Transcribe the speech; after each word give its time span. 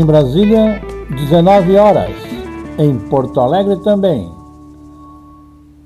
Em 0.00 0.06
Brasília, 0.06 0.80
19 1.10 1.76
horas. 1.76 2.10
Em 2.78 2.98
Porto 3.10 3.38
Alegre 3.38 3.76
também. 3.84 4.32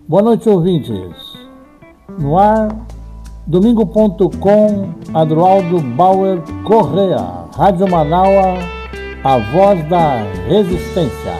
Boa 0.07 0.23
noite, 0.23 0.48
ouvintes. 0.48 1.37
No 2.16 2.38
ar, 2.38 2.69
domingo.com, 3.45 4.95
Adroaldo 5.12 5.80
Bauer 5.80 6.41
Correa, 6.62 7.48
Rádio 7.57 7.91
Manaua, 7.91 8.55
a 9.24 9.38
voz 9.51 9.88
da 9.88 10.23
resistência. 10.46 11.33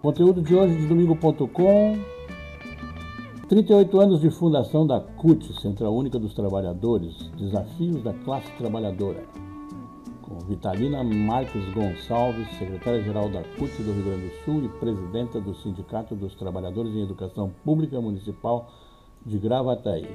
Conteúdo 0.00 0.40
de 0.40 0.54
hoje 0.54 0.76
de 0.76 0.86
domingo.com. 0.86 1.98
38 3.52 4.00
anos 4.00 4.20
de 4.22 4.30
fundação 4.30 4.86
da 4.86 4.98
CUT, 4.98 5.52
Central 5.60 5.94
Única 5.94 6.18
dos 6.18 6.32
Trabalhadores, 6.32 7.30
Desafios 7.36 8.02
da 8.02 8.14
Classe 8.14 8.50
Trabalhadora. 8.56 9.24
Com 10.22 10.38
Vitalina 10.46 11.04
Marques 11.04 11.62
Gonçalves, 11.74 12.48
secretária-geral 12.58 13.28
da 13.28 13.42
CUT 13.58 13.70
do 13.82 13.92
Rio 13.92 14.04
Grande 14.04 14.28
do 14.28 14.34
Sul 14.42 14.64
e 14.64 14.68
presidenta 14.80 15.38
do 15.38 15.54
Sindicato 15.56 16.14
dos 16.14 16.34
Trabalhadores 16.34 16.94
em 16.94 17.02
Educação 17.02 17.50
Pública 17.62 18.00
Municipal 18.00 18.70
de 19.26 19.36
Gravataí. 19.38 20.08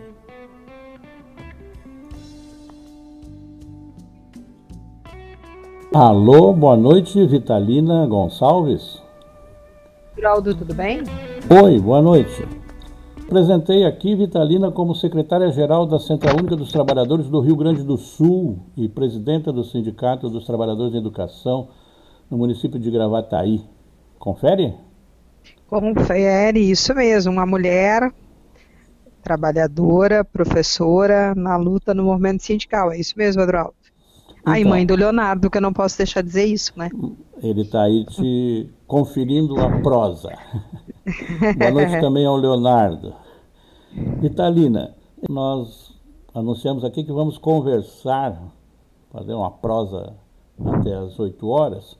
Alô, 5.93 6.53
boa 6.53 6.75
noite, 6.75 7.23
Vitalina 7.27 8.07
Gonçalves. 8.07 8.99
Geraldo, 10.15 10.55
tudo 10.55 10.73
bem? 10.73 11.03
Oi, 11.63 11.79
boa 11.79 12.01
noite. 12.01 12.56
Apresentei 13.27 13.83
aqui 13.83 14.15
Vitalina 14.15 14.71
como 14.71 14.95
secretária-geral 14.95 15.85
da 15.85 15.99
Central 15.99 16.37
Única 16.37 16.55
dos 16.55 16.71
Trabalhadores 16.71 17.27
do 17.27 17.41
Rio 17.41 17.57
Grande 17.57 17.83
do 17.83 17.97
Sul 17.97 18.57
e 18.77 18.87
presidenta 18.87 19.51
do 19.51 19.65
Sindicato 19.65 20.29
dos 20.29 20.45
Trabalhadores 20.45 20.95
em 20.95 20.99
Educação 20.99 21.67
no 22.31 22.37
município 22.37 22.79
de 22.79 22.89
Gravataí. 22.89 23.61
Confere? 24.17 24.73
Confere, 25.67 26.71
isso 26.71 26.95
mesmo. 26.95 27.33
Uma 27.33 27.45
mulher 27.45 28.13
trabalhadora, 29.21 30.23
professora, 30.23 31.35
na 31.35 31.57
luta 31.57 31.93
no 31.93 32.05
movimento 32.05 32.43
sindical. 32.43 32.93
É 32.93 32.97
isso 32.97 33.13
mesmo, 33.17 33.41
Adroaldo? 33.41 33.75
Então, 34.39 34.53
Ai, 34.53 34.63
mãe 34.63 34.85
do 34.85 34.95
Leonardo, 34.95 35.49
que 35.49 35.57
eu 35.57 35.61
não 35.61 35.73
posso 35.73 35.97
deixar 35.97 36.21
de 36.21 36.27
dizer 36.27 36.45
isso, 36.45 36.71
né? 36.77 36.89
Ele 37.43 37.63
está 37.63 37.83
aí 37.83 38.05
te 38.05 38.69
conferindo 38.87 39.59
a 39.59 39.81
prosa. 39.81 40.29
Boa 41.57 41.71
noite 41.71 41.99
também 42.01 42.25
ao 42.25 42.35
Leonardo. 42.35 43.13
Italina, 44.21 44.93
nós 45.29 45.93
anunciamos 46.33 46.83
aqui 46.83 47.01
que 47.01 47.13
vamos 47.13 47.37
conversar, 47.37 48.37
fazer 49.09 49.33
uma 49.33 49.49
prosa 49.49 50.13
até 50.65 50.93
as 50.95 51.17
8 51.17 51.47
horas, 51.47 51.95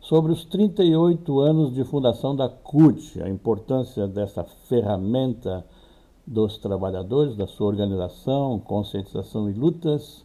sobre 0.00 0.32
os 0.32 0.44
38 0.44 1.38
anos 1.38 1.72
de 1.72 1.84
fundação 1.84 2.34
da 2.34 2.48
CUT, 2.48 3.22
a 3.22 3.28
importância 3.28 4.08
dessa 4.08 4.42
ferramenta 4.42 5.64
dos 6.26 6.58
trabalhadores, 6.58 7.36
da 7.36 7.46
sua 7.46 7.68
organização, 7.68 8.58
conscientização 8.58 9.48
e 9.48 9.52
lutas, 9.52 10.24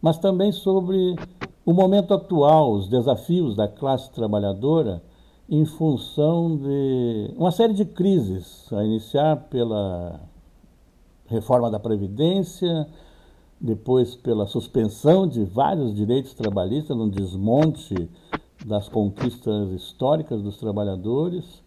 mas 0.00 0.18
também 0.18 0.52
sobre 0.52 1.16
o 1.66 1.72
momento 1.72 2.14
atual, 2.14 2.74
os 2.74 2.88
desafios 2.88 3.56
da 3.56 3.66
classe 3.66 4.12
trabalhadora 4.12 5.02
em 5.48 5.64
função 5.64 6.56
de 6.56 7.34
uma 7.36 7.50
série 7.50 7.74
de 7.74 7.84
crises, 7.84 8.72
a 8.72 8.84
iniciar 8.84 9.36
pela 9.50 10.20
reforma 11.26 11.70
da 11.70 11.78
Previdência, 11.78 12.86
depois 13.60 14.14
pela 14.14 14.46
suspensão 14.46 15.26
de 15.26 15.44
vários 15.44 15.94
direitos 15.94 16.34
trabalhistas, 16.34 16.96
no 16.96 17.10
desmonte 17.10 18.08
das 18.64 18.88
conquistas 18.88 19.70
históricas 19.72 20.42
dos 20.42 20.56
trabalhadores, 20.56 21.62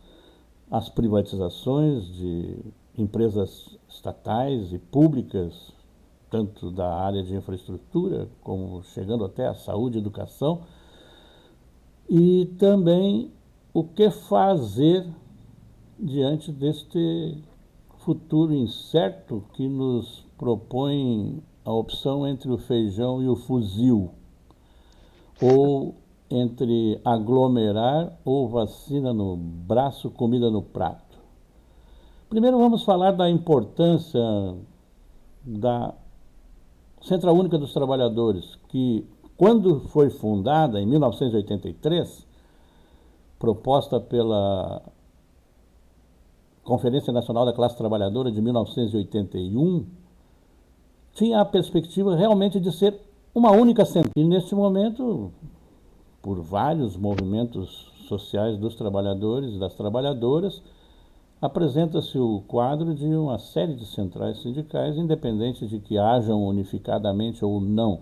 as 0.69 0.89
privatizações 0.89 2.07
de 2.13 2.57
empresas 2.97 3.77
estatais 3.87 4.73
e 4.73 4.79
públicas 4.79 5.73
tanto 6.29 6.69
da 6.69 6.93
área 6.93 7.23
de 7.23 7.33
infraestrutura, 7.33 8.27
como 8.41 8.83
chegando 8.83 9.23
até 9.23 9.47
a 9.47 9.53
saúde 9.53 9.97
e 9.97 10.01
educação, 10.01 10.61
e 12.09 12.45
também 12.59 13.31
o 13.75 13.83
que 13.83 14.09
fazer 14.09 15.05
diante 15.99 16.49
deste 16.49 17.43
futuro 17.97 18.53
incerto 18.53 19.43
que 19.51 19.67
nos 19.67 20.25
propõe 20.37 21.43
a 21.65 21.73
opção 21.73 22.25
entre 22.25 22.49
o 22.49 22.57
feijão 22.57 23.21
e 23.21 23.27
o 23.27 23.35
fuzil, 23.35 24.11
ou 25.41 25.93
entre 26.31 27.01
aglomerar 27.03 28.17
ou 28.23 28.47
vacina 28.47 29.13
no 29.13 29.35
braço, 29.35 30.09
comida 30.09 30.49
no 30.49 30.61
prato. 30.61 31.19
Primeiro 32.29 32.57
vamos 32.57 32.85
falar 32.85 33.11
da 33.11 33.29
importância 33.29 34.23
da 35.43 35.93
Central 37.01 37.35
Única 37.35 37.57
dos 37.57 37.73
Trabalhadores, 37.73 38.57
que 38.69 39.05
quando 39.35 39.81
foi 39.89 40.09
fundada 40.09 40.79
em 40.79 40.85
1983, 40.85 42.24
proposta 43.45 43.99
pela 43.99 44.81
Conferência 46.63 47.13
Nacional 47.13 47.45
da 47.45 47.53
Classe 47.53 47.77
Trabalhadora 47.77 48.31
de 48.31 48.41
1981, 48.41 49.85
tinha 51.13 51.41
a 51.41 51.45
perspectiva 51.45 52.15
realmente 52.15 52.59
de 52.59 52.71
ser 52.71 52.99
uma 53.35 53.51
única 53.51 53.85
central. 53.85 54.11
E 54.15 54.23
neste 54.23 54.55
momento, 54.55 55.31
por 56.23 56.41
vários 56.41 56.97
movimentos 56.97 57.93
sociais 58.07 58.57
dos 58.57 58.73
trabalhadores 58.73 59.53
e 59.53 59.59
das 59.59 59.75
trabalhadoras, 59.75 60.63
apresenta-se 61.39 62.17
o 62.17 62.41
quadro 62.47 62.95
de 62.95 63.05
uma 63.05 63.37
série 63.37 63.75
de 63.75 63.85
centrais 63.85 64.41
sindicais, 64.41 64.97
independente 64.97 65.67
de 65.67 65.79
que 65.79 65.99
hajam 65.99 66.43
unificadamente 66.43 67.45
ou 67.45 67.61
não, 67.61 67.99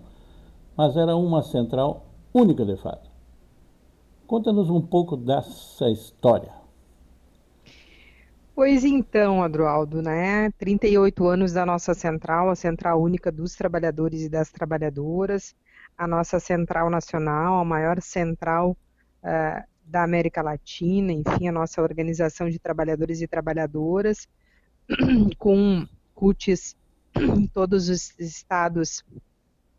mas 0.77 0.95
era 0.95 1.17
uma 1.17 1.41
central 1.41 2.05
única 2.33 2.65
de 2.65 2.77
fato. 2.77 3.12
Conta-nos 4.33 4.67
um 4.67 4.81
pouco 4.81 5.15
dessa 5.15 5.91
história. 5.91 6.51
Pois 8.55 8.83
então, 8.83 9.43
Adroaldo, 9.43 10.01
né? 10.01 10.49
38 10.57 11.27
anos 11.27 11.53
da 11.53 11.63
nossa 11.63 11.93
central, 11.93 12.49
a 12.49 12.55
Central 12.55 12.99
Única 12.99 13.31
dos 13.31 13.53
Trabalhadores 13.53 14.23
e 14.23 14.29
das 14.29 14.49
Trabalhadoras, 14.49 15.55
a 15.95 16.07
nossa 16.07 16.39
central 16.39 16.89
nacional, 16.89 17.59
a 17.59 17.63
maior 17.63 18.01
central 18.01 18.75
uh, 19.21 19.63
da 19.85 20.03
América 20.03 20.41
Latina, 20.41 21.13
enfim, 21.13 21.47
a 21.47 21.51
nossa 21.51 21.79
organização 21.83 22.49
de 22.49 22.57
trabalhadores 22.57 23.21
e 23.21 23.27
trabalhadoras, 23.27 24.27
com 25.37 25.87
CUTs 26.15 26.75
em 27.15 27.45
todos 27.45 27.87
os 27.87 28.17
estados 28.17 29.05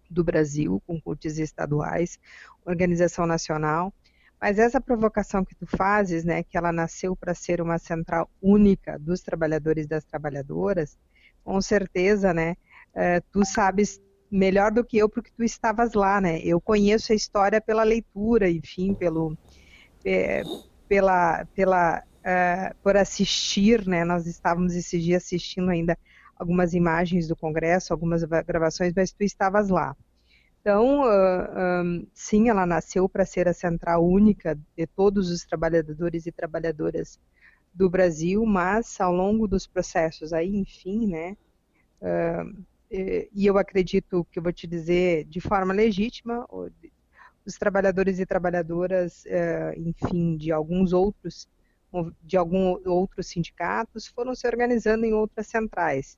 do 0.09 0.23
Brasil, 0.23 0.81
com 0.87 1.01
CUTs 1.01 1.41
estaduais, 1.41 2.21
organização 2.65 3.27
nacional. 3.27 3.93
Mas 4.41 4.59
essa 4.59 4.81
provocação 4.81 5.45
que 5.45 5.55
tu 5.55 5.67
fazes, 5.67 6.25
né, 6.25 6.43
que 6.43 6.57
ela 6.57 6.73
nasceu 6.73 7.17
para 7.17 7.35
ser 7.35 7.61
uma 7.61 7.79
central 7.79 8.31
única 8.43 8.99
dos 8.99 9.23
trabalhadores 9.23 9.87
e 9.87 9.89
das 9.89 10.05
trabalhadoras, 10.05 10.99
com 11.43 11.61
certeza, 11.61 12.35
né, 12.35 12.57
uh, 12.95 13.25
tu 13.33 13.45
sabes 13.45 14.01
melhor 14.31 14.73
do 14.73 14.85
que 14.85 14.99
eu 14.99 15.09
porque 15.09 15.31
tu 15.37 15.45
estavas 15.45 15.95
lá, 15.95 16.21
né? 16.21 16.41
Eu 16.43 16.61
conheço 16.61 17.13
a 17.13 17.15
história 17.17 17.61
pela 17.61 17.85
leitura, 17.85 18.51
enfim, 18.51 18.93
pelo 18.95 19.37
é, 20.05 20.43
pela, 20.89 21.45
pela, 21.55 22.01
uh, 22.01 22.75
por 22.83 22.97
assistir, 22.97 23.87
né? 23.87 24.05
Nós 24.05 24.27
estávamos 24.27 24.75
esse 24.75 25.01
dia 25.01 25.17
assistindo 25.17 25.71
ainda 25.71 25.99
algumas 26.37 26.75
imagens 26.75 27.29
do 27.29 27.37
Congresso, 27.37 27.93
algumas 27.93 28.23
gravações, 28.25 28.93
mas 28.95 29.13
tu 29.13 29.23
estavas 29.23 29.69
lá. 29.69 29.97
Então, 30.65 31.03
uh, 31.03 31.85
um, 31.85 32.07
sim, 32.15 32.49
ela 32.49 32.65
nasceu 32.65 33.07
para 33.07 33.27
ser 33.27 33.47
a 33.47 33.53
central 33.53 34.03
única 34.03 34.59
de 34.75 34.87
todos 34.87 35.31
os 35.31 35.45
trabalhadores 35.45 36.25
e 36.25 36.33
trabalhadoras 36.33 37.21
do 37.75 37.91
Brasil, 37.91 38.47
mas 38.47 38.99
ao 38.99 39.13
longo 39.13 39.47
dos 39.47 39.67
processos 39.67 40.33
aí, 40.33 40.57
enfim, 40.57 41.07
né? 41.07 41.37
Uh, 42.01 42.65
e 42.91 43.45
eu 43.47 43.59
acredito 43.59 44.27
que 44.33 44.39
eu 44.39 44.43
vou 44.43 44.53
te 44.53 44.67
dizer 44.67 45.25
de 45.25 45.41
forma 45.41 45.75
legítima, 45.75 46.47
os 47.45 47.59
trabalhadores 47.59 48.19
e 48.19 48.27
trabalhadoras, 48.27 49.27
é, 49.27 49.75
enfim, 49.77 50.37
de 50.37 50.53
alguns 50.53 50.93
outros, 50.93 51.49
de 52.23 52.37
alguns 52.37 52.87
outros 52.87 53.27
sindicatos, 53.29 54.07
foram 54.07 54.35
se 54.35 54.47
organizando 54.47 55.05
em 55.05 55.13
outras 55.13 55.49
centrais. 55.49 56.17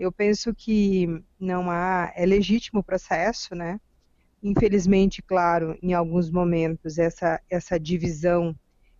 Eu 0.00 0.10
penso 0.10 0.54
que 0.54 1.22
não 1.38 1.70
há, 1.70 2.10
é 2.16 2.24
legítimo 2.24 2.80
o 2.80 2.82
processo, 2.82 3.54
né? 3.54 3.78
Infelizmente, 4.42 5.20
claro, 5.20 5.78
em 5.82 5.92
alguns 5.92 6.30
momentos 6.30 6.98
essa 6.98 7.38
essa 7.50 7.78
divisão, 7.78 8.56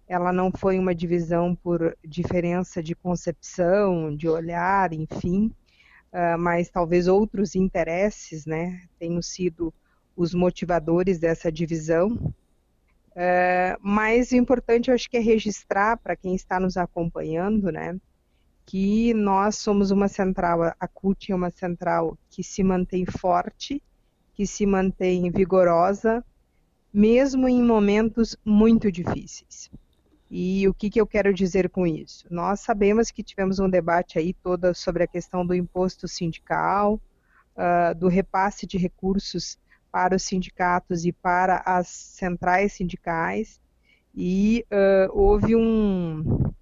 ela 0.06 0.30
não 0.30 0.52
foi 0.52 0.78
uma 0.78 0.94
divisão 0.94 1.54
por 1.54 1.96
diferença 2.06 2.82
de 2.82 2.94
concepção, 2.94 4.14
de 4.14 4.28
olhar, 4.28 4.92
enfim, 4.92 5.50
uh, 6.12 6.38
mas 6.38 6.68
talvez 6.68 7.08
outros 7.08 7.54
interesses, 7.54 8.44
né, 8.44 8.82
tenham 8.98 9.22
sido 9.22 9.72
os 10.14 10.34
motivadores 10.34 11.18
dessa 11.18 11.50
divisão. 11.50 12.08
Uh, 13.12 13.76
mas 13.80 14.32
o 14.32 14.36
importante, 14.36 14.88
eu 14.90 14.94
acho 14.94 15.08
que 15.08 15.16
é 15.16 15.20
registrar 15.20 15.96
para 15.96 16.14
quem 16.14 16.34
está 16.34 16.60
nos 16.60 16.76
acompanhando, 16.76 17.72
né, 17.72 17.98
que 18.70 19.12
nós 19.14 19.56
somos 19.56 19.90
uma 19.90 20.06
central, 20.06 20.62
a 20.78 20.86
CUT 20.86 21.32
é 21.32 21.34
uma 21.34 21.50
central 21.50 22.16
que 22.30 22.40
se 22.44 22.62
mantém 22.62 23.04
forte, 23.04 23.82
que 24.32 24.46
se 24.46 24.64
mantém 24.64 25.28
vigorosa, 25.28 26.24
mesmo 26.94 27.48
em 27.48 27.60
momentos 27.60 28.36
muito 28.44 28.92
difíceis. 28.92 29.68
E 30.30 30.68
o 30.68 30.72
que, 30.72 30.88
que 30.88 31.00
eu 31.00 31.06
quero 31.08 31.34
dizer 31.34 31.68
com 31.68 31.84
isso? 31.84 32.24
Nós 32.30 32.60
sabemos 32.60 33.10
que 33.10 33.24
tivemos 33.24 33.58
um 33.58 33.68
debate 33.68 34.20
aí 34.20 34.32
toda 34.32 34.72
sobre 34.72 35.02
a 35.02 35.08
questão 35.08 35.44
do 35.44 35.52
imposto 35.52 36.06
sindical, 36.06 37.00
uh, 37.56 37.92
do 37.98 38.06
repasse 38.06 38.68
de 38.68 38.78
recursos 38.78 39.58
para 39.90 40.14
os 40.14 40.22
sindicatos 40.22 41.04
e 41.04 41.10
para 41.10 41.60
as 41.66 41.88
centrais 41.88 42.74
sindicais, 42.74 43.60
e 44.14 44.64
uh, 44.70 45.10
houve 45.12 45.56
um, 45.56 46.52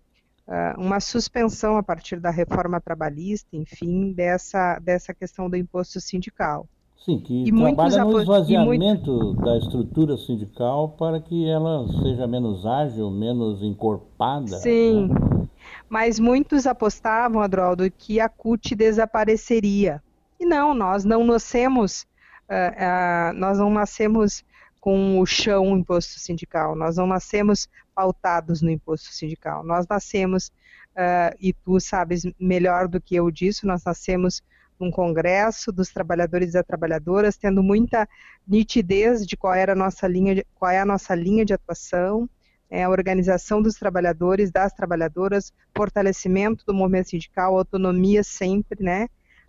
uma 0.77 0.99
suspensão 0.99 1.77
a 1.77 1.83
partir 1.83 2.19
da 2.21 2.31
reforma 2.31 2.81
trabalhista, 2.81 3.49
enfim, 3.53 4.13
dessa, 4.13 4.79
dessa 4.79 5.13
questão 5.13 5.49
do 5.49 5.57
imposto 5.57 6.01
sindical. 6.01 6.67
Sim, 7.05 7.21
que 7.21 7.45
e 7.45 7.53
trabalha 7.53 8.05
no 8.05 8.21
esvaziamento 8.21 9.13
muito... 9.13 9.43
da 9.43 9.57
estrutura 9.57 10.17
sindical 10.17 10.91
para 10.91 11.21
que 11.21 11.49
ela 11.49 11.87
seja 12.03 12.27
menos 12.27 12.67
ágil, 12.67 13.11
menos 13.11 13.63
encorpada. 13.63 14.59
Sim, 14.59 15.09
né? 15.09 15.49
mas 15.89 16.19
muitos 16.19 16.67
apostavam, 16.67 17.41
Adroaldo, 17.41 17.91
que 17.91 18.21
a 18.21 18.29
CUT 18.29 18.75
desapareceria. 18.75 20.03
E 20.41 20.45
não, 20.45 20.75
nós 20.75 21.05
não 21.05 21.25
nascemos, 21.25 22.03
uh, 22.49 23.33
uh, 23.33 23.39
nós 23.39 23.59
não 23.59 23.71
nascemos 23.71 24.45
com 24.81 25.19
o 25.21 25.27
chão 25.27 25.79
imposto 25.79 26.19
sindical. 26.19 26.75
Nós 26.77 26.97
não 26.97 27.07
nascemos 27.07 27.69
pautados 27.99 28.63
no 28.63 28.71
imposto 28.71 29.13
sindical. 29.13 29.65
Nós 29.65 29.85
nascemos, 29.89 30.53
uh, 30.91 31.35
e 31.41 31.53
tu 31.53 31.81
sabes 31.81 32.23
melhor 32.39 32.87
do 32.87 33.01
que 33.01 33.17
eu 33.17 33.29
disso, 33.29 33.67
nós 33.67 33.83
nascemos 33.83 34.41
num 34.79 34.89
congresso 34.89 35.73
dos 35.73 35.93
trabalhadores 35.93 36.51
e 36.51 36.53
das 36.53 36.65
trabalhadoras, 36.65 37.37
tendo 37.37 37.61
muita 37.61 38.09
nitidez 38.47 39.27
de 39.27 39.37
qual 39.37 39.53
era 39.53 39.73
a 39.73 39.75
nossa 39.75 40.07
linha, 40.07 40.45
qual 40.55 40.71
é 40.71 40.79
a 40.79 40.87
nossa 40.87 41.13
linha 41.13 41.45
de 41.45 41.53
atuação, 41.53 42.31
é, 42.71 42.85
a 42.85 42.89
organização 42.89 43.61
dos 43.61 43.75
trabalhadores, 43.75 44.53
das 44.53 44.73
trabalhadoras, 44.73 45.53
fortalecimento 45.77 46.65
do 46.65 46.73
movimento 46.73 47.11
sindical, 47.11 47.59
autonomia 47.59 48.23
sempre, 48.23 48.81
né? 48.81 49.09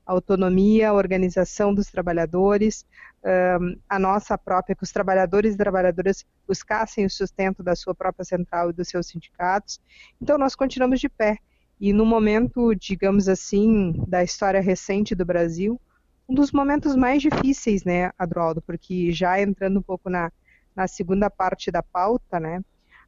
Autonomia, 0.09 0.91
organização 0.91 1.73
dos 1.73 1.87
trabalhadores, 1.87 2.83
a 3.87 3.99
nossa 3.99 4.37
própria, 4.37 4.75
que 4.75 4.83
os 4.83 4.91
trabalhadores 4.91 5.53
e 5.53 5.57
trabalhadoras 5.57 6.25
buscassem 6.47 7.05
o 7.05 7.09
sustento 7.09 7.61
da 7.61 7.75
sua 7.75 7.93
própria 7.93 8.25
central 8.25 8.69
e 8.69 8.73
dos 8.73 8.87
seus 8.87 9.07
sindicatos. 9.07 9.79
Então, 10.19 10.37
nós 10.37 10.55
continuamos 10.55 10.99
de 10.99 11.07
pé. 11.07 11.37
E 11.79 11.93
no 11.93 12.05
momento, 12.05 12.73
digamos 12.75 13.29
assim, 13.29 13.93
da 14.07 14.23
história 14.23 14.59
recente 14.59 15.13
do 15.13 15.23
Brasil, 15.23 15.79
um 16.27 16.33
dos 16.33 16.51
momentos 16.51 16.95
mais 16.95 17.21
difíceis, 17.21 17.83
né, 17.83 18.11
Adroaldo, 18.17 18.61
porque 18.61 19.11
já 19.11 19.39
entrando 19.41 19.79
um 19.79 19.81
pouco 19.81 20.09
na, 20.09 20.31
na 20.75 20.87
segunda 20.87 21.29
parte 21.29 21.71
da 21.71 21.81
pauta, 21.81 22.39
né, 22.39 22.61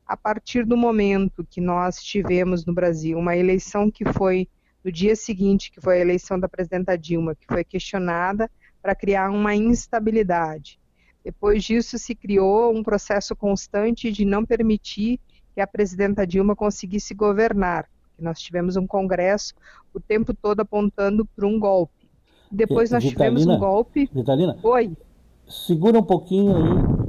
a 0.07 0.15
partir 0.15 0.65
do 0.65 0.77
momento 0.77 1.45
que 1.49 1.59
nós 1.59 1.97
tivemos 2.01 2.65
no 2.65 2.73
Brasil 2.73 3.17
uma 3.17 3.35
eleição 3.35 3.91
que 3.91 4.05
foi 4.13 4.47
no 4.83 4.91
dia 4.91 5.15
seguinte, 5.15 5.71
que 5.71 5.79
foi 5.79 5.97
a 5.97 6.01
eleição 6.01 6.39
da 6.39 6.49
presidenta 6.49 6.97
Dilma, 6.97 7.35
que 7.35 7.45
foi 7.47 7.63
questionada 7.63 8.49
para 8.81 8.95
criar 8.95 9.29
uma 9.29 9.55
instabilidade. 9.55 10.79
Depois 11.23 11.63
disso, 11.63 11.99
se 11.99 12.15
criou 12.15 12.75
um 12.75 12.81
processo 12.81 13.35
constante 13.35 14.11
de 14.11 14.25
não 14.25 14.43
permitir 14.43 15.19
que 15.53 15.61
a 15.61 15.67
presidenta 15.67 16.25
Dilma 16.25 16.55
conseguisse 16.55 17.13
governar. 17.13 17.87
Nós 18.17 18.39
tivemos 18.39 18.75
um 18.75 18.87
congresso 18.87 19.53
o 19.93 19.99
tempo 19.99 20.33
todo 20.33 20.61
apontando 20.61 21.25
para 21.25 21.45
um 21.45 21.59
golpe. 21.59 22.09
Depois 22.51 22.91
nós 22.91 23.03
Vitalina, 23.03 23.39
tivemos 23.39 23.55
um 23.55 23.59
golpe. 23.59 24.09
Vitalina, 24.13 24.57
Oi. 24.63 24.95
Segura 25.47 25.99
um 25.99 26.03
pouquinho 26.03 26.55
aí 26.55 27.01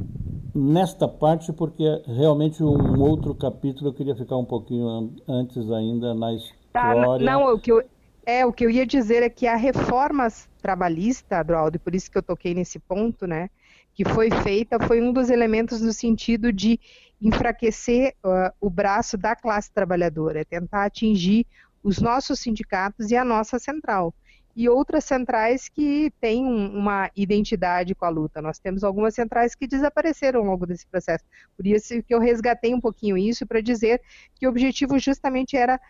nesta 0.55 1.09
parte, 1.09 1.53
porque 1.53 1.85
é 1.85 2.03
realmente 2.07 2.63
um 2.63 3.01
outro 3.01 3.35
capítulo 3.35 3.89
eu 3.91 3.95
queria 3.95 4.15
ficar 4.15 4.37
um 4.37 4.45
pouquinho 4.45 5.15
antes 5.27 5.71
ainda 5.71 6.15
na 6.15 6.35
história 6.35 6.62
Tá, 6.73 6.95
não, 7.19 7.53
o 7.53 7.61
que 7.61 7.71
eu, 7.71 7.83
é, 8.25 8.47
o 8.47 8.53
que 8.53 8.65
eu 8.65 8.71
ia 8.71 8.87
dizer 8.87 9.23
é 9.23 9.29
que 9.29 9.47
a 9.47 9.57
reforma 9.57 10.29
trabalhista, 10.61 11.39
Adroaldo, 11.39 11.77
e 11.77 11.79
por 11.79 11.95
isso 11.95 12.11
que 12.11 12.17
eu 12.17 12.23
toquei 12.23 12.55
nesse 12.55 12.79
ponto, 12.79 13.27
né, 13.27 13.51
que 13.95 14.05
foi 14.05 14.31
feita, 14.31 14.79
foi 14.81 15.03
um 15.03 15.13
dos 15.13 15.29
elementos 15.29 15.81
no 15.83 15.93
sentido 15.93 16.53
de 16.53 16.81
enfraquecer 17.21 18.15
uh, 18.25 18.53
o 18.61 18.71
braço 18.71 19.19
da 19.19 19.37
classe 19.37 19.73
trabalhadora, 19.73 20.41
é 20.41 20.45
tentar 20.45 20.85
atingir 20.85 21.47
os 21.83 22.01
nossos 22.01 22.41
sindicatos 22.41 23.11
e 23.11 23.17
a 23.17 23.25
nossa 23.25 23.59
central. 23.59 24.15
E 24.54 24.69
outras 24.69 25.04
centrais 25.04 25.69
que 25.69 26.12
têm 26.20 26.44
uma 26.44 27.10
identidade 27.16 27.94
com 27.94 28.04
a 28.04 28.10
luta. 28.10 28.43
Nós 28.43 28.58
temos 28.58 28.84
algumas 28.84 29.14
centrais 29.14 29.54
que 29.54 29.66
desapareceram 29.66 30.40
ao 30.40 30.46
longo 30.46 30.66
desse 30.66 30.87
processo. 30.87 31.25
Por 31.56 31.66
isso 31.66 32.02
que 32.02 32.14
eu 32.14 32.20
resgatei 32.20 32.75
um 32.75 32.81
pouquinho 32.81 33.16
isso 33.16 33.46
para 33.46 33.60
dizer 33.60 34.00
que 34.34 34.46
o 34.46 34.50
objetivo 34.50 34.99
justamente 34.99 35.56
era 35.56 35.81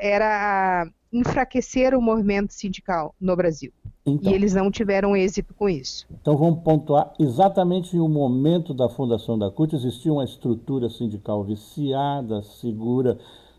era 0.00 0.86
enfraquecer 1.12 1.94
o 1.94 2.02
movimento 2.02 2.52
sindical 2.52 3.14
no 3.20 3.34
Brasil. 3.36 3.72
Então, 4.04 4.30
e 4.30 4.34
eles 4.34 4.54
não 4.54 4.70
tiveram 4.70 5.16
êxito 5.16 5.54
com 5.54 5.68
isso. 5.68 6.06
Então 6.20 6.36
vamos 6.36 6.62
pontuar 6.62 7.12
exatamente 7.18 7.96
no 7.96 8.08
momento 8.08 8.74
da 8.74 8.88
fundação 8.88 9.38
da 9.38 9.50
CUT 9.50 9.74
existia 9.74 10.12
uma 10.12 10.24
estrutura 10.24 10.88
sindical 10.88 11.44
viciada, 11.44 12.42
segura, 12.42 13.18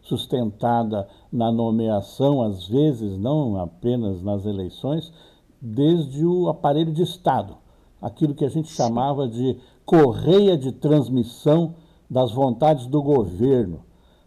sustentada 0.10 1.08
na 1.32 1.51
nomeação, 1.51 2.42
às 2.42 2.68
vezes 2.68 3.18
não 3.18 3.62
apenas 3.62 4.22
nas 4.24 4.46
eleições, 4.46 5.13
desde 5.62 6.25
o 6.25 6.50
aparelho 6.50 6.92
de 6.92 7.04
Estado, 7.04 7.56
aquilo 8.01 8.34
que 8.34 8.44
a 8.44 8.50
gente 8.50 8.70
chamava 8.70 9.28
de 9.28 9.58
correia 9.86 10.58
de 10.58 10.72
transmissão 10.72 11.75
das 12.10 12.32
vontades 12.32 12.88
do 12.88 13.04
governo. 13.04 13.82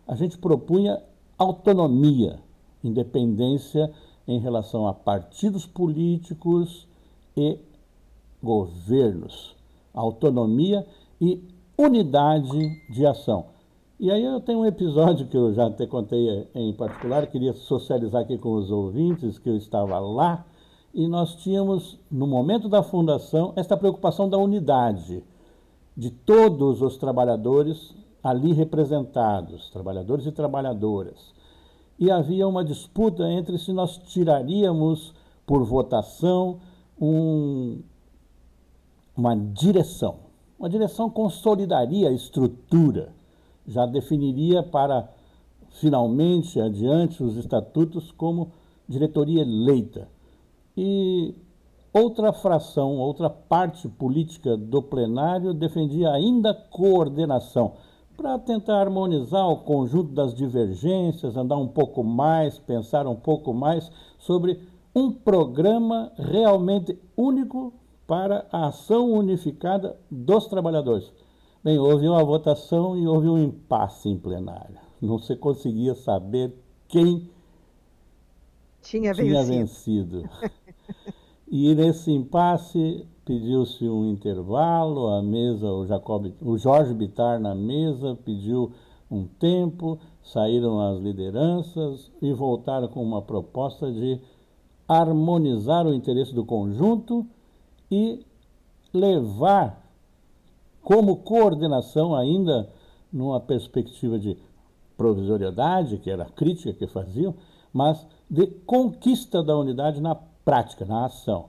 A 0.06 0.14
gente 0.14 0.38
propunha 0.38 1.02
autonomia, 1.36 2.38
independência 2.84 3.92
em 4.26 4.38
relação 4.38 4.86
a 4.86 4.94
partidos 4.94 5.66
políticos 5.66 6.86
e 7.36 7.58
governos, 8.40 9.56
autonomia 9.92 10.86
e 11.20 11.42
unidade 11.76 12.82
de 12.90 13.04
ação. 13.04 13.51
E 14.02 14.10
aí 14.10 14.24
eu 14.24 14.40
tenho 14.40 14.58
um 14.58 14.66
episódio 14.66 15.28
que 15.28 15.36
eu 15.36 15.54
já 15.54 15.68
até 15.68 15.86
contei 15.86 16.48
em 16.56 16.72
particular, 16.72 17.24
queria 17.28 17.52
socializar 17.52 18.22
aqui 18.22 18.36
com 18.36 18.54
os 18.54 18.68
ouvintes, 18.68 19.38
que 19.38 19.48
eu 19.48 19.56
estava 19.56 19.96
lá, 20.00 20.44
e 20.92 21.06
nós 21.06 21.36
tínhamos, 21.36 21.96
no 22.10 22.26
momento 22.26 22.68
da 22.68 22.82
fundação, 22.82 23.52
esta 23.54 23.76
preocupação 23.76 24.28
da 24.28 24.36
unidade 24.36 25.22
de 25.96 26.10
todos 26.10 26.82
os 26.82 26.96
trabalhadores 26.96 27.94
ali 28.24 28.52
representados, 28.52 29.70
trabalhadores 29.70 30.26
e 30.26 30.32
trabalhadoras. 30.32 31.32
E 31.96 32.10
havia 32.10 32.48
uma 32.48 32.64
disputa 32.64 33.30
entre 33.30 33.56
se 33.56 33.72
nós 33.72 33.98
tiraríamos 33.98 35.14
por 35.46 35.62
votação 35.62 36.58
um, 37.00 37.78
uma 39.16 39.36
direção. 39.36 40.16
Uma 40.58 40.68
direção 40.68 41.08
consolidaria 41.08 42.08
a 42.08 42.12
estrutura, 42.12 43.21
já 43.66 43.86
definiria 43.86 44.62
para 44.62 45.08
finalmente 45.70 46.60
adiante 46.60 47.22
os 47.22 47.36
estatutos 47.36 48.10
como 48.12 48.52
diretoria 48.88 49.42
eleita. 49.42 50.08
E 50.76 51.34
outra 51.92 52.32
fração, 52.32 52.98
outra 52.98 53.28
parte 53.28 53.88
política 53.88 54.56
do 54.56 54.82
plenário 54.82 55.54
defendia 55.54 56.10
ainda 56.10 56.54
coordenação 56.54 57.72
para 58.16 58.38
tentar 58.38 58.80
harmonizar 58.80 59.48
o 59.48 59.58
conjunto 59.58 60.12
das 60.12 60.34
divergências, 60.34 61.36
andar 61.36 61.56
um 61.56 61.68
pouco 61.68 62.04
mais, 62.04 62.58
pensar 62.58 63.06
um 63.06 63.16
pouco 63.16 63.52
mais 63.52 63.90
sobre 64.18 64.60
um 64.94 65.10
programa 65.10 66.12
realmente 66.16 66.98
único 67.16 67.72
para 68.06 68.46
a 68.52 68.66
ação 68.66 69.10
unificada 69.10 69.96
dos 70.10 70.46
trabalhadores. 70.46 71.10
Bem, 71.64 71.78
houve 71.78 72.08
uma 72.08 72.24
votação 72.24 72.96
e 72.98 73.06
houve 73.06 73.28
um 73.28 73.38
impasse 73.38 74.08
em 74.08 74.18
plenário. 74.18 74.76
Não 75.00 75.16
se 75.18 75.36
conseguia 75.36 75.94
saber 75.94 76.52
quem 76.88 77.30
tinha, 78.80 79.14
tinha 79.14 79.44
vencido. 79.44 80.22
vencido. 80.22 80.30
e 81.46 81.72
nesse 81.76 82.10
impasse, 82.10 83.06
pediu-se 83.24 83.88
um 83.88 84.10
intervalo, 84.10 85.06
a 85.08 85.22
mesa, 85.22 85.70
o, 85.70 85.86
Jacob, 85.86 86.32
o 86.40 86.58
Jorge 86.58 86.92
Bitar 86.94 87.38
na 87.38 87.54
mesa 87.54 88.18
pediu 88.24 88.72
um 89.08 89.24
tempo, 89.24 90.00
saíram 90.20 90.80
as 90.80 90.98
lideranças 90.98 92.10
e 92.20 92.32
voltaram 92.32 92.88
com 92.88 93.04
uma 93.04 93.22
proposta 93.22 93.92
de 93.92 94.20
harmonizar 94.88 95.86
o 95.86 95.94
interesse 95.94 96.34
do 96.34 96.44
conjunto 96.44 97.24
e 97.88 98.26
levar 98.92 99.81
como 100.82 101.16
coordenação 101.18 102.14
ainda 102.14 102.68
numa 103.12 103.40
perspectiva 103.40 104.18
de 104.18 104.36
provisoriedade, 104.96 105.98
que 105.98 106.10
era 106.10 106.24
a 106.24 106.30
crítica 106.30 106.72
que 106.72 106.86
faziam, 106.86 107.34
mas 107.72 108.06
de 108.28 108.46
conquista 108.46 109.42
da 109.42 109.56
unidade 109.56 110.00
na 110.00 110.14
prática, 110.14 110.84
na 110.84 111.06
ação. 111.06 111.46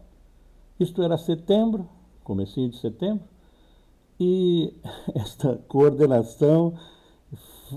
Isto 0.79 1.01
era 1.01 1.17
setembro, 1.17 1.87
comecinho 2.23 2.69
de 2.69 2.77
setembro, 2.77 3.23
e 4.19 4.73
esta 5.15 5.59
coordenação 5.67 6.73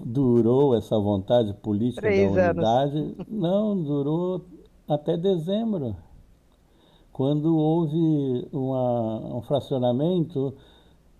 durou, 0.04 0.74
essa 0.74 0.98
vontade 0.98 1.52
política 1.54 2.02
Três 2.02 2.34
da 2.34 2.50
unidade, 2.50 2.98
anos. 2.98 3.16
não, 3.28 3.82
durou 3.82 4.44
até 4.88 5.16
dezembro, 5.16 5.96
quando 7.12 7.56
houve 7.56 8.46
uma, 8.52 9.36
um 9.36 9.42
fracionamento 9.42 10.54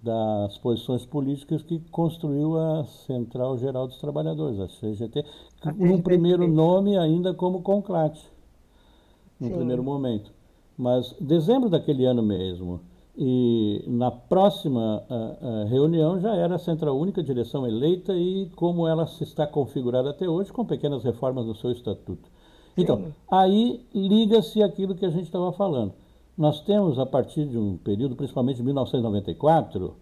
das 0.06 0.56
posições 0.58 1.04
políticas 1.04 1.62
que 1.62 1.80
construiu 1.90 2.56
a 2.56 2.84
Central 2.84 3.58
Geral 3.58 3.88
dos 3.88 3.98
Trabalhadores, 3.98 4.60
a 4.60 4.68
CGT, 4.68 5.24
num 5.76 6.00
primeiro 6.00 6.46
nome 6.46 6.96
ainda 6.96 7.34
como 7.34 7.60
Conclate, 7.60 8.24
no 9.40 9.50
primeiro 9.50 9.82
momento. 9.82 10.30
Mas 10.78 11.12
dezembro 11.20 11.68
daquele 11.68 12.04
ano 12.04 12.22
mesmo, 12.22 12.80
e 13.18 13.82
na 13.88 14.12
próxima 14.12 15.02
uh, 15.10 15.64
uh, 15.64 15.66
reunião 15.66 16.20
já 16.20 16.36
era 16.36 16.54
a 16.54 16.58
Central 16.58 16.96
Única, 16.96 17.20
direção 17.20 17.66
eleita, 17.66 18.14
e 18.14 18.48
como 18.54 18.86
ela 18.86 19.08
se 19.08 19.24
está 19.24 19.44
configurada 19.44 20.10
até 20.10 20.28
hoje, 20.28 20.52
com 20.52 20.64
pequenas 20.64 21.02
reformas 21.02 21.46
no 21.46 21.54
seu 21.56 21.72
estatuto. 21.72 22.30
Então, 22.76 22.98
Sim. 22.98 23.12
aí 23.28 23.80
liga-se 23.92 24.62
aquilo 24.62 24.94
que 24.94 25.04
a 25.04 25.10
gente 25.10 25.24
estava 25.24 25.50
falando. 25.50 25.94
Nós 26.36 26.60
temos, 26.60 26.98
a 26.98 27.06
partir 27.06 27.46
de 27.46 27.56
um 27.56 27.76
período, 27.78 28.14
principalmente 28.14 28.56
de 28.56 28.62
1994, 28.62 29.94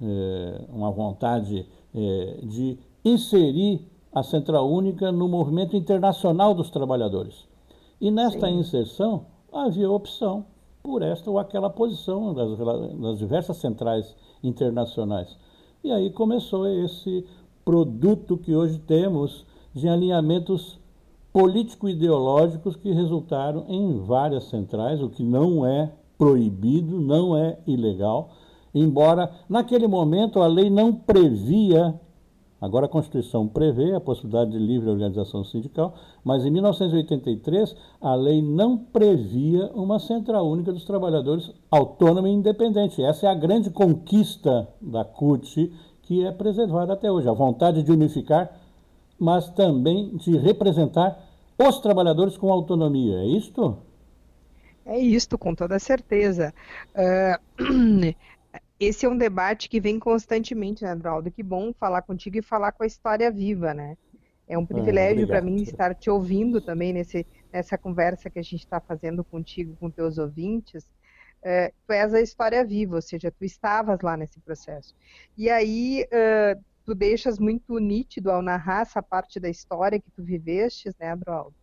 é, 0.00 0.60
uma 0.68 0.90
vontade 0.90 1.66
é, 1.94 2.38
de 2.42 2.78
inserir 3.04 3.80
a 4.12 4.22
Central 4.22 4.70
Única 4.70 5.10
no 5.10 5.28
movimento 5.28 5.76
internacional 5.76 6.54
dos 6.54 6.70
trabalhadores. 6.70 7.46
E 8.00 8.10
nesta 8.10 8.46
Sim. 8.46 8.58
inserção 8.58 9.26
havia 9.52 9.90
opção 9.90 10.44
por 10.82 11.02
esta 11.02 11.30
ou 11.30 11.38
aquela 11.38 11.70
posição 11.70 12.32
das, 12.32 12.58
das 13.00 13.18
diversas 13.18 13.56
centrais 13.56 14.14
internacionais. 14.42 15.36
E 15.82 15.90
aí 15.90 16.10
começou 16.10 16.66
esse 16.66 17.24
produto 17.64 18.36
que 18.36 18.54
hoje 18.54 18.78
temos 18.78 19.44
de 19.74 19.88
alinhamentos 19.88 20.77
político-ideológicos 21.38 22.74
que 22.74 22.90
resultaram 22.90 23.64
em 23.68 24.00
várias 24.00 24.48
centrais, 24.48 25.00
o 25.00 25.08
que 25.08 25.22
não 25.22 25.64
é 25.64 25.88
proibido, 26.18 27.00
não 27.00 27.36
é 27.36 27.60
ilegal, 27.64 28.30
embora 28.74 29.30
naquele 29.48 29.86
momento 29.86 30.42
a 30.42 30.48
lei 30.48 30.68
não 30.68 30.92
previa, 30.92 31.94
agora 32.60 32.86
a 32.86 32.88
Constituição 32.88 33.46
prevê 33.46 33.94
a 33.94 34.00
possibilidade 34.00 34.50
de 34.50 34.58
livre 34.58 34.90
organização 34.90 35.44
sindical, 35.44 35.94
mas 36.24 36.44
em 36.44 36.50
1983 36.50 37.76
a 38.00 38.16
lei 38.16 38.42
não 38.42 38.76
previa 38.76 39.70
uma 39.76 40.00
central 40.00 40.44
única 40.44 40.72
dos 40.72 40.84
trabalhadores 40.84 41.52
autônoma 41.70 42.28
e 42.28 42.32
independente. 42.32 43.00
Essa 43.00 43.28
é 43.28 43.30
a 43.30 43.34
grande 43.34 43.70
conquista 43.70 44.66
da 44.80 45.04
CUT 45.04 45.72
que 46.02 46.26
é 46.26 46.32
preservada 46.32 46.94
até 46.94 47.12
hoje, 47.12 47.28
a 47.28 47.32
vontade 47.32 47.84
de 47.84 47.92
unificar 47.92 48.50
mas 49.18 49.50
também 49.50 50.16
de 50.16 50.36
representar 50.36 51.27
os 51.58 51.80
trabalhadores 51.80 52.36
com 52.36 52.52
autonomia. 52.52 53.18
É 53.18 53.26
isto? 53.26 53.78
É 54.86 54.98
isto, 54.98 55.36
com 55.36 55.54
toda 55.54 55.78
certeza. 55.78 56.54
Uh, 56.94 58.14
esse 58.80 59.04
é 59.04 59.08
um 59.08 59.18
debate 59.18 59.68
que 59.68 59.80
vem 59.80 59.98
constantemente, 59.98 60.84
né, 60.84 60.92
Adroaldo? 60.92 61.30
Que 61.30 61.42
bom 61.42 61.72
falar 61.74 62.02
contigo 62.02 62.38
e 62.38 62.42
falar 62.42 62.72
com 62.72 62.84
a 62.84 62.86
história 62.86 63.30
viva, 63.30 63.74
né? 63.74 63.96
É 64.46 64.56
um 64.56 64.64
privilégio 64.64 65.24
ah, 65.24 65.28
para 65.28 65.42
mim 65.42 65.56
estar 65.56 65.94
te 65.94 66.08
ouvindo 66.08 66.60
também 66.60 66.92
nesse, 66.92 67.26
nessa 67.52 67.76
conversa 67.76 68.30
que 68.30 68.38
a 68.38 68.42
gente 68.42 68.60
está 68.60 68.80
fazendo 68.80 69.22
contigo, 69.22 69.76
com 69.78 69.90
teus 69.90 70.16
ouvintes. 70.16 70.84
Uh, 71.42 71.72
tu 71.86 71.92
és 71.92 72.14
a 72.14 72.20
história 72.20 72.64
viva, 72.64 72.96
ou 72.96 73.02
seja, 73.02 73.30
tu 73.30 73.44
estavas 73.44 74.00
lá 74.00 74.16
nesse 74.16 74.40
processo. 74.40 74.94
E 75.36 75.50
aí, 75.50 76.06
uh, 76.06 76.64
tu 76.88 76.94
deixas 76.94 77.38
muito 77.38 77.78
nítido 77.78 78.30
ao 78.30 78.40
narrar 78.40 78.80
essa 78.80 79.02
parte 79.02 79.38
da 79.38 79.50
história 79.50 80.00
que 80.00 80.10
tu 80.10 80.22
vivestes, 80.22 80.94
né, 80.98 81.10
Adroaldo? 81.10 81.54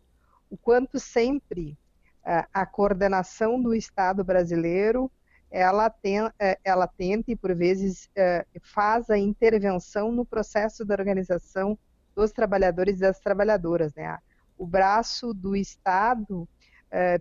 O 0.51 0.55
quanto 0.55 0.99
sempre 0.99 1.75
uh, 2.21 2.45
a 2.53 2.63
coordenação 2.63 3.59
do 3.59 3.73
Estado 3.73 4.23
brasileiro 4.23 5.11
ela, 5.49 5.89
tem, 5.89 6.21
uh, 6.21 6.31
ela 6.63 6.85
tenta 6.85 7.31
e 7.31 7.35
por 7.35 7.55
vezes 7.55 8.05
uh, 8.05 8.59
faz 8.61 9.09
a 9.09 9.17
intervenção 9.17 10.11
no 10.11 10.23
processo 10.23 10.85
da 10.85 10.93
organização 10.93 11.75
dos 12.15 12.31
trabalhadores 12.31 12.97
e 12.97 13.01
das 13.01 13.19
trabalhadoras, 13.19 13.95
né? 13.95 14.19
O 14.55 14.67
braço 14.67 15.33
do 15.33 15.55
Estado 15.55 16.47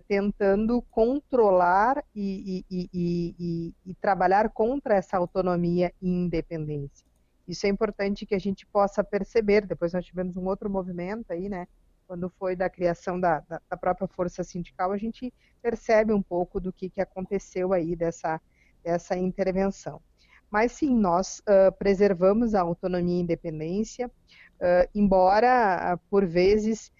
tentando 0.07 0.81
controlar 0.83 2.01
e, 2.15 2.63
e, 2.71 2.89
e, 2.93 3.73
e, 3.85 3.93
trabalhar 3.95 4.49
contra 4.51 4.95
essa 4.95 5.17
autonomia 5.17 5.91
e 6.01 6.07
independência. 6.07 7.05
Isso 7.47 7.65
é 7.65 7.69
importante 7.69 8.25
que 8.25 8.35
a 8.35 8.39
gente 8.39 8.65
possa 8.65 9.03
perceber. 9.03 9.65
Depois 9.65 9.93
nós 9.93 10.05
tivemos 10.05 10.35
um 10.35 10.45
outro 10.45 10.69
movimento 10.69 11.31
aí, 11.31 11.47
né? 11.47 11.67
Quando 12.07 12.29
foi 12.29 12.55
da 12.55 12.69
criação 12.69 13.19
da, 13.19 13.39
da, 13.41 13.61
da 13.69 13.77
própria 13.77 14.07
força 14.07 14.43
sindical, 14.43 14.91
a 14.91 14.97
gente 14.97 15.33
percebe 15.61 16.13
um 16.13 16.21
pouco 16.21 16.59
do 16.59 16.71
que, 16.71 16.89
que 16.89 17.01
aconteceu 17.01 17.73
aí 17.73 17.95
dessa, 17.95 18.39
dessa 18.83 19.15
intervenção. 19.17 20.01
Mas 20.49 20.73
sim, 20.73 20.95
nós 20.95 21.39
uh, 21.39 21.71
preservamos 21.77 22.53
a 22.53 22.61
autonomia 22.61 23.17
e 23.17 23.21
independência, 23.21 24.07
uh, 24.07 24.89
embora, 24.93 25.95
uh, 25.95 26.09
por 26.09 26.25
vezes, 26.25 26.91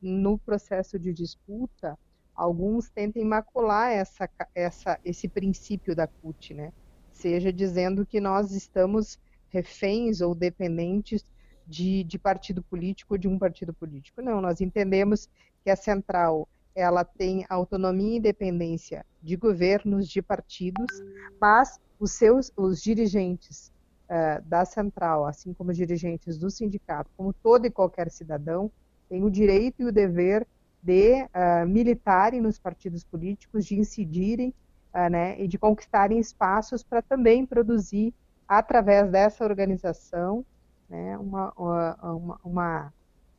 no 0.00 0.38
processo 0.38 0.98
de 0.98 1.12
disputa, 1.12 1.98
alguns 2.34 2.88
tentem 2.88 3.26
macular 3.26 3.92
essa, 3.92 4.26
essa, 4.54 4.98
esse 5.04 5.28
princípio 5.28 5.94
da 5.94 6.06
CUT, 6.06 6.54
né? 6.54 6.72
seja 7.18 7.52
dizendo 7.52 8.06
que 8.06 8.20
nós 8.20 8.52
estamos 8.52 9.18
reféns 9.50 10.20
ou 10.20 10.34
dependentes 10.34 11.24
de, 11.66 12.02
de 12.04 12.18
partido 12.18 12.62
político 12.62 13.14
ou 13.14 13.18
de 13.18 13.28
um 13.28 13.38
partido 13.38 13.74
político. 13.74 14.22
Não, 14.22 14.40
nós 14.40 14.60
entendemos 14.60 15.28
que 15.62 15.70
a 15.70 15.76
central 15.76 16.48
ela 16.74 17.04
tem 17.04 17.44
autonomia 17.48 18.14
e 18.14 18.18
independência 18.18 19.04
de 19.22 19.36
governos, 19.36 20.08
de 20.08 20.22
partidos, 20.22 20.86
mas 21.40 21.80
os 21.98 22.12
seus 22.12 22.52
os 22.56 22.80
dirigentes 22.80 23.72
uh, 24.08 24.42
da 24.46 24.64
central, 24.64 25.26
assim 25.26 25.52
como 25.52 25.70
os 25.70 25.76
dirigentes 25.76 26.38
do 26.38 26.50
sindicato, 26.50 27.10
como 27.16 27.32
todo 27.32 27.66
e 27.66 27.70
qualquer 27.70 28.10
cidadão, 28.10 28.70
têm 29.08 29.24
o 29.24 29.30
direito 29.30 29.82
e 29.82 29.86
o 29.86 29.92
dever 29.92 30.46
de 30.80 31.22
uh, 31.24 31.66
militarem 31.66 32.40
nos 32.40 32.58
partidos 32.58 33.02
políticos, 33.02 33.66
de 33.66 33.78
incidirem 33.78 34.54
uh, 34.94 35.10
né, 35.10 35.40
e 35.40 35.48
de 35.48 35.58
conquistarem 35.58 36.18
espaços 36.18 36.82
para 36.82 37.02
também 37.02 37.44
produzir 37.44 38.14
através 38.48 39.10
dessa 39.10 39.44
organização, 39.44 40.44
né, 40.88 41.18
uma, 41.18 41.52
uma, 41.56 42.40
uma, 42.42 42.94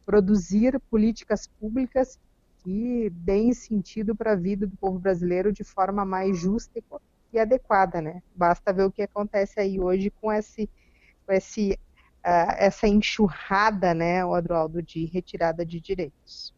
produzir 0.05 0.79
políticas 0.91 1.47
públicas 1.59 2.19
que 2.59 3.09
deem 3.09 3.53
sentido 3.53 4.15
para 4.15 4.33
a 4.33 4.35
vida 4.35 4.67
do 4.67 4.77
povo 4.77 4.99
brasileiro 4.99 5.51
de 5.51 5.63
forma 5.63 6.05
mais 6.05 6.37
justa 6.37 6.79
e 7.33 7.39
adequada, 7.39 8.01
né? 8.01 8.21
Basta 8.35 8.73
ver 8.73 8.83
o 8.83 8.91
que 8.91 9.01
acontece 9.01 9.59
aí 9.59 9.79
hoje 9.79 10.11
com 10.21 10.31
esse, 10.31 10.69
com 11.25 11.33
esse 11.33 11.79
uh, 12.25 12.53
essa 12.57 12.87
enxurrada, 12.87 13.93
né, 13.93 14.21
Adroaldo, 14.23 14.81
de 14.81 15.05
retirada 15.05 15.65
de 15.65 15.79
direitos. 15.79 16.53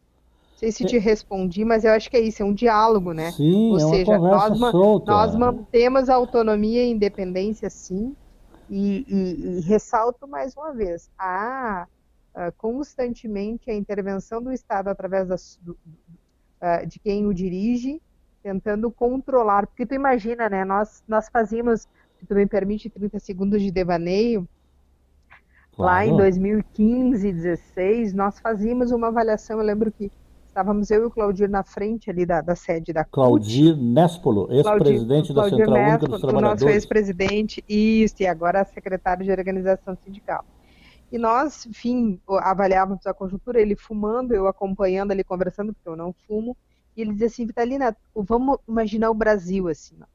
Não 0.52 0.58
sei 0.58 0.72
se 0.72 0.84
te 0.84 0.98
respondi, 0.98 1.64
mas 1.64 1.84
eu 1.84 1.90
acho 1.90 2.08
que 2.08 2.16
é 2.16 2.20
isso, 2.20 2.42
é 2.42 2.46
um 2.46 2.54
diálogo, 2.54 3.12
né? 3.12 3.32
Sim, 3.32 3.72
Ou 3.72 3.76
é 3.76 3.80
seja, 3.80 4.18
nós, 4.18 4.58
nós 5.04 5.34
mantemos 5.34 6.08
a 6.08 6.14
autonomia 6.14 6.84
e 6.84 6.90
independência, 6.90 7.68
sim, 7.68 8.14
e, 8.72 9.04
e, 9.06 9.58
e 9.58 9.60
ressalto 9.60 10.26
mais 10.26 10.56
uma 10.56 10.72
vez, 10.72 11.10
há 11.18 11.86
uh, 12.34 12.50
constantemente 12.56 13.70
a 13.70 13.74
intervenção 13.74 14.42
do 14.42 14.50
Estado 14.50 14.88
através 14.88 15.58
do, 15.60 15.72
uh, 15.72 16.86
de 16.86 16.98
quem 16.98 17.26
o 17.26 17.34
dirige, 17.34 18.00
tentando 18.42 18.90
controlar, 18.90 19.66
porque 19.66 19.84
tu 19.84 19.94
imagina, 19.94 20.48
né, 20.48 20.64
nós, 20.64 21.04
nós 21.06 21.28
fazíamos, 21.28 21.82
se 22.18 22.24
tu 22.26 22.34
me 22.34 22.46
permite 22.46 22.88
30 22.88 23.20
segundos 23.20 23.60
de 23.60 23.70
devaneio, 23.70 24.48
claro. 25.72 25.92
lá 25.92 26.06
em 26.06 26.16
2015, 26.16 27.10
2016, 27.30 28.14
nós 28.14 28.40
fazíamos 28.40 28.90
uma 28.90 29.08
avaliação, 29.08 29.58
eu 29.58 29.66
lembro 29.66 29.92
que 29.92 30.10
Estávamos 30.52 30.90
eu 30.90 31.04
e 31.04 31.06
o 31.06 31.10
Claudir 31.10 31.48
na 31.48 31.64
frente 31.64 32.10
ali 32.10 32.26
da, 32.26 32.42
da 32.42 32.54
sede 32.54 32.92
da 32.92 33.04
CUT. 33.04 33.14
Claudir 33.14 33.74
Nespolo, 33.74 34.52
ex-presidente 34.52 35.32
da 35.32 35.48
Central 35.48 35.78
Única 35.78 36.06
dos 36.06 36.20
Trabalhadores. 36.20 36.62
O 36.62 36.66
nosso 36.66 36.68
ex-presidente, 36.68 37.64
isso, 37.66 38.16
e 38.20 38.26
agora 38.26 38.62
secretário 38.66 39.24
de 39.24 39.30
Organização 39.30 39.96
Sindical. 40.04 40.44
E 41.10 41.16
nós, 41.16 41.64
enfim, 41.64 42.20
avaliávamos 42.28 43.06
a 43.06 43.14
conjuntura, 43.14 43.62
ele 43.62 43.74
fumando, 43.74 44.34
eu 44.34 44.46
acompanhando, 44.46 45.12
ele 45.12 45.24
conversando, 45.24 45.72
porque 45.72 45.88
eu 45.88 45.96
não 45.96 46.14
fumo, 46.28 46.54
e 46.94 47.00
ele 47.00 47.12
dizia 47.12 47.28
assim, 47.28 47.46
Vitalina, 47.46 47.96
vamos 48.14 48.58
imaginar 48.68 49.08
o 49.10 49.14
Brasil 49.14 49.68
assim, 49.68 49.96
ó. 50.02 50.06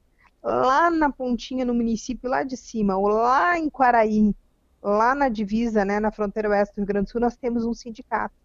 lá 0.48 0.92
na 0.92 1.12
pontinha, 1.12 1.66
no 1.66 1.74
município 1.74 2.30
lá 2.30 2.44
de 2.44 2.56
cima, 2.56 2.96
ou 2.96 3.08
lá 3.08 3.58
em 3.58 3.72
Quaraí, 3.72 4.36
lá 4.84 5.16
na 5.16 5.30
divisa, 5.30 5.84
né, 5.84 6.00
na 6.00 6.12
fronteira 6.12 6.50
oeste 6.50 6.76
do 6.76 6.82
Rio 6.82 6.88
Grande 6.88 7.06
do 7.06 7.12
Sul, 7.12 7.22
nós 7.22 7.36
temos 7.36 7.66
um 7.66 7.74
sindicato. 7.74 8.36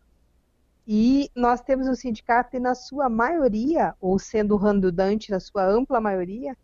E 0.87 1.31
nós 1.35 1.61
temos 1.61 1.87
um 1.87 1.95
sindicato 1.95 2.57
e 2.57 2.61
na 2.61 2.75
sua 2.75 3.09
maioria, 3.09 3.95
ou 4.01 4.19
sendo 4.19 4.57
redundante, 4.57 5.31
na 5.31 5.39
sua 5.39 5.65
ampla 5.65 6.01
maioria, 6.01 6.57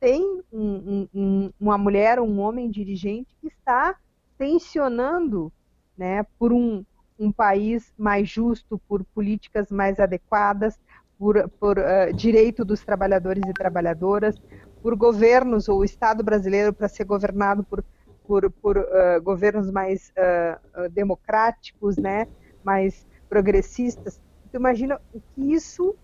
tem 0.00 0.42
um, 0.52 1.06
um, 1.14 1.52
uma 1.60 1.76
mulher, 1.76 2.18
um 2.18 2.40
homem 2.40 2.70
dirigente 2.70 3.36
que 3.40 3.48
está 3.48 3.94
tensionando 4.36 5.52
né, 5.96 6.24
por 6.38 6.52
um, 6.52 6.84
um 7.18 7.30
país 7.30 7.92
mais 7.98 8.28
justo, 8.28 8.80
por 8.88 9.04
políticas 9.04 9.70
mais 9.70 10.00
adequadas, 10.00 10.78
por, 11.18 11.48
por 11.60 11.78
uh, 11.78 12.12
direito 12.14 12.64
dos 12.64 12.82
trabalhadores 12.82 13.42
e 13.46 13.52
trabalhadoras, 13.52 14.34
por 14.82 14.96
governos, 14.96 15.68
ou 15.68 15.80
o 15.80 15.84
Estado 15.84 16.24
brasileiro 16.24 16.72
para 16.72 16.88
ser 16.88 17.04
governado 17.04 17.62
por, 17.62 17.84
por, 18.26 18.50
por 18.50 18.78
uh, 18.78 19.22
governos 19.22 19.70
mais 19.70 20.10
uh, 20.16 20.88
democráticos, 20.88 21.98
né, 21.98 22.26
mais 22.64 23.06
progressistas. 23.30 24.20
Então, 24.46 24.60
imagina 24.60 25.00
o 25.14 25.20
que 25.20 25.52
isso 25.54 25.96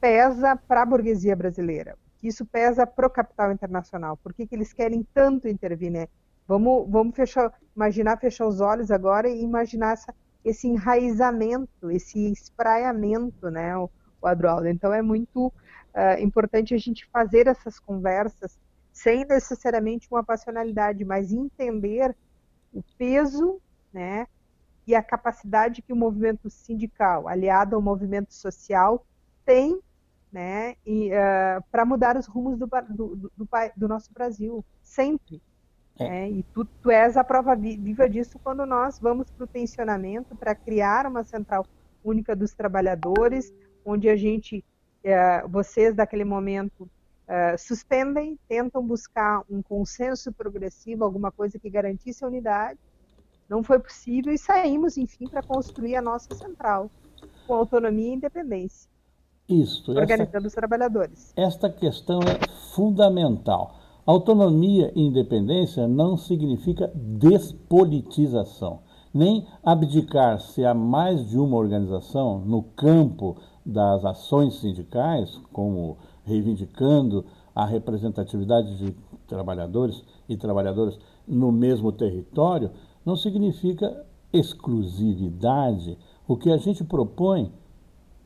pesa 0.00 0.56
para 0.56 0.82
a 0.82 0.86
burguesia 0.86 1.36
brasileira, 1.36 1.94
o 1.94 2.20
que 2.20 2.26
isso 2.26 2.44
pesa 2.44 2.84
para 2.84 3.06
o 3.06 3.10
capital 3.10 3.52
internacional, 3.52 4.16
por 4.16 4.34
que, 4.34 4.44
que 4.44 4.56
eles 4.56 4.72
querem 4.72 5.06
tanto 5.14 5.46
intervir, 5.46 5.92
né? 5.92 6.08
Vamos, 6.48 6.90
vamos 6.90 7.14
fechar, 7.14 7.52
imaginar 7.76 8.18
fechar 8.18 8.48
os 8.48 8.60
olhos 8.60 8.90
agora 8.90 9.28
e 9.28 9.40
imaginar 9.40 9.92
essa, 9.92 10.12
esse 10.44 10.66
enraizamento, 10.66 11.88
esse 11.92 12.32
espraiamento, 12.32 13.48
né, 13.48 13.76
o, 13.76 13.88
o 14.20 14.26
Adroaldo. 14.26 14.66
Então 14.66 14.92
é 14.92 15.00
muito 15.00 15.46
uh, 15.46 16.20
importante 16.20 16.74
a 16.74 16.78
gente 16.78 17.06
fazer 17.06 17.46
essas 17.46 17.78
conversas 17.78 18.58
sem 18.92 19.24
necessariamente 19.24 20.08
uma 20.10 20.24
passionalidade, 20.24 21.04
mas 21.04 21.32
entender 21.32 22.16
o 22.72 22.82
peso, 22.98 23.60
né, 23.92 24.26
e 24.86 24.94
a 24.94 25.02
capacidade 25.02 25.82
que 25.82 25.92
o 25.92 25.96
movimento 25.96 26.48
sindical, 26.50 27.28
aliado 27.28 27.76
ao 27.76 27.82
movimento 27.82 28.34
social, 28.34 29.04
tem, 29.44 29.80
né, 30.32 30.74
uh, 30.86 31.62
para 31.70 31.84
mudar 31.84 32.16
os 32.16 32.26
rumos 32.26 32.58
do, 32.58 32.66
do, 32.66 33.30
do, 33.36 33.48
do 33.76 33.88
nosso 33.88 34.12
Brasil, 34.12 34.64
sempre. 34.82 35.40
É. 35.98 36.24
É, 36.24 36.30
e 36.30 36.42
tu, 36.54 36.64
tu 36.64 36.90
és 36.90 37.16
a 37.16 37.22
prova 37.22 37.54
viva 37.54 38.08
disso 38.08 38.38
quando 38.42 38.64
nós 38.64 38.98
vamos 38.98 39.30
para 39.30 39.44
o 39.44 39.46
tensionamento 39.46 40.34
para 40.34 40.54
criar 40.54 41.06
uma 41.06 41.22
central 41.22 41.66
única 42.02 42.34
dos 42.34 42.54
trabalhadores, 42.54 43.52
onde 43.84 44.08
a 44.08 44.16
gente, 44.16 44.64
é, 45.04 45.46
vocês 45.46 45.94
daquele 45.94 46.24
momento, 46.24 46.88
é, 47.28 47.56
suspendem, 47.56 48.38
tentam 48.48 48.84
buscar 48.84 49.42
um 49.48 49.62
consenso 49.62 50.32
progressivo, 50.32 51.04
alguma 51.04 51.30
coisa 51.30 51.58
que 51.58 51.68
garantisse 51.68 52.24
a 52.24 52.28
unidade. 52.28 52.78
Não 53.50 53.62
foi 53.62 53.78
possível 53.80 54.32
e 54.32 54.38
saímos, 54.38 54.96
enfim, 54.96 55.26
para 55.26 55.42
construir 55.42 55.96
a 55.96 56.02
nossa 56.02 56.34
central, 56.34 56.88
com 57.46 57.54
autonomia 57.54 58.08
e 58.08 58.14
independência. 58.14 58.88
Isso. 59.48 59.90
Organizando 59.90 60.46
os 60.46 60.54
trabalhadores. 60.54 61.32
Esta 61.36 61.68
questão 61.68 62.20
é 62.20 62.38
fundamental 62.72 63.80
Autonomia 64.10 64.90
e 64.96 65.02
independência 65.02 65.86
não 65.86 66.16
significa 66.16 66.90
despolitização, 66.94 68.80
nem 69.14 69.46
abdicar-se 69.62 70.64
a 70.64 70.74
mais 70.74 71.28
de 71.28 71.38
uma 71.38 71.56
organização 71.56 72.40
no 72.40 72.62
campo 72.62 73.36
das 73.64 74.04
ações 74.04 74.54
sindicais, 74.54 75.38
como 75.52 75.98
reivindicando 76.24 77.24
a 77.54 77.64
representatividade 77.64 78.78
de 78.78 78.96
trabalhadores 79.28 80.02
e 80.28 80.36
trabalhadoras 80.36 80.98
no 81.28 81.52
mesmo 81.52 81.92
território, 81.92 82.72
não 83.04 83.16
significa 83.16 84.04
exclusividade. 84.32 85.98
O 86.26 86.36
que 86.36 86.50
a 86.50 86.56
gente 86.56 86.84
propõe 86.84 87.52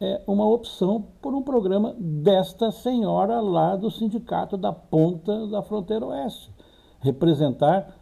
é 0.01 0.21
uma 0.27 0.47
opção 0.47 1.07
por 1.23 1.35
um 1.35 1.43
programa 1.43 1.95
desta 1.99 2.71
senhora 2.71 3.41
lá 3.41 3.77
do 3.77 3.91
sindicato 3.91 4.57
da 4.57 4.73
ponta 4.73 5.47
da 5.47 5.63
fronteira 5.63 6.07
oeste. 6.07 6.53
Representar 7.01 7.99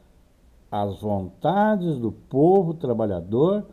as 0.70 1.00
vontades 1.00 1.98
do 1.98 2.10
povo 2.10 2.74
trabalhador 2.74 3.66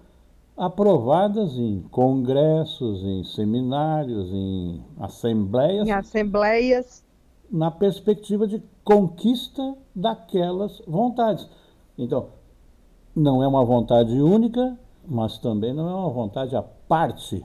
aprovadas 0.57 1.57
em 1.57 1.81
congressos, 1.89 3.01
em 3.01 3.23
seminários, 3.23 4.29
em 4.33 4.83
assembleias. 4.99 5.87
Em 5.87 5.91
assembleias. 5.91 7.05
Na 7.49 7.71
perspectiva 7.71 8.45
de 8.45 8.61
conquista 8.83 9.75
daquelas 9.95 10.81
vontades. 10.85 11.49
Então, 11.97 12.27
não 13.19 13.43
é 13.43 13.47
uma 13.47 13.63
vontade 13.63 14.19
única, 14.19 14.77
mas 15.05 15.37
também 15.37 15.73
não 15.73 15.89
é 15.89 15.93
uma 15.93 16.09
vontade 16.09 16.55
à 16.55 16.61
parte 16.61 17.43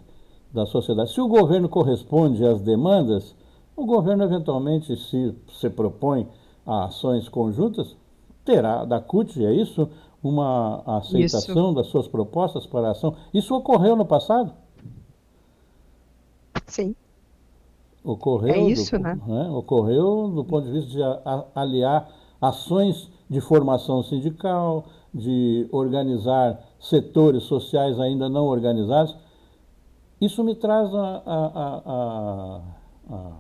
da 0.53 0.65
sociedade. 0.67 1.13
Se 1.13 1.21
o 1.21 1.29
governo 1.29 1.69
corresponde 1.69 2.45
às 2.47 2.61
demandas, 2.61 3.35
o 3.77 3.85
governo 3.85 4.23
eventualmente, 4.23 4.97
se 4.97 5.35
se 5.53 5.69
propõe 5.69 6.29
a 6.65 6.85
ações 6.85 7.29
conjuntas, 7.29 7.97
terá 8.45 8.85
da 8.85 9.01
CUT, 9.01 9.45
é 9.45 9.53
isso? 9.53 9.89
Uma 10.23 10.83
aceitação 10.87 11.67
isso. 11.67 11.75
das 11.75 11.87
suas 11.89 12.09
propostas 12.09 12.67
para 12.67 12.89
a 12.89 12.91
ação. 12.93 13.15
Isso 13.33 13.55
ocorreu 13.55 13.97
no 13.97 14.07
passado? 14.07 14.53
Sim. 16.67 16.95
Ocorreu 18.03 18.55
é 18.55 18.59
isso, 18.61 18.97
do, 18.97 19.03
né? 19.03 19.19
né? 19.27 19.51
Ocorreu 19.51 20.29
do 20.29 20.45
ponto 20.45 20.67
de 20.67 20.73
vista 20.73 20.91
de 20.91 21.03
aliar 21.55 22.09
ações 22.41 23.11
de 23.29 23.41
formação 23.41 24.03
sindical, 24.03 24.87
de 25.13 25.69
organizar 25.71 26.61
setores 26.81 27.45
sociais 27.45 27.99
ainda 27.99 28.29
não 28.29 28.47
organizados. 28.47 29.17
Isso 30.21 30.43
me 30.43 30.55
traz 30.55 30.95
a, 30.95 31.23
a, 31.27 31.83
a, 31.87 32.61
a 33.11 33.33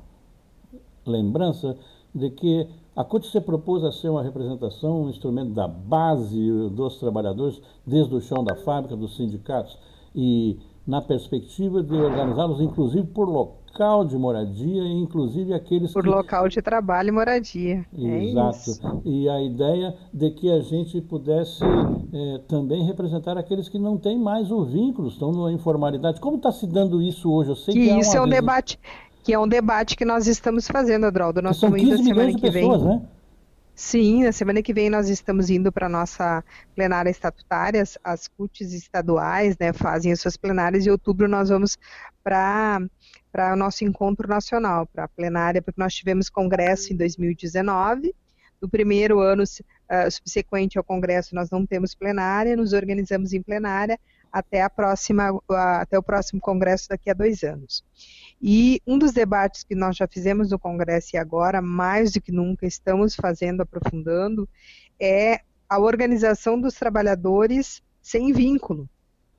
lembrança 1.07 1.77
de 2.14 2.31
que 2.31 2.68
a 2.97 3.03
CUT 3.03 3.27
se 3.27 3.40
propôs 3.40 3.83
a 3.83 3.90
ser 3.90 4.09
uma 4.09 4.23
representação, 4.23 5.03
um 5.03 5.11
instrumento 5.11 5.53
da 5.53 5.66
base 5.66 6.68
dos 6.70 6.99
trabalhadores, 6.99 7.61
desde 7.85 8.14
o 8.14 8.20
chão 8.20 8.44
da 8.44 8.55
fábrica, 8.55 8.97
dos 8.97 9.16
sindicatos, 9.16 9.77
e 10.14 10.59
na 10.87 11.03
perspectiva 11.03 11.83
de 11.83 11.94
organizá-los, 11.94 12.61
inclusive 12.61 13.07
por 13.09 13.29
local 13.75 14.05
de 14.05 14.17
moradia, 14.17 14.85
inclusive 14.85 15.53
aqueles 15.53 15.93
por 15.93 16.05
que... 16.05 16.09
local 16.09 16.49
de 16.49 16.63
trabalho 16.63 17.09
e 17.09 17.13
moradia. 17.13 17.85
É 17.93 18.25
Exato. 18.25 19.03
É 19.05 19.09
e 19.09 19.29
a 19.29 19.43
ideia 19.43 19.97
de 20.13 20.31
que 20.31 20.51
a 20.51 20.61
gente 20.61 21.01
pudesse 21.01 21.65
é, 21.65 22.39
também 22.47 22.85
representar 22.85 23.37
aqueles 23.37 23.69
que 23.69 23.79
não 23.79 23.99
têm 23.99 24.17
mais 24.17 24.53
o 24.53 24.65
vínculo, 24.65 25.09
estão 25.09 25.33
na 25.33 25.53
informalidade. 25.53 26.21
Como 26.21 26.37
está 26.37 26.53
se 26.53 26.67
dando 26.67 27.03
isso 27.03 27.31
hoje? 27.31 27.51
Eu 27.51 27.57
sei 27.57 27.75
que, 27.75 27.85
que 27.85 27.91
é 27.91 27.99
isso 27.99 28.17
é 28.17 28.21
um 28.21 28.29
debate 28.29 28.79
que 29.25 29.33
é 29.33 29.39
um 29.39 29.49
debate 29.49 29.97
que 29.97 30.05
nós 30.05 30.27
estamos 30.27 30.69
fazendo, 30.69 31.07
Adraldo. 31.07 31.41
Nós 31.41 31.57
estamos 31.57 31.81
indo 31.81 31.97
semana 31.97 32.35
que 32.35 32.41
pessoas, 32.43 32.83
vem. 32.83 32.91
Né? 32.91 33.03
Sim, 33.75 34.25
na 34.25 34.33
semana 34.33 34.63
que 34.63 34.73
vem 34.73 34.91
nós 34.91 35.09
estamos 35.09 35.49
indo 35.51 35.73
para 35.73 35.87
a 35.87 35.89
nossa 35.89 36.45
plenária 36.77 37.11
estatutária, 37.11 37.83
as 38.05 38.29
CUTs 38.29 38.73
estaduais 38.73 39.57
né, 39.59 39.73
fazem 39.73 40.13
as 40.13 40.21
suas 40.21 40.37
plenárias, 40.37 40.85
e 40.85 40.89
em 40.89 40.93
outubro 40.93 41.27
nós 41.27 41.49
vamos 41.49 41.77
para 42.23 42.81
o 43.53 43.57
nosso 43.57 43.85
encontro 43.85 44.29
nacional, 44.29 44.87
para 44.87 45.05
a 45.05 45.09
plenária, 45.09 45.61
porque 45.61 45.81
nós 45.81 45.94
tivemos 45.94 46.31
congresso 46.31 46.92
em 46.92 46.97
2019, 46.97 48.14
no 48.61 48.68
primeiro 48.68 49.20
ano 49.20 49.42
uh, 49.42 50.11
subsequente 50.11 50.79
ao 50.79 50.85
congresso 50.85 51.35
nós 51.35 51.51
não 51.51 51.66
temos 51.66 51.94
plenária, 51.94 52.57
nos 52.57 52.73
organizamos 52.73 53.33
em 53.33 53.42
plenária 53.42 53.99
até, 54.33 54.62
a 54.62 54.70
próxima, 54.70 55.33
uh, 55.33 55.42
até 55.81 55.99
o 55.99 56.03
próximo 56.03 56.40
congresso 56.40 56.88
daqui 56.88 57.11
a 57.11 57.14
dois 57.14 57.42
anos. 57.42 57.85
E 58.42 58.81
um 58.87 58.99
dos 58.99 59.12
debates 59.12 59.62
que 59.62 59.75
nós 59.75 59.97
já 59.97 60.09
fizemos 60.09 60.51
no 60.51 60.59
Congresso 60.59 61.14
e 61.14 61.16
agora, 61.16 61.62
mais 61.62 62.12
do 62.12 62.20
que 62.20 62.33
nunca, 62.33 62.66
estamos 62.66 63.14
fazendo, 63.14 63.62
aprofundando, 63.62 64.49
é 65.01 65.40
a 65.68 65.79
organização 65.79 66.61
dos 66.61 66.75
trabalhadores 66.75 67.83
sem 68.03 68.33
vínculo. 68.33 68.88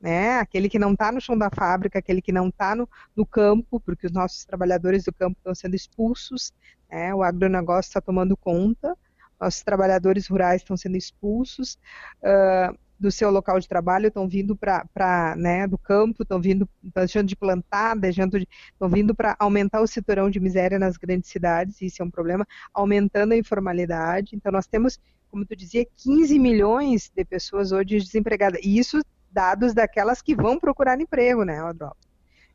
Né? 0.06 0.38
Aquele 0.38 0.70
que 0.70 0.78
não 0.78 0.92
está 0.92 1.12
no 1.12 1.20
chão 1.20 1.36
da 1.36 1.50
fábrica, 1.50 1.98
aquele 1.98 2.22
que 2.22 2.32
não 2.32 2.50
está 2.50 2.76
no, 2.76 2.88
no, 3.16 3.26
campo, 3.26 3.80
porque 3.80 4.06
os 4.06 4.12
nossos 4.12 4.46
trabalhadores 4.46 5.04
do 5.04 5.12
campo 5.12 5.36
estão 5.40 5.56
sendo 5.56 5.76
expulsos, 5.76 6.54
né? 6.88 7.12
o 7.12 7.24
agronegócio 7.24 7.90
está 7.90 8.00
tomando 8.00 8.38
conta, 8.38 8.96
nossos 9.42 9.64
trabalhadores 9.64 10.28
rurais 10.28 10.62
estão 10.62 10.78
sendo 10.78 10.96
expulsos, 10.96 11.80
uh, 12.22 12.78
do 13.00 13.12
seu 13.12 13.32
local 13.32 13.60
de 13.60 13.68
trabalho, 13.68 14.10
estão 14.10 14.28
vindo 14.28 14.56
para, 14.56 15.36
né, 15.36 15.66
do 15.66 15.78
campo, 15.78 16.22
estão 16.22 16.40
vindo, 16.40 16.70
deixando 16.84 17.28
de 17.28 17.36
plantar, 17.36 17.96
deixando 17.96 18.40
de, 18.40 18.48
estão 18.72 18.88
vindo 18.88 19.16
para 19.16 19.36
aumentar 19.40 19.82
o 19.82 19.88
cinturão 19.88 20.30
de 20.30 20.40
miséria 20.40 20.78
nas 20.78 20.98
grandes 20.98 21.32
cidades, 21.32 21.82
isso 21.82 22.04
é 22.04 22.06
um 22.06 22.12
problema, 22.12 22.48
aumentando 22.72 23.34
a 23.34 23.38
informalidade. 23.38 24.36
Então, 24.36 24.52
nós 24.52 24.68
temos, 24.68 25.00
como 25.32 25.44
tu 25.44 25.56
dizia, 25.56 25.84
15 25.98 26.38
milhões 26.38 27.12
de 27.14 27.26
pessoas 27.26 27.72
hoje 27.72 27.98
desempregadas. 27.98 28.62
E 28.64 28.78
isso 28.78 29.02
dados 29.36 29.74
daquelas 29.74 30.22
que 30.22 30.34
vão 30.34 30.58
procurar 30.58 31.00
emprego, 31.00 31.44
né, 31.44 31.62
Odro? 31.62 31.92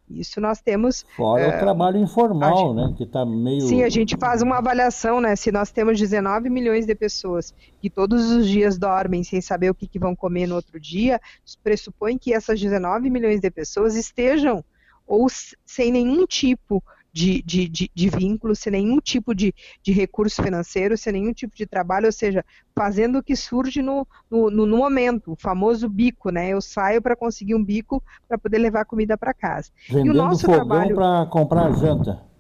Isso 0.09 0.41
nós 0.41 0.61
temos. 0.61 1.05
Fora 1.17 1.57
o 1.57 1.59
trabalho 1.61 1.99
informal, 1.99 2.57
gente, 2.57 2.75
né? 2.75 2.95
Que 2.97 3.05
está 3.05 3.25
meio. 3.25 3.61
Sim, 3.61 3.85
a 3.85 3.89
gente 3.89 4.17
faz 4.17 4.43
uma 4.43 4.59
avaliação, 4.59 5.21
né? 5.21 5.37
Se 5.37 5.53
nós 5.53 5.71
temos 5.71 5.99
19 6.01 6.51
milhões 6.51 6.85
de 6.85 6.95
pessoas 6.97 7.55
que 7.81 7.89
todos 7.89 8.29
os 8.33 8.49
dias 8.49 8.77
dormem 8.77 9.23
sem 9.23 9.41
saber 9.41 9.71
o 9.71 9.75
que, 9.75 9.87
que 9.87 10.01
vão 10.01 10.17
comer 10.17 10.49
no 10.49 10.57
outro 10.57 10.81
dia, 10.81 11.21
pressupõe 11.63 12.19
que 12.19 12.35
essas 12.35 12.59
19 12.59 13.09
milhões 13.09 13.41
de 13.41 13.51
pessoas 13.53 13.95
estejam 13.95 14.65
ou 15.07 15.29
sem 15.65 15.93
nenhum 15.93 16.27
tipo 16.27 16.83
de, 16.83 17.00
de, 17.13 17.43
de, 17.43 17.91
de 17.93 18.09
vínculo, 18.09 18.55
sem 18.55 18.73
nenhum 18.73 18.99
tipo 18.99 19.35
de, 19.35 19.55
de 19.83 19.93
recurso 19.93 20.43
financeiro, 20.43 20.97
sem 20.97 21.13
nenhum 21.13 21.33
tipo 21.33 21.55
de 21.55 21.67
trabalho, 21.67 22.07
ou 22.07 22.13
seja, 22.13 22.45
fazendo 22.75 23.19
o 23.19 23.23
que 23.23 23.35
surge 23.37 23.83
no, 23.83 24.07
no, 24.31 24.51
no 24.51 24.77
momento, 24.77 25.33
o 25.33 25.37
famoso 25.37 25.89
bico, 25.89 26.31
né? 26.31 26.51
Eu 26.51 26.61
saio 26.61 27.03
para 27.03 27.17
conseguir 27.17 27.55
um 27.55 27.65
bico 27.65 28.03
para 28.29 28.39
poder 28.39 28.59
levar 28.59 28.85
comida 28.85 29.17
para 29.17 29.35
casa. 29.35 29.71
Vendendo 29.89 30.07
e 30.07 30.11
o 30.11 30.15
nosso 30.15 30.47
fogão 30.47 30.67
trabalho 30.67 30.95
para 30.95 31.27
comprar 31.27 31.73
janta. 31.73 32.31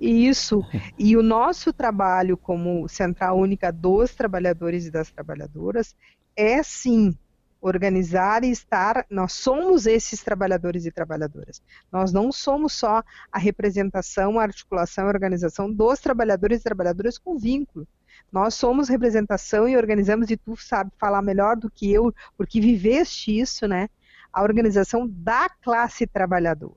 Isso. 0.00 0.64
E 0.98 1.16
o 1.16 1.22
nosso 1.22 1.72
trabalho 1.72 2.36
como 2.36 2.88
Central 2.88 3.38
Única 3.38 3.70
dos 3.70 4.12
Trabalhadores 4.12 4.84
e 4.84 4.90
das 4.90 5.12
Trabalhadoras 5.12 5.94
é 6.36 6.60
sim 6.62 7.16
organizar 7.62 8.42
e 8.42 8.50
estar, 8.50 9.06
nós 9.08 9.32
somos 9.32 9.86
esses 9.86 10.22
trabalhadores 10.22 10.84
e 10.84 10.90
trabalhadoras. 10.90 11.62
Nós 11.92 12.12
não 12.12 12.32
somos 12.32 12.72
só 12.72 13.04
a 13.30 13.38
representação, 13.38 14.38
a 14.38 14.42
articulação 14.42 15.06
e 15.06 15.08
organização 15.08 15.72
dos 15.72 16.00
trabalhadores 16.00 16.60
e 16.60 16.64
trabalhadoras 16.64 17.16
com 17.16 17.38
vínculo. 17.38 17.86
Nós 18.32 18.54
somos 18.54 18.88
representação 18.88 19.68
e 19.68 19.76
organizamos, 19.76 20.28
e 20.30 20.36
tu 20.36 20.56
sabe 20.56 20.90
falar 20.98 21.22
melhor 21.22 21.56
do 21.56 21.70
que 21.70 21.90
eu, 21.90 22.12
porque 22.36 22.60
viveste 22.60 23.38
isso, 23.38 23.68
né? 23.68 23.88
A 24.32 24.42
organização 24.42 25.06
da 25.08 25.48
classe 25.48 26.06
trabalhadora. 26.06 26.74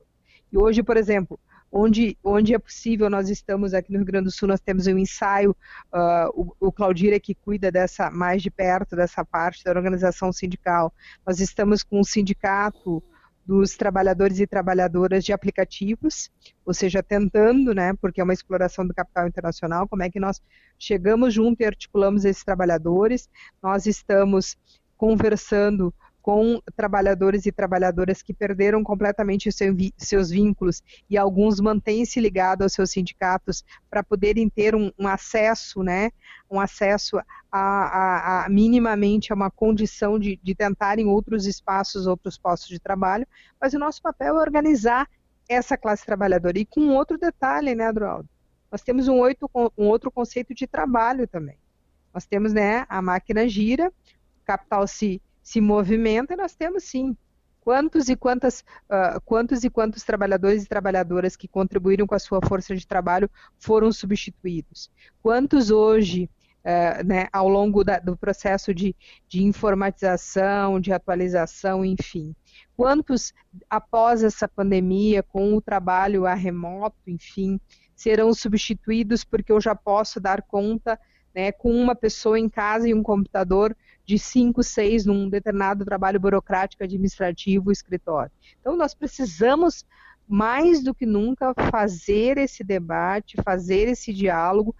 E 0.52 0.58
hoje, 0.58 0.84
por 0.84 0.98
exemplo, 0.98 1.40
onde, 1.72 2.18
onde 2.24 2.54
é 2.54 2.60
possível, 2.60 3.10
nós 3.10 3.30
estamos 3.30 3.74
aqui 3.74 3.92
no 3.92 4.00
Rio 4.00 4.06
Grande 4.06 4.26
do 4.26 4.32
Sul, 4.32 4.48
nós 4.48 4.60
temos 4.60 4.88
um 4.88 4.98
ensaio, 4.98 5.52
uh, 5.94 6.30
o, 6.60 6.70
o 6.70 6.74
é 7.12 7.20
que 7.20 7.36
cuida 7.36 7.72
dessa, 7.72 8.10
mais 8.10 8.42
de 8.42 8.50
perto 8.50 8.96
dessa 8.96 9.26
parte 9.26 9.64
da 9.64 9.72
organização 9.72 10.32
sindical. 10.32 10.94
Nós 11.26 11.40
estamos 11.40 11.84
com 11.84 12.00
o 12.00 12.06
sindicato 12.06 13.04
dos 13.46 13.78
trabalhadores 13.78 14.40
e 14.40 14.48
trabalhadoras 14.48 15.24
de 15.24 15.32
aplicativos, 15.32 16.32
ou 16.66 16.74
seja, 16.74 17.04
tentando, 17.04 17.76
né, 17.76 17.94
porque 18.02 18.20
é 18.20 18.24
uma 18.24 18.34
exploração 18.34 18.88
do 18.88 18.94
capital 18.94 19.28
internacional, 19.28 19.88
como 19.88 20.02
é 20.02 20.10
que 20.10 20.20
nós 20.20 20.42
chegamos 20.80 21.34
junto 21.34 21.62
e 21.62 21.66
articulamos 21.66 22.26
esses 22.26 22.44
trabalhadores. 22.44 23.30
Nós 23.62 23.86
estamos 23.86 24.58
conversando 24.98 25.94
com 26.26 26.60
trabalhadores 26.76 27.46
e 27.46 27.52
trabalhadoras 27.52 28.24
que 28.24 28.34
perderam 28.34 28.84
completamente 28.84 29.52
seu, 29.52 29.72
seus 29.96 30.32
vínculos 30.32 30.82
e 31.08 31.20
alguns 31.20 31.60
mantêm-se 31.60 32.20
ligados 32.20 32.64
aos 32.64 32.74
seus 32.74 32.90
sindicatos 32.90 33.64
para 33.92 34.04
poderem 34.04 34.50
ter 34.50 34.74
um, 34.74 34.92
um, 34.98 35.08
acesso, 35.08 35.84
né, 35.84 36.10
um 36.50 36.60
acesso 36.60 37.20
a, 37.20 37.26
a, 37.52 38.46
a 38.46 38.50
minimamente 38.50 39.32
a 39.32 39.36
uma 39.36 39.52
condição 39.52 40.18
de, 40.18 40.40
de 40.42 40.56
tentarem 40.56 41.06
outros 41.06 41.46
espaços, 41.46 42.08
outros 42.08 42.40
postos 42.40 42.70
de 42.70 42.80
trabalho, 42.80 43.28
mas 43.62 43.76
o 43.76 43.80
nosso 43.80 44.02
papel 44.02 44.36
é 44.36 44.42
organizar 44.42 45.08
essa 45.48 45.78
classe 45.78 46.08
trabalhadora. 46.08 46.58
E 46.58 46.66
com 46.66 46.90
outro 46.90 47.20
detalhe, 47.20 47.76
né, 47.76 47.86
Adroaldo? 47.86 48.28
Nós 48.72 48.82
temos 48.82 49.08
um, 49.08 49.20
oito, 49.20 49.48
um 49.78 49.86
outro 49.86 50.10
conceito 50.10 50.56
de 50.56 50.66
trabalho 50.66 51.28
também. 51.28 51.60
Nós 52.12 52.26
temos, 52.26 52.52
né, 52.52 52.84
a 52.90 53.00
máquina 53.00 53.48
gira, 53.48 53.94
capital 54.44 54.88
se 54.88 55.22
se 55.46 55.62
movimenta, 55.62 56.34
e 56.34 56.38
nós 56.38 56.56
temos 56.56 56.84
sim. 56.86 57.16
Quantos 57.62 58.10
e 58.10 58.16
quantas, 58.16 58.62
uh, 58.90 59.22
quantos 59.24 59.64
e 59.64 59.70
quantos 59.70 60.04
trabalhadores 60.04 60.64
e 60.64 60.68
trabalhadoras 60.68 61.36
que 61.36 61.48
contribuíram 61.48 62.08
com 62.08 62.16
a 62.16 62.20
sua 62.20 62.40
força 62.42 62.76
de 62.76 62.86
trabalho 62.86 63.30
foram 63.60 63.92
substituídos? 63.92 64.92
Quantos 65.22 65.70
hoje, 65.70 66.30
uh, 66.64 67.06
né, 67.06 67.28
ao 67.32 67.48
longo 67.48 67.84
da, 67.84 68.00
do 68.00 68.18
processo 68.18 68.74
de, 68.74 68.96
de 69.28 69.44
informatização, 69.44 70.80
de 70.80 70.92
atualização, 70.92 71.86
enfim, 71.86 72.36
quantos 72.76 73.32
após 73.70 74.24
essa 74.24 74.48
pandemia, 74.48 75.22
com 75.22 75.56
o 75.56 75.62
trabalho 75.62 76.26
a 76.26 76.34
remoto, 76.34 76.98
enfim, 77.08 77.60
serão 77.96 78.34
substituídos 78.34 79.24
porque 79.24 79.52
eu 79.52 79.62
já 79.62 79.76
posso 79.76 80.20
dar 80.20 80.42
conta 80.42 81.00
né, 81.36 81.52
com 81.52 81.70
uma 81.70 81.94
pessoa 81.94 82.40
em 82.40 82.48
casa 82.48 82.88
e 82.88 82.94
um 82.94 83.04
computador 83.04 83.76
de 84.06 84.18
cinco, 84.18 84.64
seis 84.64 85.06
num 85.06 85.28
determinado 85.28 85.84
trabalho 85.84 86.20
burocrático, 86.20 86.84
administrativo, 86.84 87.72
escritório. 87.72 88.32
Então, 88.60 88.78
nós 88.78 88.94
precisamos 88.94 89.86
mais 90.28 90.82
do 90.82 90.94
que 90.94 91.06
nunca 91.06 91.54
fazer 91.70 92.38
esse 92.38 92.64
debate, 92.64 93.36
fazer 93.44 93.90
esse 93.90 94.14
diálogo, 94.14 94.74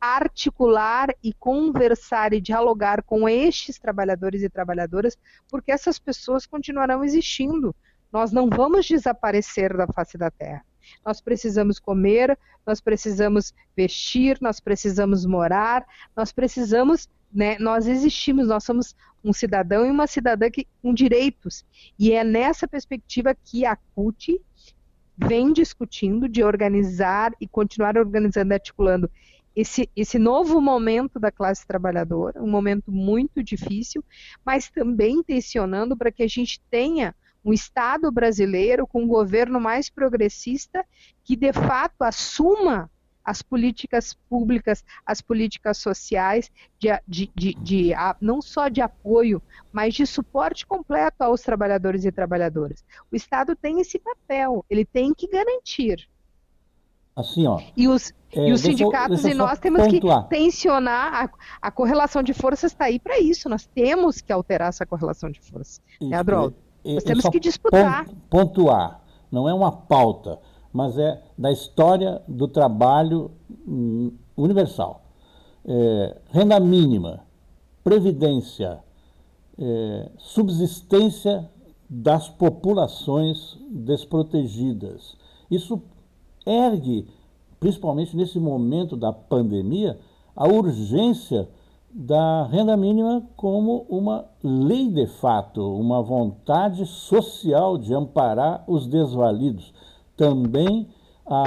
articular 0.00 1.08
e 1.22 1.32
conversar 1.32 2.32
e 2.32 2.40
dialogar 2.40 3.02
com 3.02 3.28
estes 3.28 3.78
trabalhadores 3.78 4.42
e 4.42 4.50
trabalhadoras, 4.50 5.16
porque 5.48 5.72
essas 5.72 5.98
pessoas 5.98 6.44
continuarão 6.44 7.02
existindo. 7.04 7.74
Nós 8.12 8.32
não 8.32 8.50
vamos 8.50 8.86
desaparecer 8.86 9.76
da 9.76 9.86
face 9.86 10.18
da 10.18 10.30
terra. 10.30 10.64
Nós 11.04 11.20
precisamos 11.20 11.78
comer, 11.78 12.38
nós 12.66 12.80
precisamos 12.80 13.54
vestir, 13.76 14.38
nós 14.40 14.60
precisamos 14.60 15.26
morar, 15.26 15.86
nós 16.16 16.32
precisamos, 16.32 17.08
né, 17.32 17.58
nós 17.58 17.86
existimos, 17.86 18.48
nós 18.48 18.64
somos 18.64 18.94
um 19.24 19.32
cidadão 19.32 19.86
e 19.86 19.90
uma 19.90 20.06
cidadã 20.06 20.50
que, 20.50 20.66
com 20.80 20.92
direitos. 20.92 21.64
E 21.98 22.12
é 22.12 22.24
nessa 22.24 22.66
perspectiva 22.66 23.34
que 23.34 23.64
a 23.64 23.76
CUT 23.94 24.40
vem 25.16 25.52
discutindo 25.52 26.28
de 26.28 26.42
organizar 26.42 27.32
e 27.40 27.46
continuar 27.46 27.96
organizando 27.96 28.52
e 28.52 28.54
articulando 28.54 29.10
esse, 29.54 29.88
esse 29.94 30.18
novo 30.18 30.60
momento 30.60 31.20
da 31.20 31.30
classe 31.30 31.66
trabalhadora, 31.66 32.42
um 32.42 32.50
momento 32.50 32.90
muito 32.90 33.42
difícil, 33.42 34.02
mas 34.44 34.70
também 34.70 35.22
tensionando 35.22 35.96
para 35.96 36.10
que 36.10 36.22
a 36.22 36.28
gente 36.28 36.60
tenha 36.70 37.14
um 37.44 37.52
Estado 37.52 38.10
brasileiro 38.10 38.86
com 38.86 39.02
um 39.02 39.08
governo 39.08 39.60
mais 39.60 39.90
progressista 39.90 40.84
que 41.24 41.36
de 41.36 41.52
fato 41.52 42.02
assuma 42.02 42.90
as 43.24 43.40
políticas 43.40 44.14
públicas, 44.28 44.84
as 45.06 45.20
políticas 45.20 45.78
sociais, 45.78 46.50
de, 46.78 46.88
de, 47.06 47.30
de, 47.34 47.54
de, 47.54 47.92
não 48.20 48.42
só 48.42 48.68
de 48.68 48.80
apoio, 48.80 49.40
mas 49.72 49.94
de 49.94 50.06
suporte 50.06 50.66
completo 50.66 51.22
aos 51.22 51.40
trabalhadores 51.40 52.04
e 52.04 52.12
trabalhadoras. 52.12 52.84
O 53.10 53.16
Estado 53.16 53.54
tem 53.54 53.80
esse 53.80 53.98
papel, 53.98 54.64
ele 54.68 54.84
tem 54.84 55.14
que 55.14 55.28
garantir. 55.28 56.08
Assim, 57.14 57.46
ó. 57.46 57.60
E 57.76 57.88
os, 57.88 58.12
é, 58.32 58.48
e 58.48 58.52
os 58.52 58.62
sindicatos 58.62 59.24
e 59.24 59.34
nós 59.34 59.58
temos 59.58 59.86
pontuar. 59.86 60.24
que 60.24 60.30
tensionar, 60.30 61.24
a, 61.24 61.68
a 61.68 61.70
correlação 61.70 62.22
de 62.22 62.32
forças 62.32 62.72
está 62.72 62.86
aí 62.86 62.98
para 62.98 63.20
isso, 63.20 63.48
nós 63.48 63.66
temos 63.66 64.20
que 64.20 64.32
alterar 64.32 64.70
essa 64.70 64.86
correlação 64.86 65.30
de 65.30 65.40
forças. 65.40 65.80
Isso, 66.00 66.10
né, 66.10 66.16
Adroaldo? 66.16 66.56
Nós 66.84 67.04
temos 67.04 67.28
que 67.28 67.40
disputar. 67.40 68.08
Pontuar, 68.28 69.00
não 69.30 69.48
é 69.48 69.54
uma 69.54 69.70
pauta, 69.70 70.38
mas 70.72 70.98
é 70.98 71.22
da 71.36 71.52
história 71.52 72.22
do 72.26 72.48
trabalho 72.48 73.30
hum, 73.66 74.12
universal. 74.36 75.02
É, 75.64 76.16
renda 76.30 76.58
mínima, 76.58 77.20
previdência, 77.84 78.80
é, 79.58 80.10
subsistência 80.18 81.48
das 81.88 82.28
populações 82.28 83.58
desprotegidas. 83.70 85.14
Isso 85.50 85.82
ergue, 86.46 87.06
principalmente 87.60 88.16
nesse 88.16 88.40
momento 88.40 88.96
da 88.96 89.12
pandemia, 89.12 89.98
a 90.34 90.48
urgência 90.48 91.48
da 91.92 92.44
renda 92.44 92.76
mínima 92.76 93.22
como 93.36 93.86
uma 93.88 94.24
lei 94.42 94.88
de 94.88 95.06
fato, 95.06 95.60
uma 95.76 96.02
vontade 96.02 96.86
social 96.86 97.76
de 97.76 97.94
amparar 97.94 98.64
os 98.66 98.86
desvalidos. 98.86 99.74
Também 100.16 100.88
a 101.26 101.44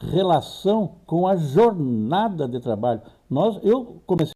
relação 0.00 0.96
com 1.06 1.26
a 1.26 1.36
jornada 1.36 2.48
de 2.48 2.58
trabalho. 2.60 3.02
Nós, 3.28 3.58
eu 3.62 4.02
comecei 4.06 4.32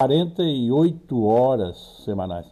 48 0.00 1.22
horas 1.22 1.76
semanais. 2.04 2.46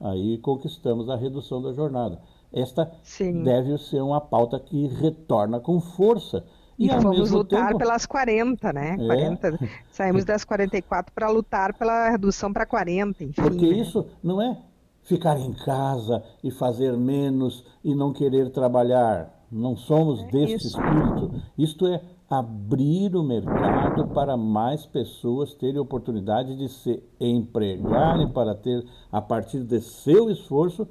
Aí 0.00 0.38
conquistamos 0.38 1.08
a 1.08 1.16
redução 1.16 1.60
da 1.60 1.72
jornada. 1.72 2.20
Esta 2.52 2.92
Sim. 3.02 3.42
deve 3.42 3.76
ser 3.78 4.02
uma 4.02 4.20
pauta 4.20 4.60
que 4.60 4.86
retorna 4.86 5.58
com 5.58 5.80
força 5.80 6.44
E, 6.78 6.88
e 6.88 7.00
fomos 7.00 7.30
lutar 7.30 7.68
tempo... 7.68 7.78
pelas 7.78 8.06
40, 8.06 8.72
né? 8.72 8.96
É. 8.98 9.06
40, 9.06 9.58
saímos 9.90 10.24
das 10.24 10.44
44 10.44 11.12
para 11.12 11.28
lutar 11.28 11.74
pela 11.74 12.10
redução 12.10 12.52
para 12.52 12.66
40, 12.66 13.24
enfim. 13.24 13.42
Porque 13.42 13.68
né? 13.68 13.76
isso 13.76 14.06
não 14.22 14.40
é 14.40 14.56
ficar 15.02 15.38
em 15.38 15.52
casa 15.52 16.22
e 16.42 16.50
fazer 16.50 16.96
menos 16.96 17.64
e 17.84 17.94
não 17.94 18.12
querer 18.12 18.50
trabalhar. 18.50 19.30
Não 19.50 19.76
somos 19.76 20.22
é 20.22 20.26
desse 20.28 20.54
isso. 20.54 20.68
espírito. 20.68 21.30
Isto 21.58 21.86
é 21.86 22.00
abrir 22.30 23.14
o 23.14 23.22
mercado 23.22 24.08
para 24.08 24.36
mais 24.36 24.86
pessoas 24.86 25.52
terem 25.52 25.78
oportunidade 25.78 26.56
de 26.56 26.68
se 26.68 27.02
empregarem 27.20 28.28
para 28.28 28.54
ter, 28.54 28.84
a 29.10 29.20
partir 29.20 29.60
de 29.64 29.80
seu 29.80 30.30
esforço, 30.30 30.88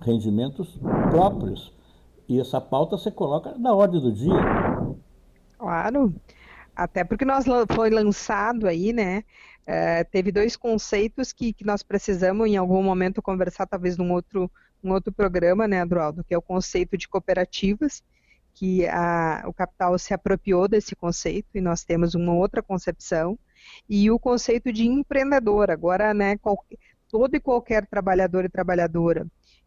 rendimentos 0.00 0.78
próprios. 1.10 1.70
E 2.26 2.40
essa 2.40 2.60
pauta 2.60 2.96
se 2.96 3.10
coloca 3.10 3.54
na 3.58 3.74
ordem 3.74 4.00
do 4.00 4.12
dia. 4.12 4.34
Claro, 5.68 6.14
até 6.74 7.04
porque 7.04 7.26
nós 7.26 7.44
foi 7.74 7.90
lançado 7.90 8.66
aí, 8.66 8.90
né? 8.90 9.22
É, 9.66 10.02
teve 10.02 10.32
dois 10.32 10.56
conceitos 10.56 11.30
que, 11.30 11.52
que 11.52 11.62
nós 11.62 11.82
precisamos 11.82 12.48
em 12.48 12.56
algum 12.56 12.82
momento 12.82 13.20
conversar, 13.20 13.66
talvez 13.66 13.98
num 13.98 14.10
outro, 14.10 14.50
num 14.82 14.94
outro 14.94 15.12
programa, 15.12 15.68
né, 15.68 15.82
Adroaldo, 15.82 16.24
que 16.24 16.32
é 16.32 16.38
o 16.38 16.40
conceito 16.40 16.96
de 16.96 17.06
cooperativas, 17.06 18.02
que 18.54 18.86
a, 18.86 19.44
o 19.46 19.52
capital 19.52 19.98
se 19.98 20.14
apropriou 20.14 20.66
desse 20.66 20.96
conceito 20.96 21.48
e 21.54 21.60
nós 21.60 21.84
temos 21.84 22.14
uma 22.14 22.32
outra 22.32 22.62
concepção, 22.62 23.38
e 23.86 24.10
o 24.10 24.18
conceito 24.18 24.72
de 24.72 24.86
empreendedor. 24.86 25.70
Agora, 25.70 26.14
né, 26.14 26.38
todo 27.10 27.34
e 27.34 27.40
qualquer 27.40 27.86
trabalhador 27.86 28.46
e 28.46 28.48
trabalhadora 28.48 29.26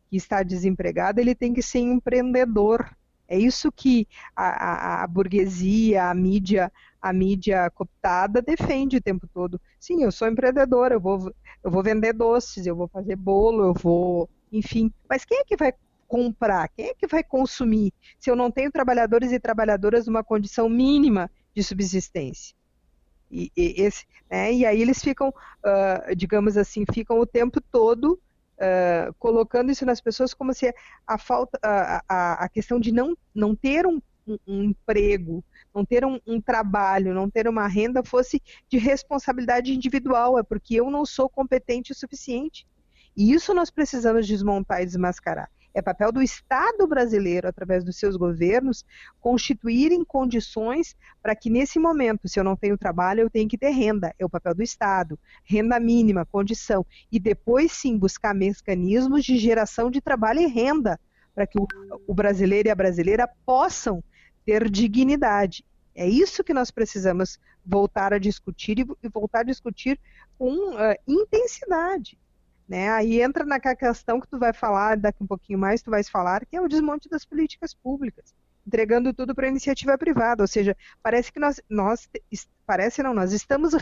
que 0.09 0.17
está 0.17 0.41
desempregado, 0.41 1.19
ele 1.21 1.35
tem 1.35 1.53
que 1.53 1.61
ser 1.61 1.77
empreendedor. 1.77 2.89
É 3.31 3.39
isso 3.39 3.71
que 3.71 4.05
a, 4.35 4.43
a, 4.43 5.03
a 5.03 5.07
burguesia, 5.07 6.09
a 6.09 6.13
mídia, 6.13 6.69
a 7.01 7.13
mídia 7.13 7.69
cooptada 7.69 8.41
defende 8.41 8.97
o 8.97 9.01
tempo 9.01 9.25
todo. 9.33 9.59
Sim, 9.79 10.03
eu 10.03 10.11
sou 10.11 10.27
empreendedor, 10.27 10.91
eu 10.91 10.99
vou, 10.99 11.33
eu 11.63 11.71
vou 11.71 11.81
vender 11.81 12.11
doces, 12.11 12.65
eu 12.65 12.75
vou 12.75 12.89
fazer 12.89 13.15
bolo, 13.15 13.67
eu 13.67 13.73
vou, 13.73 14.29
enfim. 14.51 14.91
Mas 15.09 15.23
quem 15.23 15.37
é 15.37 15.45
que 15.45 15.55
vai 15.55 15.73
comprar? 16.09 16.67
Quem 16.75 16.87
é 16.87 16.93
que 16.93 17.07
vai 17.07 17.23
consumir 17.23 17.93
se 18.19 18.29
eu 18.29 18.35
não 18.35 18.51
tenho 18.51 18.69
trabalhadores 18.69 19.31
e 19.31 19.39
trabalhadoras 19.39 20.07
numa 20.07 20.25
condição 20.25 20.67
mínima 20.67 21.31
de 21.55 21.63
subsistência? 21.63 22.53
E, 23.31 23.49
e, 23.55 23.81
esse, 23.81 24.05
né, 24.29 24.51
e 24.51 24.65
aí 24.65 24.81
eles 24.81 25.01
ficam, 25.01 25.29
uh, 25.29 26.13
digamos 26.17 26.57
assim, 26.57 26.83
ficam 26.93 27.17
o 27.17 27.25
tempo 27.25 27.61
todo 27.61 28.21
colocando 29.19 29.71
isso 29.71 29.85
nas 29.85 30.01
pessoas 30.01 30.33
como 30.33 30.53
se 30.53 30.73
a 31.05 31.17
falta, 31.17 31.59
a, 31.63 32.03
a, 32.07 32.33
a 32.45 32.49
questão 32.49 32.79
de 32.79 32.91
não, 32.91 33.15
não 33.33 33.55
ter 33.55 33.85
um, 33.85 34.01
um, 34.27 34.37
um 34.47 34.63
emprego, 34.63 35.43
não 35.73 35.85
ter 35.85 36.05
um, 36.05 36.19
um, 36.27 36.41
trabalho, 36.41 37.13
não 37.13 37.29
ter 37.29 37.47
uma 37.47 37.67
renda 37.67 38.03
fosse 38.03 38.41
de 38.69 38.77
responsabilidade 38.77 39.73
individual, 39.73 40.37
é 40.37 40.43
porque 40.43 40.75
eu 40.75 40.89
não 40.89 41.05
sou 41.05 41.29
competente 41.29 41.91
o 41.91 41.95
suficiente. 41.95 42.67
E 43.15 43.33
isso 43.33 43.53
nós 43.53 43.69
precisamos 43.69 44.25
desmontar 44.25 44.81
e 44.81 44.85
desmascarar. 44.85 45.49
É 45.73 45.81
papel 45.81 46.11
do 46.11 46.21
Estado 46.21 46.85
brasileiro, 46.85 47.47
através 47.47 47.83
dos 47.83 47.97
seus 47.97 48.15
governos, 48.15 48.85
constituírem 49.19 50.03
condições 50.03 50.95
para 51.21 51.35
que, 51.35 51.49
nesse 51.49 51.79
momento, 51.79 52.27
se 52.27 52.39
eu 52.39 52.43
não 52.43 52.55
tenho 52.55 52.77
trabalho, 52.77 53.21
eu 53.21 53.29
tenho 53.29 53.47
que 53.47 53.57
ter 53.57 53.69
renda. 53.69 54.13
É 54.19 54.25
o 54.25 54.29
papel 54.29 54.53
do 54.53 54.63
Estado. 54.63 55.17
Renda 55.43 55.79
mínima, 55.79 56.25
condição. 56.25 56.85
E 57.11 57.19
depois, 57.19 57.71
sim, 57.71 57.97
buscar 57.97 58.33
mecanismos 58.33 59.23
de 59.23 59.37
geração 59.37 59.89
de 59.89 60.01
trabalho 60.01 60.41
e 60.41 60.47
renda, 60.47 60.99
para 61.33 61.47
que 61.47 61.57
o, 61.57 61.67
o 62.05 62.13
brasileiro 62.13 62.67
e 62.67 62.71
a 62.71 62.75
brasileira 62.75 63.29
possam 63.45 64.03
ter 64.45 64.69
dignidade. 64.69 65.63
É 65.95 66.07
isso 66.07 66.43
que 66.43 66.53
nós 66.53 66.71
precisamos 66.71 67.39
voltar 67.65 68.13
a 68.13 68.17
discutir 68.17 68.79
e, 68.79 69.09
voltar 69.09 69.39
a 69.39 69.43
discutir 69.43 69.99
com 70.37 70.73
uh, 70.73 70.95
intensidade. 71.07 72.17
Né? 72.71 72.87
Aí 72.87 73.21
entra 73.21 73.43
naquela 73.43 73.75
questão 73.75 74.17
que 74.17 74.29
tu 74.29 74.39
vai 74.39 74.53
falar 74.53 74.95
daqui 74.95 75.21
um 75.21 75.27
pouquinho 75.27 75.59
mais, 75.59 75.81
tu 75.81 75.91
vais 75.91 76.07
falar, 76.07 76.45
que 76.45 76.55
é 76.55 76.61
o 76.61 76.69
desmonte 76.69 77.09
das 77.09 77.25
políticas 77.25 77.73
públicas, 77.73 78.33
entregando 78.65 79.13
tudo 79.13 79.35
para 79.35 79.45
a 79.45 79.49
iniciativa 79.49 79.97
privada, 79.97 80.41
ou 80.41 80.47
seja, 80.47 80.73
parece 81.03 81.33
que 81.33 81.37
nós, 81.37 81.61
nós 81.69 82.07
parece 82.65 83.03
não, 83.03 83.13
nós 83.13 83.33
estamos 83.33 83.73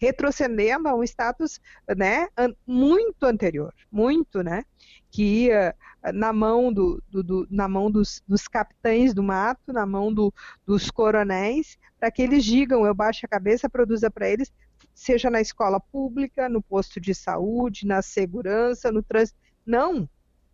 retrocedendo 0.00 0.88
a 0.88 0.94
um 0.94 1.02
status 1.04 1.60
né, 1.94 2.26
muito 2.66 3.22
anterior, 3.24 3.74
muito, 3.92 4.42
né, 4.42 4.64
que 5.10 5.50
uh, 5.50 6.12
na 6.14 6.32
mão, 6.32 6.72
do, 6.72 7.02
do, 7.10 7.22
do 7.22 7.46
na 7.50 7.68
mão 7.68 7.90
dos, 7.90 8.22
dos, 8.26 8.48
capitães 8.48 9.12
do 9.12 9.22
mato, 9.22 9.74
na 9.74 9.84
mão 9.84 10.10
do, 10.10 10.32
dos 10.66 10.90
coronéis, 10.90 11.76
para 12.00 12.10
que 12.10 12.22
eles 12.22 12.46
digam, 12.46 12.86
eu 12.86 12.94
baixo 12.94 13.26
a 13.26 13.28
cabeça, 13.28 13.68
produza 13.68 14.10
para 14.10 14.26
eles, 14.26 14.50
seja 14.96 15.28
na 15.28 15.42
escola 15.42 15.78
pública, 15.78 16.48
no 16.48 16.62
posto 16.62 16.98
de 16.98 17.14
saúde, 17.14 17.86
na 17.86 18.00
segurança, 18.00 18.90
no 18.90 19.02
trânsito. 19.02 19.38
Não, 19.64 20.08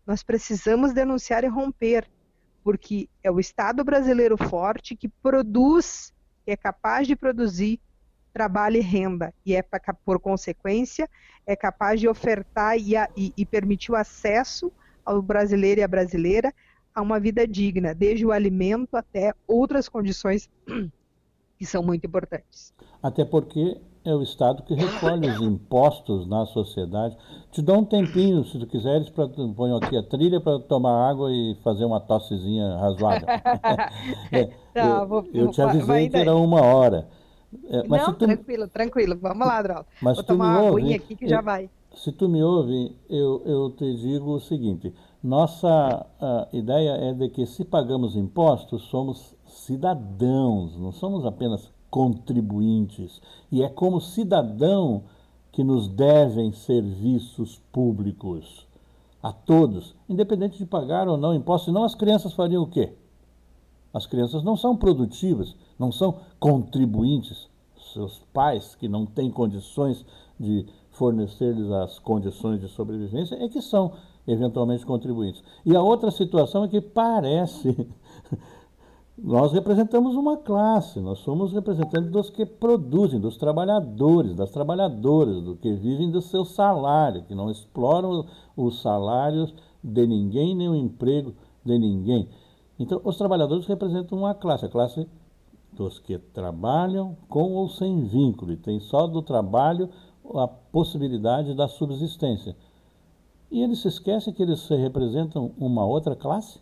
nós 0.05 0.25
precisamos 0.25 0.93
denunciar 0.93 1.45
e 1.45 1.47
romper, 1.47 2.11
porque 2.65 3.09
é 3.23 3.31
o 3.31 3.39
Estado 3.39 3.85
brasileiro 3.85 4.37
forte 4.37 4.97
que 4.97 5.09
produz, 5.09 6.13
é 6.45 6.57
capaz 6.57 7.07
de 7.07 7.15
produzir 7.15 7.81
trabalho 8.33 8.79
e 8.79 8.81
renda, 8.81 9.33
e 9.47 9.55
é 9.55 9.63
por 10.05 10.19
consequência 10.19 11.09
é 11.47 11.55
capaz 11.55 12.01
de 12.01 12.09
ofertar 12.09 12.77
e, 12.79 12.95
e, 13.17 13.33
e 13.37 13.47
permitir 13.47 13.93
o 13.93 13.97
acesso 13.97 14.73
ao 15.05 15.23
brasileiro 15.23 15.81
e 15.81 15.85
à 15.85 15.89
brasileira 15.89 16.53
a 16.95 17.01
uma 17.01 17.21
vida 17.21 17.47
digna, 17.47 17.95
desde 17.95 18.27
o 18.27 18.33
alimento 18.33 18.97
até 18.97 19.35
outras 19.47 19.89
condições 19.89 20.51
que 21.59 21.65
são 21.65 21.83
muito 21.83 22.07
importantes. 22.07 22.75
Até 23.03 23.25
porque 23.25 23.81
é 24.05 24.15
o 24.15 24.23
Estado 24.23 24.63
que 24.63 24.75
recolhe 24.75 25.29
os 25.29 25.41
impostos 25.41 26.27
na 26.27 26.45
sociedade. 26.47 27.17
Te 27.51 27.63
dou 27.63 27.79
um 27.79 27.85
tempinho, 27.85 28.45
se 28.45 28.59
tu 28.59 28.67
quiseres, 28.67 29.09
para 29.11 29.29
ponho 29.29 29.77
aqui 29.77 29.97
a 29.97 30.03
trilha 30.03 30.41
para 30.41 30.59
tomar 30.59 31.09
água 31.09 31.31
e 31.31 31.57
fazer 31.63 31.85
uma 31.85 32.01
tossezinha 32.01 32.77
razoável. 32.77 33.29
é, 34.33 34.45
tá, 34.75 35.01
eu, 35.01 35.07
vou, 35.07 35.25
eu, 35.33 35.51
te 35.51 35.63
avisei 35.63 36.09
que 36.09 36.17
era 36.17 36.35
uma 36.35 36.61
hora. 36.61 37.09
É, 37.65 37.87
Não, 37.87 38.13
tu, 38.15 38.27
tranquilo, 38.27 38.69
tranquilo. 38.69 39.19
Vamos 39.21 39.47
lá, 39.47 39.63
Drauzio. 39.63 39.87
Mas 40.01 40.17
vou 40.17 40.25
tomar 40.25 40.61
uma 40.63 40.71
aguinha 40.71 40.97
aqui 40.97 41.15
que 41.15 41.25
eu, 41.27 41.29
já 41.29 41.41
vai. 41.41 41.71
Se 41.95 42.11
tu 42.11 42.29
me 42.29 42.43
ouve, 42.43 42.97
eu, 43.09 43.43
eu 43.45 43.71
te 43.71 43.95
digo 43.97 44.35
o 44.35 44.41
seguinte: 44.41 44.93
nossa 45.23 46.07
ideia 46.53 46.93
é 46.93 47.13
de 47.13 47.29
que 47.29 47.47
se 47.47 47.65
pagamos 47.65 48.17
impostos, 48.17 48.83
somos 48.85 49.37
cidadãos, 49.47 50.77
não 50.79 50.91
somos 50.91 51.27
apenas 51.27 51.71
contribuintes. 51.93 53.21
E 53.51 53.63
é 53.63 53.69
como 53.69 54.01
cidadão 54.01 55.03
que 55.53 55.63
nos 55.63 55.87
devem 55.87 56.51
serviços 56.51 57.61
públicos 57.71 58.67
a 59.23 59.31
todos, 59.31 59.95
independente 60.09 60.57
de 60.57 60.65
pagar 60.65 61.07
ou 61.07 61.19
não 61.19 61.35
impostos. 61.35 61.67
Senão 61.67 61.85
as 61.85 61.95
crianças 61.95 62.33
fariam 62.33 62.63
o 62.63 62.67
quê? 62.67 62.95
As 63.93 64.07
crianças 64.07 64.43
não 64.43 64.57
são 64.57 64.75
produtivas, 64.75 65.55
não 65.79 65.93
são 65.93 66.17
contribuintes. 66.41 67.47
Seus 67.93 68.21
pais, 68.33 68.75
que 68.75 68.89
não 68.89 69.05
têm 69.05 69.31
condições 69.31 70.07
de 70.41 70.67
fornecer-lhes 70.93 71.71
as 71.71 71.99
condições 71.99 72.59
de 72.59 72.69
sobrevivência, 72.69 73.35
é 73.35 73.49
que 73.51 73.61
são 73.61 73.93
eventualmente 74.27 74.87
contribuintes. 74.87 75.45
E 75.67 75.77
a 75.77 75.83
outra 75.83 76.11
situação 76.11 76.65
é 76.65 76.69
que 76.69 76.81
parece 76.81 77.87
nós 79.25 79.53
representamos 79.53 80.17
uma 80.17 80.37
classe, 80.37 80.99
nós 80.99 81.21
somos 81.21 81.53
representantes 81.53 82.11
dos 82.11 82.29
que 82.29 82.45
produzem, 82.45 83.21
dos 83.21 83.37
trabalhadores, 83.37 84.35
das 84.35 84.51
trabalhadoras, 84.51 85.41
do 85.43 85.55
que 85.55 85.73
vivem 85.75 86.11
do 86.11 86.21
seu 86.21 86.45
salário, 86.45 87.23
que 87.23 87.35
não 87.35 87.49
exploram 87.49 88.27
os 88.57 88.83
salários 88.83 89.55
de 89.83 90.07
ninguém, 90.09 90.57
nem 90.57 90.69
o 90.69 90.75
emprego 90.75 91.35
de 91.65 91.79
ninguém. 91.79 92.29
Então, 92.81 93.01
os 93.05 93.17
trabalhadores 93.17 93.65
representam 93.67 94.19
uma 94.19 94.35
classe, 94.35 94.67
a 94.67 94.69
classe 94.69 95.07
dos 95.73 96.01
que 96.01 96.19
trabalham 96.19 97.17
com 97.29 97.55
ou 97.55 97.69
sem 97.69 98.03
vínculo, 98.03 98.51
e 98.51 98.57
tem 98.57 98.81
só 98.81 99.07
do 99.07 99.23
trabalho 99.23 99.89
a 100.35 100.49
possibilidade 100.49 101.55
da 101.55 101.69
subsistência. 101.69 102.57
E 103.53 103.63
eles 103.63 103.83
se 103.83 103.89
esquecem 103.89 104.33
que 104.33 104.43
eles 104.43 104.67
representam 104.69 105.53
uma 105.57 105.85
outra 105.85 106.17
classe? 106.17 106.59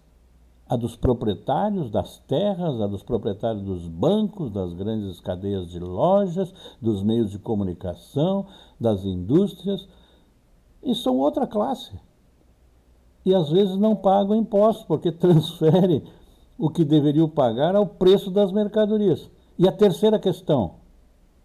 A 0.70 0.76
dos 0.76 0.94
proprietários 0.94 1.90
das 1.90 2.18
terras, 2.28 2.80
a 2.80 2.86
dos 2.86 3.02
proprietários 3.02 3.64
dos 3.64 3.88
bancos, 3.88 4.52
das 4.52 4.72
grandes 4.72 5.20
cadeias 5.20 5.68
de 5.68 5.80
lojas, 5.80 6.54
dos 6.80 7.02
meios 7.02 7.32
de 7.32 7.40
comunicação, 7.40 8.46
das 8.78 9.04
indústrias, 9.04 9.88
e 10.80 10.94
são 10.94 11.18
outra 11.18 11.44
classe. 11.44 11.98
E 13.26 13.34
às 13.34 13.50
vezes 13.50 13.76
não 13.78 13.96
pagam 13.96 14.36
impostos, 14.36 14.84
porque 14.84 15.10
transferem 15.10 16.04
o 16.56 16.70
que 16.70 16.84
deveriam 16.84 17.28
pagar 17.28 17.74
ao 17.74 17.84
preço 17.84 18.30
das 18.30 18.52
mercadorias. 18.52 19.28
E 19.58 19.66
a 19.66 19.72
terceira 19.72 20.20
questão: 20.20 20.74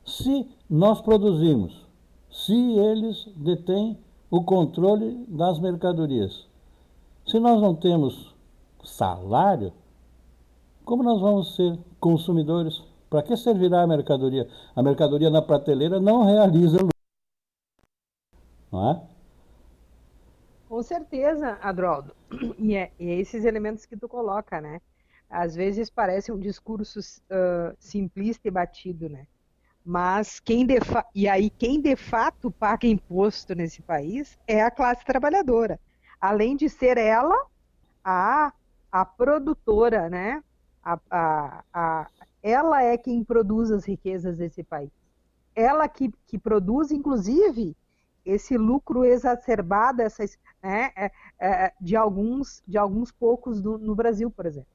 se 0.06 0.48
nós 0.70 1.02
produzimos, 1.02 1.84
se 2.30 2.54
eles 2.54 3.28
detêm 3.36 3.98
o 4.30 4.44
controle 4.44 5.26
das 5.28 5.58
mercadorias, 5.58 6.46
se 7.26 7.40
nós 7.40 7.60
não 7.60 7.74
temos 7.74 8.35
salário, 8.86 9.74
como 10.84 11.04
nós 11.04 11.20
vamos 11.20 11.56
ser 11.56 11.78
consumidores? 12.00 12.84
Para 13.10 13.24
que 13.24 13.36
servirá 13.36 13.82
a 13.82 13.88
mercadoria? 13.88 14.48
A 14.76 14.84
mercadoria 14.84 15.30
na 15.30 15.42
prateleira 15.42 16.00
não 16.00 16.24
realiza 16.24 16.78
lucro. 16.78 16.90
Não 18.72 18.92
é? 18.92 19.02
Com 20.68 20.82
certeza, 20.84 21.58
Adroaldo. 21.62 22.16
E 22.58 22.76
é, 22.76 22.92
e 23.00 23.10
é 23.10 23.16
esses 23.16 23.46
elementos 23.46 23.86
que 23.86 23.96
tu 23.96 24.10
coloca, 24.10 24.60
né? 24.60 24.82
Às 25.30 25.56
vezes 25.56 25.90
parece 25.90 26.32
um 26.32 26.40
discurso 26.40 27.00
uh, 27.00 27.76
simplista 27.80 28.48
e 28.48 28.52
batido, 28.52 29.10
né? 29.10 29.26
Mas 29.86 30.40
quem 30.40 30.66
de 30.66 30.80
fa... 30.82 31.06
e 31.14 31.28
aí 31.28 31.50
quem 31.50 31.80
de 31.80 31.96
fato 31.96 32.50
paga 32.50 32.88
imposto 32.88 33.54
nesse 33.54 33.82
país 33.82 34.38
é 34.48 34.62
a 34.62 34.72
classe 34.72 35.06
trabalhadora. 35.06 35.80
Além 36.20 36.56
de 36.56 36.68
ser 36.68 36.98
ela 36.98 37.36
a, 38.04 38.52
a 38.96 39.04
produtora, 39.04 40.10
né? 40.10 40.42
A, 40.82 40.98
a, 41.12 41.64
a, 41.74 42.10
ela 42.42 42.82
é 42.82 42.98
quem 42.98 43.26
produz 43.26 43.70
as 43.70 43.84
riquezas 43.84 44.38
desse 44.38 44.64
país. 44.64 44.90
Ela 45.54 45.86
que, 45.90 46.14
que 46.26 46.38
produz, 46.38 46.92
inclusive, 46.92 47.76
esse 48.26 48.58
lucro 48.58 49.04
exacerbado 49.04 50.02
essas, 50.02 50.38
né, 50.64 50.94
é, 50.96 51.12
é, 51.42 51.74
de, 51.82 51.98
alguns, 51.98 52.64
de 52.66 52.78
alguns 52.78 53.12
poucos 53.12 53.62
do, 53.62 53.78
no 53.78 53.94
Brasil, 53.96 54.32
por 54.32 54.46
exemplo. 54.46 54.70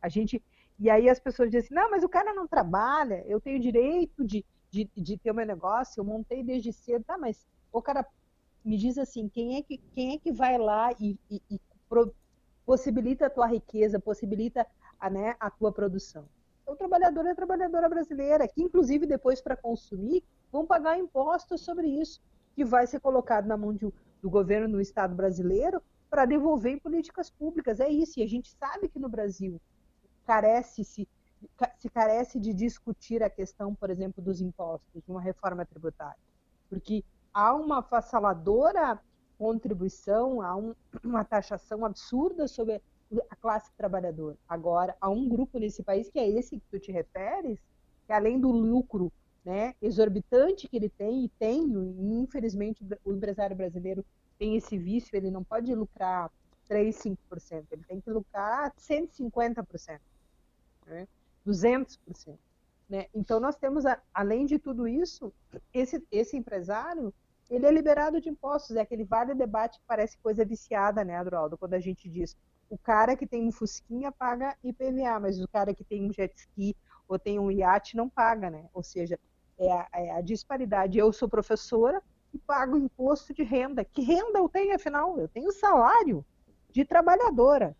A 0.00 0.08
gente, 0.08 0.42
e 0.78 0.88
aí 0.88 1.10
as 1.10 1.20
pessoas 1.20 1.50
dizem 1.50 1.66
assim, 1.66 1.74
não, 1.74 1.90
mas 1.90 2.02
o 2.02 2.08
cara 2.08 2.32
não 2.32 2.48
trabalha, 2.48 3.22
eu 3.26 3.38
tenho 3.38 3.60
direito 3.60 4.24
de, 4.24 4.42
de, 4.70 4.88
de 4.96 5.18
ter 5.18 5.32
o 5.32 5.34
meu 5.34 5.44
negócio, 5.44 6.00
eu 6.00 6.04
montei 6.04 6.42
desde 6.42 6.72
cedo, 6.72 7.04
tá, 7.04 7.18
mas 7.18 7.46
o 7.70 7.82
cara 7.82 8.06
me 8.64 8.78
diz 8.78 8.96
assim, 8.96 9.28
quem 9.28 9.58
é 9.58 9.62
que, 9.62 9.76
quem 9.94 10.14
é 10.14 10.18
que 10.18 10.32
vai 10.32 10.56
lá 10.56 10.92
e, 10.98 11.18
e, 11.30 11.42
e 11.50 11.60
possibilita 12.66 13.26
a 13.26 13.30
tua 13.30 13.46
riqueza, 13.46 13.98
possibilita 13.98 14.66
a, 14.98 15.08
né, 15.08 15.36
a 15.40 15.48
tua 15.48 15.72
produção? 15.72 16.28
O 16.66 16.74
trabalhador 16.74 17.24
é 17.26 17.30
a 17.30 17.34
trabalhadora 17.34 17.88
brasileira, 17.88 18.48
que 18.48 18.60
inclusive 18.62 19.06
depois 19.06 19.40
para 19.40 19.56
consumir 19.56 20.24
vão 20.50 20.66
pagar 20.66 20.98
impostos 20.98 21.60
sobre 21.60 21.86
isso, 21.86 22.20
que 22.54 22.64
vai 22.64 22.86
ser 22.86 23.00
colocado 23.00 23.46
na 23.46 23.56
mão 23.56 23.72
de, 23.72 23.90
do 24.20 24.28
governo 24.28 24.66
no 24.66 24.80
Estado 24.80 25.14
brasileiro 25.14 25.80
para 26.10 26.24
devolver 26.24 26.72
em 26.72 26.78
políticas 26.78 27.30
públicas. 27.30 27.78
É 27.78 27.88
isso, 27.88 28.18
e 28.18 28.22
a 28.22 28.26
gente 28.26 28.50
sabe 28.58 28.88
que 28.88 28.98
no 28.98 29.08
Brasil 29.08 29.60
carece-se 30.26 31.08
se 31.78 31.88
carece 31.88 32.40
de 32.40 32.52
discutir 32.52 33.22
a 33.22 33.30
questão, 33.30 33.74
por 33.74 33.90
exemplo, 33.90 34.22
dos 34.22 34.40
impostos, 34.40 35.02
de 35.02 35.10
uma 35.10 35.20
reforma 35.20 35.64
tributária. 35.64 36.18
Porque 36.68 37.04
há 37.32 37.54
uma 37.54 37.82
fassaladora 37.82 39.00
contribuição, 39.38 40.42
há 40.42 40.56
um, 40.56 40.74
uma 41.04 41.24
taxação 41.24 41.84
absurda 41.84 42.48
sobre 42.48 42.80
a 43.30 43.36
classe 43.36 43.70
trabalhadora. 43.76 44.36
Agora, 44.48 44.96
há 45.00 45.08
um 45.08 45.28
grupo 45.28 45.58
nesse 45.58 45.82
país, 45.82 46.10
que 46.10 46.18
é 46.18 46.28
esse 46.28 46.58
que 46.58 46.66
tu 46.70 46.78
te 46.78 46.90
referes, 46.90 47.58
que 48.06 48.12
além 48.12 48.40
do 48.40 48.50
lucro 48.50 49.12
né, 49.44 49.74
exorbitante 49.80 50.68
que 50.68 50.76
ele 50.76 50.88
tem, 50.88 51.24
e 51.24 51.28
tem, 51.28 51.62
infelizmente 52.20 52.84
o 53.04 53.12
empresário 53.12 53.54
brasileiro 53.54 54.04
tem 54.38 54.56
esse 54.56 54.76
vício, 54.76 55.16
ele 55.16 55.30
não 55.30 55.44
pode 55.44 55.72
lucrar 55.72 56.30
3, 56.68 56.96
5%, 56.96 57.64
ele 57.70 57.84
tem 57.84 58.00
que 58.00 58.10
lucrar 58.10 58.72
150%. 58.74 60.00
Né? 60.86 61.06
200%. 61.46 62.36
Né? 62.88 63.06
Então, 63.14 63.40
nós 63.40 63.56
temos, 63.56 63.84
além 64.12 64.46
de 64.46 64.58
tudo 64.58 64.86
isso, 64.86 65.32
esse, 65.72 66.04
esse 66.10 66.36
empresário, 66.36 67.12
ele 67.48 67.66
é 67.66 67.70
liberado 67.70 68.20
de 68.20 68.28
impostos. 68.28 68.76
É 68.76 68.80
aquele 68.80 69.04
vale 69.04 69.34
debate 69.34 69.78
que 69.78 69.84
parece 69.86 70.18
coisa 70.18 70.44
viciada, 70.44 71.04
né, 71.04 71.16
Adroaldo? 71.16 71.56
Quando 71.56 71.74
a 71.74 71.80
gente 71.80 72.08
diz, 72.08 72.36
o 72.68 72.76
cara 72.76 73.16
que 73.16 73.26
tem 73.26 73.46
um 73.46 73.52
fusquinha 73.52 74.10
paga 74.10 74.56
IPVA, 74.62 75.20
mas 75.20 75.40
o 75.40 75.48
cara 75.48 75.74
que 75.74 75.84
tem 75.84 76.08
um 76.08 76.12
jet 76.12 76.34
ski 76.36 76.76
ou 77.08 77.18
tem 77.18 77.38
um 77.38 77.50
iate 77.50 77.96
não 77.96 78.08
paga, 78.08 78.50
né? 78.50 78.68
Ou 78.74 78.82
seja, 78.82 79.18
é 79.58 79.72
a, 79.72 79.88
é 79.94 80.10
a 80.12 80.20
disparidade. 80.20 80.98
Eu 80.98 81.12
sou 81.12 81.28
professora 81.28 82.02
e 82.34 82.38
pago 82.38 82.76
imposto 82.76 83.32
de 83.32 83.42
renda. 83.42 83.84
Que 83.84 84.02
renda 84.02 84.38
eu 84.38 84.48
tenho, 84.48 84.74
afinal? 84.74 85.18
Eu 85.18 85.28
tenho 85.28 85.52
salário 85.52 86.24
de 86.70 86.84
trabalhadora. 86.84 87.76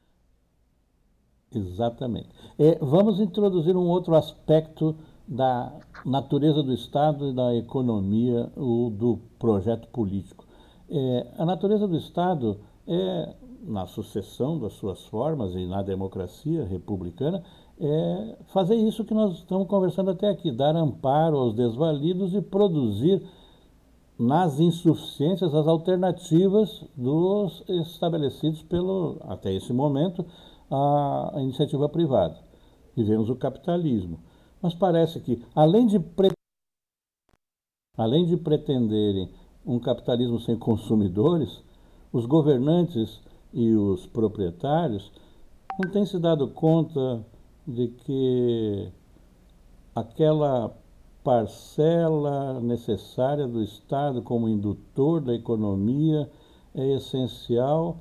Exatamente. 1.53 2.29
É, 2.59 2.79
vamos 2.79 3.21
introduzir 3.21 3.77
um 3.77 3.87
outro 3.87 4.15
aspecto 4.15 4.97
da 5.27 5.73
natureza 6.05 6.63
do 6.63 6.73
Estado 6.73 7.31
e 7.31 7.35
da 7.35 7.55
economia 7.55 8.51
ou 8.57 8.91
do 8.91 9.19
projeto 9.39 9.89
político. 9.89 10.45
É, 10.89 11.27
a 11.39 11.45
natureza 11.45 11.89
do 11.89 11.97
Estado 11.97 12.61
é, 12.87 13.35
na 13.67 13.87
sucessão 13.87 14.59
das 14.59 14.75
suas 14.75 15.05
formas 15.07 15.55
e 15.55 15.67
na 15.67 15.83
democracia 15.83 16.65
republicana, 16.65 17.43
é 17.79 18.37
fazer 18.47 18.77
isso 18.77 19.05
que 19.05 19.13
nós 19.13 19.35
estamos 19.35 19.67
conversando 19.67 20.11
até 20.11 20.29
aqui, 20.29 20.51
dar 20.51 20.75
amparo 20.77 21.37
aos 21.37 21.55
desvalidos 21.55 22.33
e 22.35 22.41
produzir 22.41 23.23
nas 24.19 24.59
insuficiências 24.59 25.55
as 25.55 25.67
alternativas 25.67 26.85
dos 26.97 27.63
estabelecidos 27.69 28.63
pelo, 28.63 29.19
até 29.23 29.53
esse 29.53 29.73
momento, 29.73 30.25
a, 30.71 31.33
a 31.35 31.43
iniciativa 31.43 31.89
privada. 31.89 32.39
Vivemos 32.97 33.29
o 33.29 33.37
capitalismo. 33.37 34.21
Mas 34.61 34.75
parece 34.75 35.21
que, 35.21 35.43
além 35.55 35.87
de, 35.87 35.99
pre... 35.99 36.31
além 37.97 38.27
de 38.27 38.37
pretenderem 38.37 39.31
um 39.65 39.79
capitalismo 39.79 40.41
sem 40.41 40.57
consumidores, 40.57 41.63
os 42.13 42.27
governantes 42.27 43.21
e 43.53 43.75
os 43.75 44.07
proprietários 44.07 45.13
não 45.79 45.91
têm 45.91 46.07
se 46.07 46.19
dado 46.19 46.49
conta 46.49 47.25
de 47.67 47.89
que 47.89 48.93
aquela 49.95 50.75
parcela 51.25 52.61
necessária 52.61 53.49
do 53.49 53.63
Estado 53.63 54.23
como 54.23 54.49
indutor 54.49 55.21
da 55.21 55.35
economia 55.35 56.31
é 56.75 56.95
essencial 56.95 57.97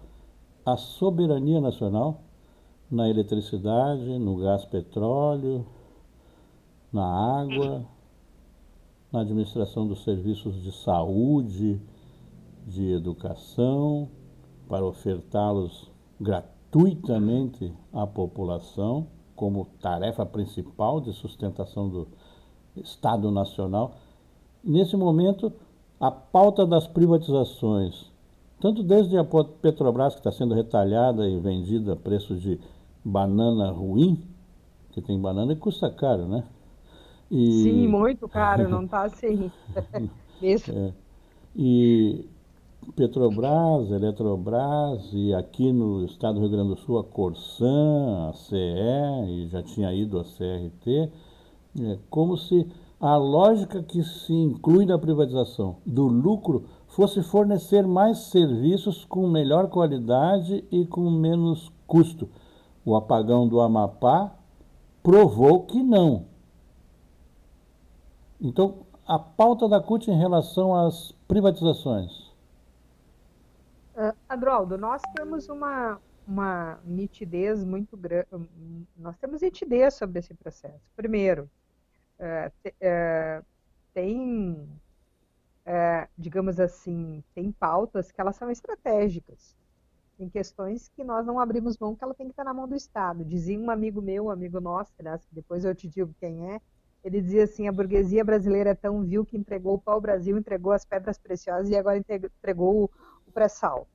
à 0.66 0.78
soberania 0.78 1.60
nacional 1.60 2.22
na 2.90 3.10
eletricidade, 3.10 4.20
no 4.20 4.38
gás 4.38 4.64
petróleo, 4.66 5.66
na 6.96 7.42
água, 7.42 7.86
na 9.12 9.20
administração 9.20 9.86
dos 9.86 10.02
serviços 10.06 10.64
de 10.64 10.72
saúde, 10.72 11.78
de 12.66 12.90
educação, 12.94 14.08
para 14.70 14.86
ofertá-los 14.86 15.92
gratuitamente 16.20 17.74
à 17.92 18.08
população, 18.08 19.08
como 19.36 19.68
tarefa 19.82 20.26
principal 20.26 21.02
de 21.02 21.12
sustentação 21.12 21.90
do 21.90 22.08
Estado 22.78 23.30
Nacional. 23.30 23.96
Nesse 24.64 24.96
momento, 24.96 25.52
a 26.00 26.10
pauta 26.10 26.66
das 26.66 26.88
privatizações, 26.88 28.10
tanto 28.62 28.82
desde 28.82 29.18
a 29.18 29.26
Petrobras, 29.26 30.14
que 30.14 30.22
está 30.22 30.32
sendo 30.32 30.56
retalhada 30.56 31.28
e 31.28 31.38
vendida 31.42 31.92
a 31.92 31.98
preço 31.98 32.38
de 32.38 32.58
banana 33.04 33.70
ruim, 33.70 34.24
que 34.92 35.02
tem 35.02 35.20
banana 35.20 35.52
e 35.52 35.58
custa 35.58 35.90
caro, 35.90 36.26
né? 36.26 36.46
E... 37.36 37.64
Sim, 37.64 37.88
muito 37.90 38.30
caro, 38.30 38.70
não 38.70 38.86
está 38.86 39.04
assim. 39.04 39.52
é. 40.42 40.94
E 41.54 42.26
Petrobras, 42.96 43.92
Eletrobras 43.92 45.10
e 45.12 45.34
aqui 45.34 45.74
no 45.74 46.06
estado 46.06 46.36
do 46.36 46.40
Rio 46.40 46.50
Grande 46.50 46.70
do 46.70 46.78
Sul 46.78 46.98
a 46.98 47.04
Corsan, 47.04 48.30
a 48.30 48.34
CE 48.34 48.56
e 49.28 49.48
já 49.52 49.62
tinha 49.62 49.94
ido 49.94 50.18
a 50.18 50.24
CRT, 50.24 51.12
é 51.82 52.00
como 52.10 52.38
se 52.38 52.66
a 53.02 53.18
lógica 53.18 53.84
que 53.84 54.02
se 54.02 54.32
inclui 54.32 54.86
na 54.86 54.98
privatização 54.98 55.76
do 55.86 56.08
lucro 56.08 56.64
fosse 56.88 57.22
fornecer 57.22 57.86
mais 57.86 58.30
serviços 58.30 59.04
com 59.04 59.28
melhor 59.28 59.68
qualidade 59.68 60.64
e 60.72 60.86
com 60.86 61.12
menos 61.12 61.70
custo. 61.86 62.30
O 62.86 62.96
apagão 62.96 63.46
do 63.46 63.60
Amapá 63.60 64.34
provou 65.04 65.64
que 65.64 65.84
não. 65.84 66.34
Então, 68.46 68.86
a 69.08 69.18
pauta 69.18 69.68
da 69.68 69.82
CUT 69.82 70.12
em 70.12 70.20
relação 70.20 70.76
às 70.76 71.12
privatizações. 71.28 72.32
Uh, 73.96 74.16
Adroaldo, 74.30 74.78
nós 74.78 75.02
temos 75.16 75.50
uma, 75.50 76.00
uma 76.28 76.78
nitidez 76.86 77.64
muito 77.64 77.98
grande, 77.98 78.28
nós 78.96 79.18
temos 79.18 79.42
nitidez 79.42 79.96
sobre 79.96 80.20
esse 80.20 80.32
processo. 80.36 80.92
Primeiro, 80.96 81.50
uh, 82.20 82.52
te, 82.62 82.70
uh, 82.70 83.44
tem, 83.96 84.70
digamos 86.16 86.60
assim, 86.60 87.24
tem 87.34 87.52
pautas 87.52 88.12
que 88.12 88.22
elas 88.22 88.36
são 88.36 88.52
estratégicas. 88.52 89.56
Tem 90.20 90.30
questões 90.30 90.88
que 90.90 91.04
nós 91.04 91.26
não 91.26 91.40
abrimos 91.40 91.80
mão, 91.80 91.96
que 91.96 92.04
ela 92.04 92.14
tem 92.14 92.28
que 92.28 92.34
estar 92.34 92.44
na 92.44 92.54
mão 92.54 92.68
do 92.68 92.76
Estado. 92.76 93.26
Dizia 93.26 93.60
um 93.60 93.72
amigo 93.72 94.04
meu, 94.04 94.26
um 94.26 94.30
amigo 94.30 94.62
nosso, 94.62 94.92
aliás, 95.00 95.28
depois 95.32 95.66
eu 95.66 95.74
te 95.74 95.88
digo 95.88 96.14
quem 96.20 96.52
é, 96.52 96.62
ele 97.08 97.22
dizia 97.22 97.44
assim, 97.44 97.68
a 97.68 97.72
burguesia 97.72 98.24
brasileira 98.24 98.72
é 98.72 98.76
tão 98.76 99.04
vil 99.04 99.26
que 99.26 99.38
entregou 99.38 99.76
o 99.76 99.82
pau-brasil, 99.82 100.38
entregou 100.38 100.72
as 100.72 100.84
pedras 100.84 101.18
preciosas 101.18 101.70
e 101.70 101.76
agora 101.76 101.98
entregou 102.00 102.90
pré-sal. 103.34 103.88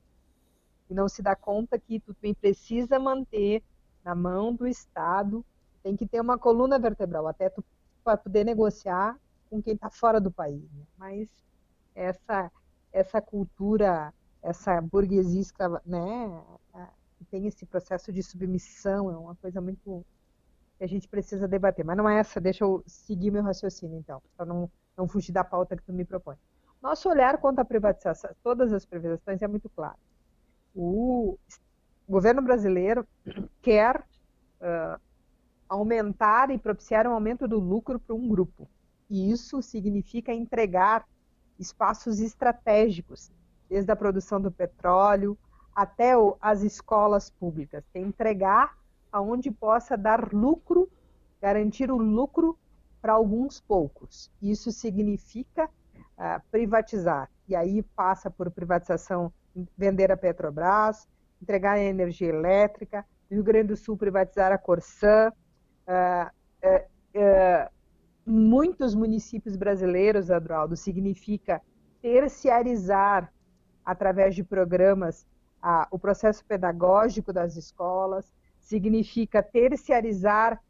E 0.89 0.93
não 0.93 1.09
se 1.09 1.21
dá 1.21 1.35
conta 1.35 1.77
que 1.77 1.99
tu 1.99 2.13
também 2.13 2.33
precisa 2.33 2.97
manter 2.97 3.61
na 4.03 4.15
mão 4.15 4.53
do 4.53 4.65
Estado 4.67 5.45
tem 5.83 5.95
que 5.95 6.07
ter 6.07 6.21
uma 6.21 6.37
coluna 6.37 6.77
vertebral, 6.79 7.27
até 7.27 7.51
para 8.03 8.17
poder 8.17 8.43
negociar 8.43 9.17
com 9.49 9.61
quem 9.61 9.73
está 9.73 9.89
fora 9.89 10.21
do 10.21 10.31
país. 10.31 10.61
Né? 10.71 10.85
Mas 10.97 11.29
essa, 11.95 12.51
essa 12.93 13.21
cultura, 13.21 14.13
essa 14.41 14.79
burguesia 14.79 15.43
né, 15.85 16.43
que 17.17 17.25
tem 17.25 17.47
esse 17.47 17.65
processo 17.65 18.11
de 18.11 18.23
submissão, 18.23 19.11
é 19.11 19.17
uma 19.17 19.35
coisa 19.35 19.59
muito 19.59 20.05
que 20.81 20.85
a 20.85 20.87
gente 20.87 21.07
precisa 21.07 21.47
debater. 21.47 21.85
Mas 21.85 21.95
não 21.95 22.09
é 22.09 22.17
essa, 22.17 22.41
deixa 22.41 22.63
eu 22.63 22.83
seguir 22.87 23.29
meu 23.29 23.43
raciocínio, 23.43 23.99
então, 23.99 24.19
para 24.35 24.47
não, 24.47 24.67
não 24.97 25.07
fugir 25.07 25.31
da 25.31 25.43
pauta 25.43 25.77
que 25.77 25.83
tu 25.83 25.93
me 25.93 26.03
propõe. 26.03 26.35
Nosso 26.81 27.07
olhar 27.07 27.37
quanto 27.37 27.59
à 27.59 27.65
privatização, 27.65 28.31
todas 28.43 28.73
as 28.73 28.83
privatizações 28.83 29.43
é 29.43 29.47
muito 29.47 29.69
claro. 29.69 29.97
O 30.75 31.37
governo 32.09 32.41
brasileiro 32.41 33.07
quer 33.61 33.97
uh, 34.59 34.99
aumentar 35.69 36.49
e 36.49 36.57
propiciar 36.57 37.05
um 37.05 37.13
aumento 37.13 37.47
do 37.47 37.59
lucro 37.59 37.99
para 37.99 38.15
um 38.15 38.27
grupo. 38.27 38.67
E 39.07 39.31
isso 39.31 39.61
significa 39.61 40.33
entregar 40.33 41.05
espaços 41.59 42.19
estratégicos, 42.19 43.31
desde 43.69 43.91
a 43.91 43.95
produção 43.95 44.41
do 44.41 44.51
petróleo 44.51 45.37
até 45.75 46.13
as 46.41 46.63
escolas 46.63 47.29
públicas. 47.29 47.83
Entregar 47.93 48.80
aonde 49.11 49.51
possa 49.51 49.97
dar 49.97 50.31
lucro, 50.33 50.89
garantir 51.41 51.91
o 51.91 51.97
lucro 51.97 52.57
para 53.01 53.13
alguns 53.13 53.59
poucos. 53.59 54.31
Isso 54.41 54.71
significa 54.71 55.65
uh, 55.65 56.41
privatizar. 56.51 57.29
E 57.47 57.55
aí 57.55 57.81
passa 57.81 58.29
por 58.29 58.49
privatização, 58.51 59.33
vender 59.77 60.11
a 60.11 60.17
Petrobras, 60.17 61.07
entregar 61.41 61.73
a 61.73 61.79
energia 61.79 62.29
elétrica, 62.29 63.05
Rio 63.29 63.43
Grande 63.43 63.69
do 63.69 63.75
Sul 63.75 63.97
privatizar 63.97 64.51
a 64.51 64.57
Corsã, 64.57 65.31
uh, 65.87 66.29
uh, 66.67 67.71
muitos 68.25 68.93
municípios 68.93 69.55
brasileiros, 69.55 70.29
Adroaldo, 70.29 70.77
significa 70.77 71.61
terciarizar 72.01 73.31
através 73.83 74.35
de 74.35 74.43
programas 74.43 75.25
o 75.91 75.99
processo 75.99 76.43
pedagógico 76.45 77.31
das 77.31 77.55
escolas, 77.55 78.31
significa 78.61 79.43
terciarizar 79.43 80.61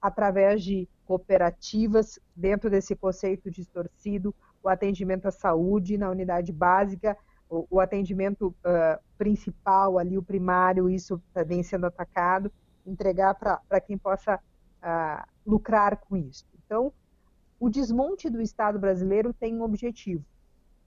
através 0.00 0.62
de 0.62 0.88
cooperativas, 1.06 2.20
dentro 2.36 2.70
desse 2.70 2.94
conceito 2.94 3.50
distorcido, 3.50 4.34
o 4.62 4.68
atendimento 4.68 5.26
à 5.26 5.30
saúde 5.30 5.98
na 5.98 6.10
unidade 6.10 6.52
básica, 6.52 7.16
o, 7.48 7.66
o 7.68 7.80
atendimento 7.80 8.48
uh, 8.48 9.02
principal 9.18 9.98
ali, 9.98 10.16
o 10.16 10.22
primário, 10.22 10.88
isso 10.88 11.20
vem 11.46 11.62
sendo 11.62 11.86
atacado, 11.86 12.52
entregar 12.86 13.34
para 13.34 13.80
quem 13.80 13.98
possa 13.98 14.36
uh, 14.36 15.28
lucrar 15.44 15.96
com 15.96 16.16
isso. 16.16 16.46
Então, 16.64 16.92
o 17.58 17.68
desmonte 17.68 18.30
do 18.30 18.40
Estado 18.40 18.78
brasileiro 18.78 19.32
tem 19.32 19.56
um 19.56 19.62
objetivo, 19.62 20.24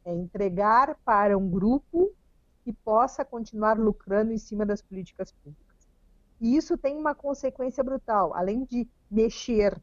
é 0.06 0.14
entregar 0.14 0.96
para 1.04 1.38
um 1.38 1.50
grupo 1.50 2.12
que 2.64 2.72
possa 2.72 3.26
continuar 3.26 3.78
lucrando 3.78 4.32
em 4.32 4.38
cima 4.38 4.66
das 4.66 4.82
políticas 4.82 5.32
públicas. 5.34 5.63
E 6.44 6.58
isso 6.58 6.78
tem 6.78 6.98
uma 6.98 7.16
consequência 7.16 7.82
brutal, 7.82 8.36
além 8.36 8.66
de 8.66 8.86
mexer 9.10 9.82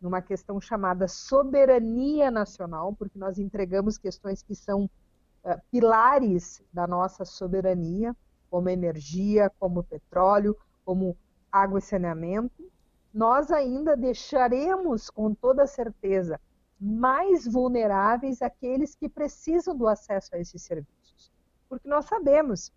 numa 0.00 0.22
questão 0.22 0.58
chamada 0.58 1.06
soberania 1.06 2.30
nacional, 2.30 2.94
porque 2.94 3.18
nós 3.18 3.38
entregamos 3.38 3.98
questões 3.98 4.42
que 4.42 4.54
são 4.54 4.84
uh, 4.84 5.60
pilares 5.70 6.62
da 6.72 6.86
nossa 6.86 7.26
soberania, 7.26 8.16
como 8.48 8.70
energia, 8.70 9.52
como 9.60 9.84
petróleo, 9.84 10.56
como 10.82 11.14
água 11.52 11.78
e 11.78 11.82
saneamento, 11.82 12.72
nós 13.12 13.50
ainda 13.50 13.94
deixaremos, 13.94 15.10
com 15.10 15.34
toda 15.34 15.66
certeza, 15.66 16.40
mais 16.80 17.46
vulneráveis 17.46 18.40
aqueles 18.40 18.94
que 18.94 19.10
precisam 19.10 19.76
do 19.76 19.86
acesso 19.86 20.34
a 20.34 20.38
esses 20.38 20.62
serviços. 20.62 21.30
Porque 21.68 21.86
nós 21.86 22.06
sabemos, 22.06 22.72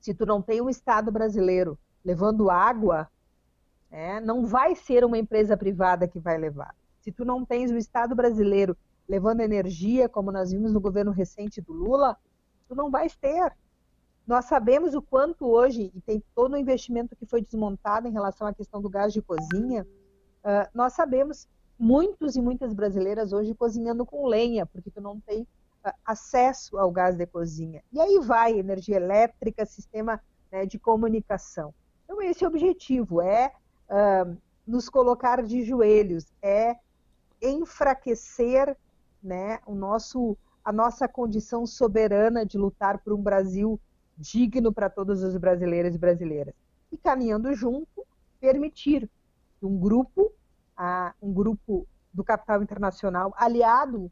se 0.00 0.14
tu 0.14 0.24
não 0.24 0.40
tem 0.40 0.60
um 0.60 0.68
Estado 0.68 1.12
brasileiro 1.12 1.78
levando 2.04 2.50
água, 2.50 3.08
é, 3.90 4.20
não 4.20 4.46
vai 4.46 4.74
ser 4.74 5.04
uma 5.04 5.18
empresa 5.18 5.56
privada 5.56 6.08
que 6.08 6.18
vai 6.18 6.38
levar. 6.38 6.74
Se 7.00 7.12
tu 7.12 7.24
não 7.24 7.44
tens 7.44 7.70
o 7.70 7.76
Estado 7.76 8.14
brasileiro 8.14 8.76
levando 9.08 9.40
energia, 9.40 10.08
como 10.08 10.30
nós 10.30 10.52
vimos 10.52 10.72
no 10.72 10.80
governo 10.80 11.10
recente 11.10 11.60
do 11.60 11.72
Lula, 11.72 12.16
tu 12.68 12.74
não 12.74 12.90
vais 12.90 13.16
ter. 13.16 13.52
Nós 14.26 14.44
sabemos 14.44 14.94
o 14.94 15.02
quanto 15.02 15.46
hoje, 15.46 15.90
e 15.94 16.00
tem 16.00 16.22
todo 16.34 16.52
o 16.52 16.56
investimento 16.56 17.16
que 17.16 17.26
foi 17.26 17.42
desmontado 17.42 18.06
em 18.06 18.12
relação 18.12 18.46
à 18.46 18.54
questão 18.54 18.80
do 18.80 18.88
gás 18.88 19.12
de 19.12 19.20
cozinha, 19.20 19.86
uh, 20.44 20.68
nós 20.72 20.92
sabemos 20.92 21.48
muitos 21.78 22.36
e 22.36 22.42
muitas 22.42 22.72
brasileiras 22.72 23.32
hoje 23.32 23.54
cozinhando 23.54 24.06
com 24.06 24.26
lenha, 24.26 24.64
porque 24.64 24.90
tu 24.90 25.00
não 25.00 25.18
tem 25.18 25.46
acesso 26.04 26.78
ao 26.78 26.90
gás 26.90 27.16
de 27.16 27.26
cozinha. 27.26 27.82
E 27.92 28.00
aí 28.00 28.18
vai 28.18 28.58
energia 28.58 28.96
elétrica, 28.96 29.64
sistema 29.64 30.20
né, 30.50 30.66
de 30.66 30.78
comunicação. 30.78 31.74
Então 32.04 32.20
esse 32.22 32.44
objetivo, 32.44 33.22
é 33.22 33.52
uh, 33.88 34.36
nos 34.66 34.88
colocar 34.88 35.42
de 35.42 35.62
joelhos, 35.62 36.26
é 36.42 36.76
enfraquecer 37.40 38.76
né, 39.22 39.60
o 39.66 39.74
nosso, 39.74 40.36
a 40.64 40.72
nossa 40.72 41.08
condição 41.08 41.66
soberana 41.66 42.44
de 42.44 42.58
lutar 42.58 42.98
por 42.98 43.12
um 43.12 43.22
Brasil 43.22 43.80
digno 44.16 44.72
para 44.72 44.90
todos 44.90 45.22
os 45.22 45.36
brasileiros 45.36 45.94
e 45.94 45.98
brasileiras. 45.98 46.54
E 46.92 46.98
caminhando 46.98 47.54
junto, 47.54 48.06
permitir 48.40 49.08
que 49.58 49.66
um 49.66 49.78
grupo, 49.78 50.32
um 51.22 51.32
grupo 51.32 51.86
do 52.12 52.24
capital 52.24 52.62
internacional, 52.62 53.32
aliado 53.36 54.10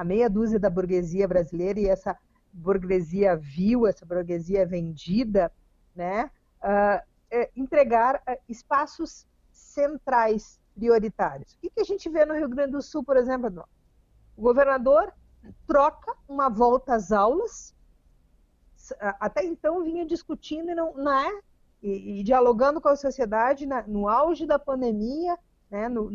à 0.00 0.04
meia 0.04 0.30
dúzia 0.30 0.58
da 0.58 0.70
burguesia 0.70 1.28
brasileira 1.28 1.78
e 1.78 1.86
essa 1.86 2.16
burguesia 2.52 3.36
vil, 3.36 3.86
essa 3.86 4.06
burguesia 4.06 4.66
vendida, 4.66 5.52
né, 5.94 6.30
uh, 6.62 7.46
entregar 7.54 8.16
uh, 8.16 8.40
espaços 8.48 9.26
centrais 9.52 10.58
prioritários. 10.74 11.52
O 11.52 11.58
que, 11.58 11.70
que 11.70 11.80
a 11.80 11.84
gente 11.84 12.08
vê 12.08 12.24
no 12.24 12.34
Rio 12.34 12.48
Grande 12.48 12.72
do 12.72 12.80
Sul, 12.80 13.04
por 13.04 13.16
exemplo? 13.16 13.68
O 14.36 14.42
governador 14.42 15.12
troca 15.66 16.14
uma 16.26 16.48
volta 16.48 16.94
às 16.94 17.12
aulas 17.12 17.74
até 19.20 19.44
então 19.44 19.84
vinha 19.84 20.06
discutindo 20.06 20.70
e 20.70 20.74
não, 20.74 20.94
não 20.94 21.12
é? 21.12 21.40
E, 21.82 22.20
e, 22.20 22.22
dialogando 22.24 22.80
com 22.80 22.88
a 22.88 22.96
sociedade 22.96 23.66
na, 23.66 23.82
no 23.86 24.08
auge 24.08 24.46
da 24.46 24.58
pandemia, 24.58 25.38
né, 25.70 25.88
no, 25.88 26.10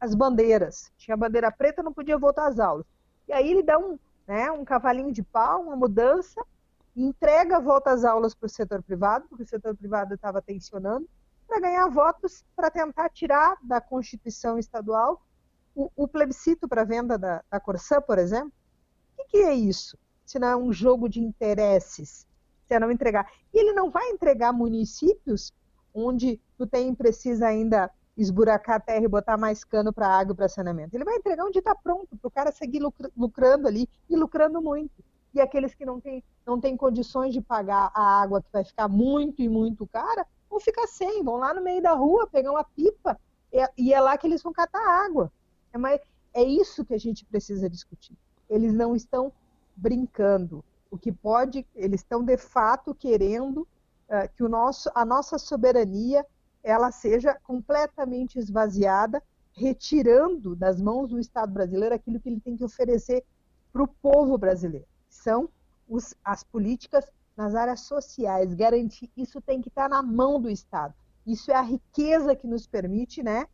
as 0.00 0.14
bandeiras. 0.14 0.90
Tinha 0.96 1.16
bandeira 1.16 1.52
preta, 1.52 1.82
não 1.82 1.92
podia 1.92 2.18
voltar 2.18 2.48
às 2.48 2.58
aulas. 2.58 2.84
E 3.28 3.32
aí 3.32 3.50
ele 3.50 3.62
dá 3.62 3.78
um, 3.78 3.98
né, 4.26 4.50
um 4.50 4.64
cavalinho 4.64 5.12
de 5.12 5.22
pau, 5.22 5.62
uma 5.62 5.76
mudança, 5.76 6.44
entrega 6.96 7.60
volta 7.60 7.90
às 7.90 8.04
aulas 8.04 8.34
para 8.34 8.46
o 8.46 8.50
setor 8.50 8.82
privado, 8.82 9.26
porque 9.28 9.44
o 9.44 9.48
setor 9.48 9.76
privado 9.76 10.14
estava 10.14 10.42
tensionando, 10.42 11.08
para 11.46 11.60
ganhar 11.60 11.88
votos 11.88 12.44
para 12.56 12.70
tentar 12.70 13.08
tirar 13.10 13.56
da 13.62 13.80
Constituição 13.80 14.58
Estadual 14.58 15.22
o, 15.74 15.90
o 15.96 16.08
plebiscito 16.08 16.68
para 16.68 16.84
venda 16.84 17.16
da, 17.16 17.42
da 17.50 17.60
Corsã, 17.60 18.00
por 18.00 18.18
exemplo. 18.18 18.52
O 19.12 19.22
que, 19.22 19.24
que 19.30 19.36
é 19.38 19.54
isso? 19.54 19.96
se 20.28 20.38
não 20.38 20.48
é 20.48 20.56
um 20.56 20.70
jogo 20.70 21.08
de 21.08 21.20
interesses, 21.20 22.26
se 22.66 22.74
é 22.74 22.78
não 22.78 22.90
entregar. 22.90 23.32
E 23.52 23.58
ele 23.58 23.72
não 23.72 23.90
vai 23.90 24.10
entregar 24.10 24.52
municípios 24.52 25.54
onde 25.94 26.38
tu 26.58 26.66
tem 26.66 26.94
precisa 26.94 27.46
ainda 27.46 27.90
esburacar 28.18 28.76
a 28.76 28.80
terra 28.80 29.04
e 29.04 29.08
botar 29.08 29.36
mais 29.36 29.62
cano 29.62 29.92
para 29.92 30.08
água 30.08 30.34
para 30.34 30.48
saneamento. 30.48 30.94
Ele 30.94 31.04
vai 31.04 31.16
entregar 31.16 31.44
onde 31.44 31.60
está 31.60 31.74
pronto, 31.74 32.16
para 32.16 32.28
o 32.28 32.30
cara 32.30 32.50
seguir 32.50 32.82
lucrando 33.16 33.68
ali 33.68 33.88
e 34.10 34.16
lucrando 34.16 34.60
muito. 34.60 35.04
E 35.32 35.40
aqueles 35.40 35.74
que 35.74 35.86
não 35.86 36.00
têm 36.00 36.24
não 36.44 36.58
tem 36.60 36.76
condições 36.76 37.32
de 37.32 37.40
pagar 37.40 37.90
a 37.94 38.20
água, 38.22 38.42
que 38.42 38.48
vai 38.52 38.64
ficar 38.64 38.88
muito 38.88 39.40
e 39.40 39.48
muito 39.48 39.86
cara, 39.86 40.26
vão 40.50 40.58
ficar 40.58 40.86
sem, 40.86 41.22
vão 41.22 41.36
lá 41.36 41.54
no 41.54 41.62
meio 41.62 41.82
da 41.82 41.92
rua 41.92 42.26
pegar 42.26 42.50
uma 42.50 42.64
pipa 42.64 43.18
e 43.76 43.92
é 43.92 44.00
lá 44.00 44.16
que 44.18 44.26
eles 44.26 44.42
vão 44.42 44.52
catar 44.52 44.80
água. 45.04 45.32
É, 45.72 45.78
mais, 45.78 46.00
é 46.34 46.42
isso 46.42 46.84
que 46.84 46.94
a 46.94 46.98
gente 46.98 47.24
precisa 47.24 47.68
discutir. 47.68 48.16
Eles 48.48 48.72
não 48.72 48.96
estão 48.96 49.32
brincando. 49.76 50.64
O 50.90 50.98
que 50.98 51.12
pode, 51.12 51.66
eles 51.74 52.00
estão 52.00 52.22
de 52.22 52.36
fato 52.36 52.94
querendo 52.94 53.58
uh, 54.08 54.28
que 54.34 54.42
o 54.42 54.48
nosso, 54.48 54.90
a 54.94 55.04
nossa 55.04 55.38
soberania 55.38 56.24
ela 56.68 56.92
seja 56.92 57.34
completamente 57.42 58.38
esvaziada, 58.38 59.22
retirando 59.52 60.54
das 60.54 60.80
mãos 60.80 61.08
do 61.08 61.18
Estado 61.18 61.52
brasileiro 61.52 61.94
aquilo 61.94 62.20
que 62.20 62.28
ele 62.28 62.40
tem 62.40 62.56
que 62.56 62.64
oferecer 62.64 63.24
para 63.72 63.82
o 63.82 63.88
povo 63.88 64.36
brasileiro. 64.36 64.86
São 65.08 65.48
os, 65.88 66.14
as 66.22 66.44
políticas 66.44 67.10
nas 67.34 67.54
áreas 67.54 67.80
sociais, 67.80 68.52
garantir 68.52 69.10
isso 69.16 69.40
tem 69.40 69.62
que 69.62 69.68
estar 69.68 69.88
na 69.88 70.02
mão 70.02 70.40
do 70.40 70.50
Estado. 70.50 70.92
Isso 71.26 71.50
é 71.50 71.54
a 71.54 71.62
riqueza 71.62 72.36
que 72.36 72.46
nos 72.46 72.66
permite 72.66 73.22
né, 73.22 73.44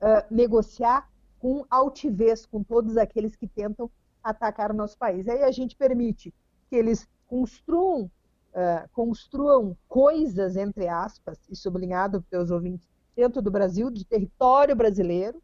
uh, 0.00 0.34
negociar 0.34 1.08
com 1.38 1.64
altivez 1.70 2.44
com 2.46 2.62
todos 2.62 2.96
aqueles 2.96 3.36
que 3.36 3.46
tentam 3.46 3.90
atacar 4.22 4.70
o 4.70 4.74
nosso 4.74 4.98
país. 4.98 5.28
Aí 5.28 5.42
a 5.42 5.50
gente 5.52 5.76
permite 5.76 6.34
que 6.68 6.74
eles 6.74 7.06
construam, 7.26 8.10
uh, 8.54 8.88
construam 8.92 9.76
coisas, 9.88 10.56
entre 10.56 10.88
aspas, 10.88 11.38
e 11.50 11.56
sublinhado 11.56 12.22
pelos 12.22 12.50
ouvintes, 12.50 12.88
dentro 13.14 13.42
do 13.42 13.50
Brasil, 13.50 13.90
de 13.90 14.04
território 14.04 14.74
brasileiro, 14.74 15.42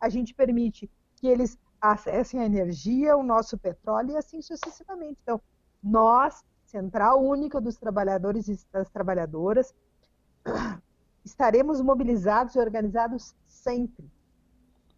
a 0.00 0.08
gente 0.08 0.34
permite 0.34 0.90
que 1.16 1.26
eles 1.26 1.58
acessem 1.80 2.40
a 2.40 2.46
energia, 2.46 3.16
o 3.16 3.22
nosso 3.22 3.56
petróleo 3.58 4.12
e 4.12 4.16
assim 4.16 4.40
sucessivamente. 4.42 5.18
Então, 5.22 5.40
nós, 5.82 6.44
Central 6.64 7.22
Única 7.22 7.60
dos 7.60 7.76
Trabalhadores 7.76 8.48
e 8.48 8.58
das 8.72 8.90
Trabalhadoras, 8.90 9.74
estaremos 11.24 11.80
mobilizados 11.80 12.54
e 12.54 12.58
organizados 12.58 13.34
sempre, 13.46 14.10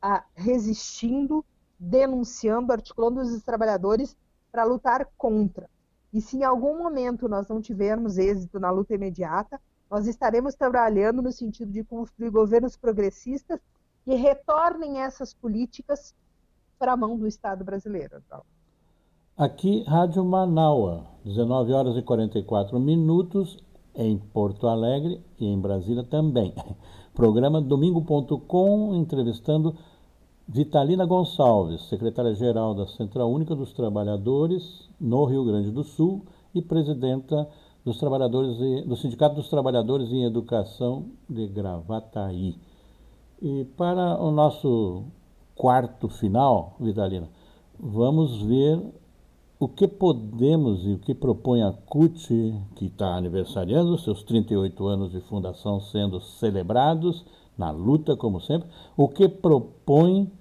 a, 0.01 0.25
resistindo, 0.35 1.45
denunciando, 1.79 2.73
articulando 2.73 3.21
os 3.21 3.43
trabalhadores 3.43 4.17
para 4.51 4.65
lutar 4.65 5.07
contra. 5.17 5.69
E 6.13 6.21
se 6.21 6.39
em 6.39 6.45
algum 6.45 6.79
momento 6.79 7.29
nós 7.29 7.49
não 7.49 7.61
tivermos 7.61 8.17
êxito 8.17 8.59
na 8.59 8.71
luta 8.71 8.95
imediata, 8.95 9.61
nós 9.91 10.07
estaremos 10.07 10.55
trabalhando 10.55 11.23
no 11.23 11.33
sentido 11.33 11.71
de 11.71 11.85
construir 11.85 12.31
governos 12.31 12.77
progressistas 12.77 13.61
que 14.05 14.15
retornem 14.15 15.01
essas 15.01 15.35
políticas 15.35 16.15
para 16.79 16.93
a 16.93 16.97
mão 16.97 17.17
do 17.17 17.27
Estado 17.27 17.65
brasileiro. 17.65 18.23
Aqui, 19.37 19.83
Rádio 19.85 20.25
Manaua, 20.25 21.07
19 21.25 21.73
horas 21.73 21.97
e 21.97 22.03
44 22.03 22.79
minutos, 22.81 23.59
em 23.95 24.19
Porto 24.19 24.67
Alegre 24.67 25.21
e 25.39 25.47
em 25.47 25.61
Brasília 25.61 26.05
também. 26.05 26.55
Programa 27.15 27.61
domingo.com, 27.61 28.95
entrevistando 28.95 29.77
Vitalina 30.51 31.05
Gonçalves, 31.05 31.83
secretária-geral 31.91 32.75
da 32.75 32.87
Central 32.87 33.31
Única 33.31 33.55
dos 33.55 33.75
Trabalhadores 33.75 34.89
no 34.99 35.27
Rio 35.27 35.45
Grande 35.45 35.71
do 35.71 35.85
Sul 35.85 36.25
e 36.55 36.63
presidenta 36.63 37.47
dos 37.85 37.99
trabalhadores 37.99 38.57
do 38.87 38.97
Sindicato 38.97 39.35
dos 39.35 39.51
Trabalhadores 39.51 40.11
em 40.11 40.25
Educação 40.25 41.05
de 41.29 41.47
Gravataí. 41.49 42.57
E 43.43 43.67
para 43.77 44.19
o 44.19 44.31
nosso 44.31 45.05
quarto 45.55 46.09
final, 46.09 46.77
Vitalina, 46.81 47.29
vamos 47.79 48.41
ver 48.41 48.81
o 49.61 49.69
que 49.69 49.87
podemos 49.87 50.87
e 50.87 50.95
o 50.95 50.99
que 50.99 51.15
propõe 51.15 51.63
a 51.63 51.73
CUT, 51.73 52.27
que 52.75 52.87
está 52.87 53.17
aniversariando 53.17 53.99
seus 53.99 54.23
38 54.23 54.87
anos 54.87 55.13
de 55.13 55.21
fundação 55.21 55.79
sendo 55.79 56.23
celebrados 56.23 57.23
na 57.59 57.71
luta, 57.71 58.17
como 58.17 58.41
sempre, 58.41 58.69
o 58.97 59.09
que 59.09 59.29
propõe 59.29 60.33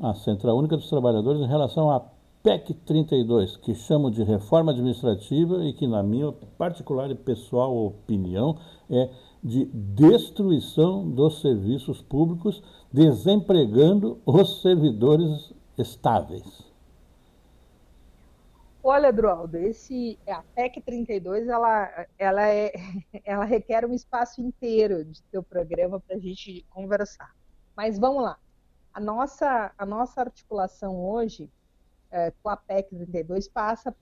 a 0.00 0.14
Central 0.14 0.56
Única 0.56 0.76
dos 0.76 0.88
Trabalhadores 0.88 1.40
em 1.40 1.46
relação 1.46 1.90
à 1.90 2.00
PEC 2.42 2.72
32, 2.72 3.58
que 3.58 3.74
chamo 3.74 4.10
de 4.10 4.22
reforma 4.22 4.72
administrativa 4.72 5.62
e 5.64 5.74
que, 5.74 5.86
na 5.86 6.02
minha 6.02 6.32
particular 6.56 7.10
e 7.10 7.14
pessoal 7.14 7.76
opinião, 7.76 8.56
é 8.88 9.10
de 9.44 9.66
destruição 9.66 11.08
dos 11.08 11.40
serviços 11.42 12.00
públicos, 12.00 12.62
desempregando 12.90 14.18
os 14.24 14.62
servidores 14.62 15.52
estáveis. 15.76 16.70
Olha, 18.82 19.12
Drualdo, 19.12 19.58
esse 19.58 20.18
a 20.26 20.42
PEC 20.54 20.80
32 20.80 21.46
ela, 21.46 22.06
ela, 22.18 22.48
é, 22.48 22.72
ela 23.24 23.44
requer 23.44 23.84
um 23.84 23.92
espaço 23.92 24.40
inteiro 24.40 25.04
de 25.04 25.22
teu 25.24 25.42
programa 25.42 26.00
para 26.00 26.16
a 26.16 26.18
gente 26.18 26.64
conversar. 26.70 27.34
Mas 27.76 27.98
vamos 27.98 28.22
lá. 28.22 28.38
A 28.92 29.00
nossa, 29.00 29.72
a 29.78 29.86
nossa 29.86 30.20
articulação 30.20 30.96
hoje 30.96 31.50
é, 32.10 32.32
com 32.42 32.48
a 32.48 32.56
PEC 32.56 32.90
32 32.90 33.48
passa 33.48 33.94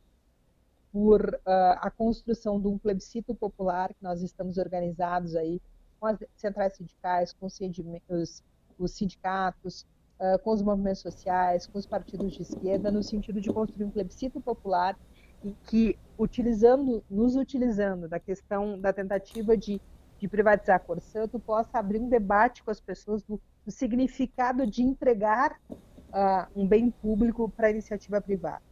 por 0.93 1.21
uh, 1.21 1.79
a 1.81 1.91
construção 1.91 2.61
de 2.61 2.67
um 2.67 2.79
plebiscito 2.79 3.35
popular 3.35 3.93
que 3.93 4.03
nós 4.03 4.23
estamos 4.23 4.57
organizados 4.57 5.37
aí 5.37 5.61
com 6.01 6.07
as 6.07 6.19
centrais 6.35 6.75
sindicais, 6.75 7.33
com 7.33 7.47
os, 7.47 8.43
os 8.79 8.91
sindicatos, 8.93 9.87
uh, 10.19 10.39
com 10.43 10.51
os 10.51 10.63
movimentos 10.63 11.01
sociais, 11.01 11.67
com 11.67 11.79
os 11.79 11.87
partidos 11.87 12.33
de 12.33 12.43
esquerda, 12.43 12.91
no 12.91 13.03
sentido 13.03 13.41
de 13.41 13.53
construir 13.53 13.85
um 13.85 13.91
plebiscito 13.91 14.41
popular 14.41 14.99
e 15.45 15.53
que, 15.67 15.99
utilizando, 16.19 17.05
nos 17.09 17.37
utilizando 17.37 18.09
da 18.09 18.19
questão 18.19 18.81
da 18.81 18.93
tentativa 18.93 19.57
de, 19.57 19.81
de 20.19 20.29
privatizar 20.29 20.77
a 20.77 20.81
Corsã, 20.81 21.27
tu 21.29 21.39
possa 21.39 21.79
abrir 21.79 22.01
um 22.01 22.09
debate 22.09 22.63
com 22.63 22.71
as 22.71 22.81
pessoas 22.81 23.23
do, 23.23 23.41
do 23.65 23.71
significado 23.71 24.67
de 24.67 24.83
entregar 24.83 25.59
uh, 25.73 26.61
um 26.61 26.67
bem 26.67 26.91
público 26.91 27.49
para 27.49 27.69
a 27.69 27.71
iniciativa 27.71 28.21
privada. 28.21 28.63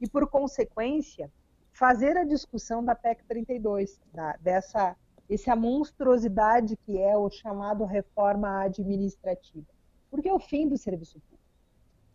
E, 0.00 0.08
por 0.08 0.28
consequência, 0.28 1.30
fazer 1.72 2.16
a 2.16 2.24
discussão 2.24 2.84
da 2.84 2.94
PEC 2.94 3.24
32, 3.24 4.00
da, 4.12 4.36
dessa 4.40 4.96
essa 5.28 5.56
monstruosidade 5.56 6.76
que 6.76 6.98
é 6.98 7.16
o 7.16 7.28
chamado 7.28 7.84
reforma 7.84 8.62
administrativa. 8.62 9.66
Porque 10.10 10.28
é 10.28 10.32
o 10.32 10.38
fim 10.38 10.68
do 10.68 10.78
serviço 10.78 11.20
público. 11.20 11.44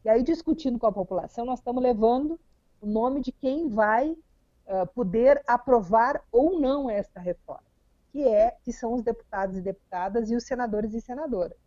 E 0.06 0.10
aí, 0.10 0.24
discutindo 0.24 0.80
com 0.80 0.88
a 0.88 0.92
população, 0.92 1.46
nós 1.46 1.60
estamos 1.60 1.84
levando 1.84 2.40
o 2.80 2.88
nome 2.88 3.22
de 3.22 3.32
quem 3.32 3.68
vai 3.68 4.12
uh, 4.12 4.88
poder 4.96 5.44
aprovar 5.46 6.24
ou 6.32 6.60
não 6.60 6.90
esta 6.90 7.20
reforma, 7.20 7.64
que 8.12 8.28
é 8.28 8.52
que 8.64 8.74
são 8.74 8.94
os 8.94 9.04
deputados 9.04 9.58
e 9.58 9.62
deputadas 9.62 10.30
e 10.30 10.36
os 10.36 10.44
senadores 10.44 10.94
e 10.94 11.02
senadoras. 11.02 11.58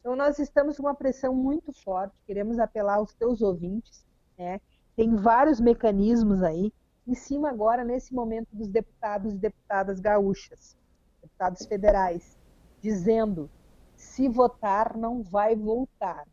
Então, 0.00 0.14
nós 0.14 0.38
estamos 0.38 0.76
com 0.76 0.82
uma 0.82 0.94
pressão 0.94 1.34
muito 1.34 1.72
forte, 1.72 2.14
queremos 2.26 2.58
apelar 2.58 2.96
aos 2.96 3.14
teus 3.14 3.40
ouvintes, 3.40 4.04
né? 4.36 4.60
tem 4.96 5.14
vários 5.16 5.60
mecanismos 5.60 6.42
aí, 6.42 6.72
em 7.06 7.14
cima 7.14 7.48
agora, 7.50 7.84
nesse 7.84 8.14
momento, 8.14 8.48
dos 8.52 8.68
deputados 8.68 9.34
e 9.34 9.38
deputadas 9.38 10.00
gaúchas, 10.00 10.76
deputados 11.22 11.66
federais, 11.66 12.38
dizendo 12.80 13.50
se 13.96 14.28
votar 14.28 14.96
não 14.96 15.22
vai 15.22 15.54
voltar. 15.54 16.26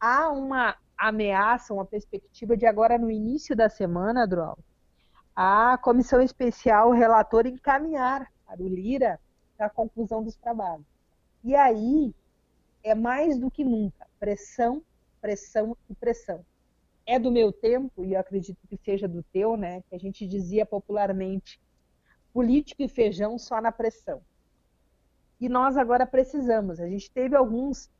Há 0.00 0.30
uma 0.30 0.76
ameaça, 0.96 1.74
uma 1.74 1.84
perspectiva 1.84 2.56
de 2.56 2.66
agora 2.66 2.98
no 2.98 3.10
início 3.10 3.54
da 3.54 3.68
semana, 3.68 4.26
Drol, 4.26 4.58
a 5.34 5.78
comissão 5.78 6.20
especial 6.20 6.90
relator 6.90 7.46
encaminhar 7.46 8.28
para 8.48 8.62
o 8.62 8.66
Lira 8.66 9.20
a 9.58 9.68
conclusão 9.68 10.22
dos 10.22 10.36
trabalhos. 10.36 10.86
E 11.44 11.54
aí 11.54 12.14
é 12.82 12.94
mais 12.94 13.38
do 13.38 13.50
que 13.50 13.64
nunca 13.64 14.06
pressão, 14.18 14.82
pressão 15.20 15.76
e 15.90 15.94
pressão. 15.94 16.44
É 17.04 17.18
do 17.18 17.30
meu 17.30 17.52
tempo, 17.52 18.04
e 18.04 18.14
eu 18.14 18.20
acredito 18.20 18.58
que 18.68 18.76
seja 18.76 19.08
do 19.08 19.22
teu, 19.22 19.56
né? 19.56 19.82
Que 19.88 19.94
a 19.96 19.98
gente 19.98 20.26
dizia 20.26 20.64
popularmente: 20.64 21.60
político 22.32 22.82
e 22.82 22.88
feijão 22.88 23.38
só 23.38 23.60
na 23.60 23.72
pressão. 23.72 24.22
E 25.40 25.48
nós 25.48 25.76
agora 25.76 26.06
precisamos. 26.06 26.80
A 26.80 26.88
gente 26.88 27.10
teve 27.10 27.34
alguns 27.34 27.90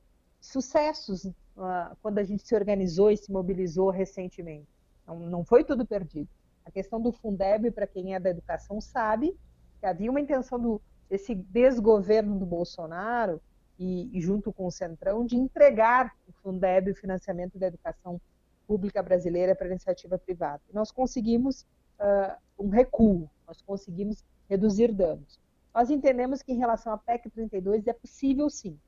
sucessos 0.40 1.24
uh, 1.24 1.96
quando 2.03 2.18
a 2.18 2.24
gente 2.24 2.46
se 2.46 2.55
organizou 2.55 3.11
e 3.11 3.16
se 3.16 3.32
mobilizou 3.32 3.90
recentemente. 3.90 4.68
Não, 5.07 5.18
não 5.20 5.44
foi 5.44 5.64
tudo 5.64 5.86
perdido. 5.86 6.28
A 6.64 6.70
questão 6.70 7.01
do 7.01 7.12
Fundeb, 7.12 7.70
para 7.70 7.86
quem 7.86 8.14
é 8.14 8.20
da 8.20 8.30
educação, 8.30 8.80
sabe 8.80 9.34
havia 9.82 10.10
uma 10.10 10.20
intenção 10.20 10.58
do, 10.58 10.80
desse 11.08 11.34
desgoverno 11.34 12.38
do 12.38 12.46
Bolsonaro 12.46 13.40
e, 13.78 14.10
e, 14.12 14.20
junto 14.20 14.52
com 14.52 14.66
o 14.66 14.70
Centrão, 14.70 15.24
de 15.24 15.36
entregar 15.36 16.14
o 16.26 16.32
Fundeb, 16.32 16.90
o 16.90 16.94
financiamento 16.94 17.58
da 17.58 17.68
educação 17.68 18.20
pública 18.66 19.02
brasileira 19.02 19.54
para 19.54 19.68
iniciativa 19.68 20.18
privada. 20.18 20.60
Nós 20.72 20.90
conseguimos 20.90 21.62
uh, 21.98 22.36
um 22.58 22.68
recuo, 22.68 23.30
nós 23.46 23.62
conseguimos 23.62 24.24
reduzir 24.48 24.92
danos. 24.92 25.40
Nós 25.74 25.90
entendemos 25.90 26.42
que 26.42 26.52
em 26.52 26.58
relação 26.58 26.92
à 26.92 26.98
PEC 26.98 27.30
32 27.30 27.86
é 27.86 27.92
possível 27.92 28.50
sim. 28.50 28.78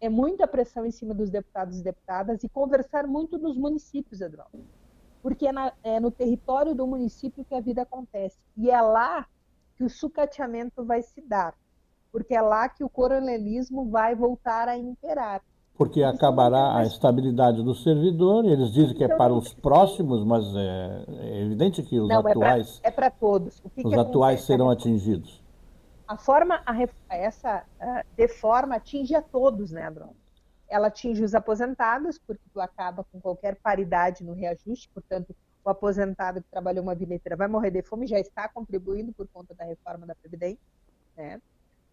É 0.00 0.08
muita 0.08 0.48
pressão 0.48 0.84
em 0.84 0.90
cima 0.90 1.14
dos 1.14 1.30
deputados 1.30 1.78
e 1.78 1.82
deputadas 1.82 2.42
e 2.42 2.48
conversar 2.48 3.06
muito 3.06 3.38
nos 3.38 3.56
municípios, 3.56 4.20
Eduardo. 4.20 4.64
Porque 5.22 5.46
é, 5.46 5.52
na, 5.52 5.72
é 5.84 6.00
no 6.00 6.10
território 6.10 6.74
do 6.74 6.86
município 6.86 7.44
que 7.44 7.54
a 7.54 7.60
vida 7.60 7.82
acontece. 7.82 8.38
E 8.56 8.70
é 8.70 8.80
lá 8.80 9.28
que 9.82 9.86
o 9.86 9.90
sucateamento 9.90 10.84
vai 10.84 11.02
se 11.02 11.20
dar 11.20 11.54
porque 12.12 12.34
é 12.34 12.42
lá 12.42 12.68
que 12.68 12.84
o 12.84 12.88
coronelismo 12.88 13.88
vai 13.88 14.14
voltar 14.14 14.68
a 14.68 14.76
imperar. 14.76 15.40
Porque 15.74 16.00
Isso 16.00 16.14
acabará 16.14 16.76
a 16.76 16.84
estabilidade 16.84 17.62
do 17.62 17.74
servidor, 17.74 18.44
eles 18.44 18.70
dizem 18.70 18.94
que 18.94 19.02
é 19.02 19.06
então, 19.06 19.16
para 19.16 19.32
os 19.32 19.54
próximos, 19.54 20.22
mas 20.22 20.44
é, 20.54 21.04
é 21.08 21.40
evidente 21.40 21.82
que 21.82 21.98
os 21.98 22.06
não, 22.06 22.28
é 22.28 22.30
atuais. 22.30 22.80
É 22.84 22.90
para 22.90 23.10
todos. 23.10 23.60
os 23.64 23.72
que 23.72 23.98
atuais 23.98 24.42
serão 24.42 24.68
atingidos. 24.68 25.42
A 26.06 26.18
forma, 26.18 26.62
a, 26.66 26.76
essa 27.16 27.64
uh, 27.80 28.06
deforma 28.14 28.76
atinge 28.76 29.14
a 29.14 29.22
todos, 29.22 29.72
né, 29.72 29.90
Bruno? 29.90 30.14
Ela 30.68 30.88
atinge 30.88 31.24
os 31.24 31.34
aposentados, 31.34 32.18
porque 32.18 32.42
tu 32.52 32.60
acaba 32.60 33.04
com 33.10 33.18
qualquer 33.18 33.56
paridade 33.56 34.22
no 34.22 34.34
reajuste, 34.34 34.90
portanto, 34.92 35.34
o 35.64 35.70
aposentado 35.70 36.42
que 36.42 36.50
trabalhou 36.50 36.82
uma 36.82 36.94
vida 36.94 37.14
inteira 37.14 37.36
vai 37.36 37.48
morrer 37.48 37.70
de 37.70 37.82
fome, 37.82 38.06
já 38.06 38.18
está 38.18 38.48
contribuindo 38.48 39.12
por 39.12 39.28
conta 39.28 39.54
da 39.54 39.64
reforma 39.64 40.06
da 40.06 40.14
Previdência, 40.14 40.62
né? 41.16 41.40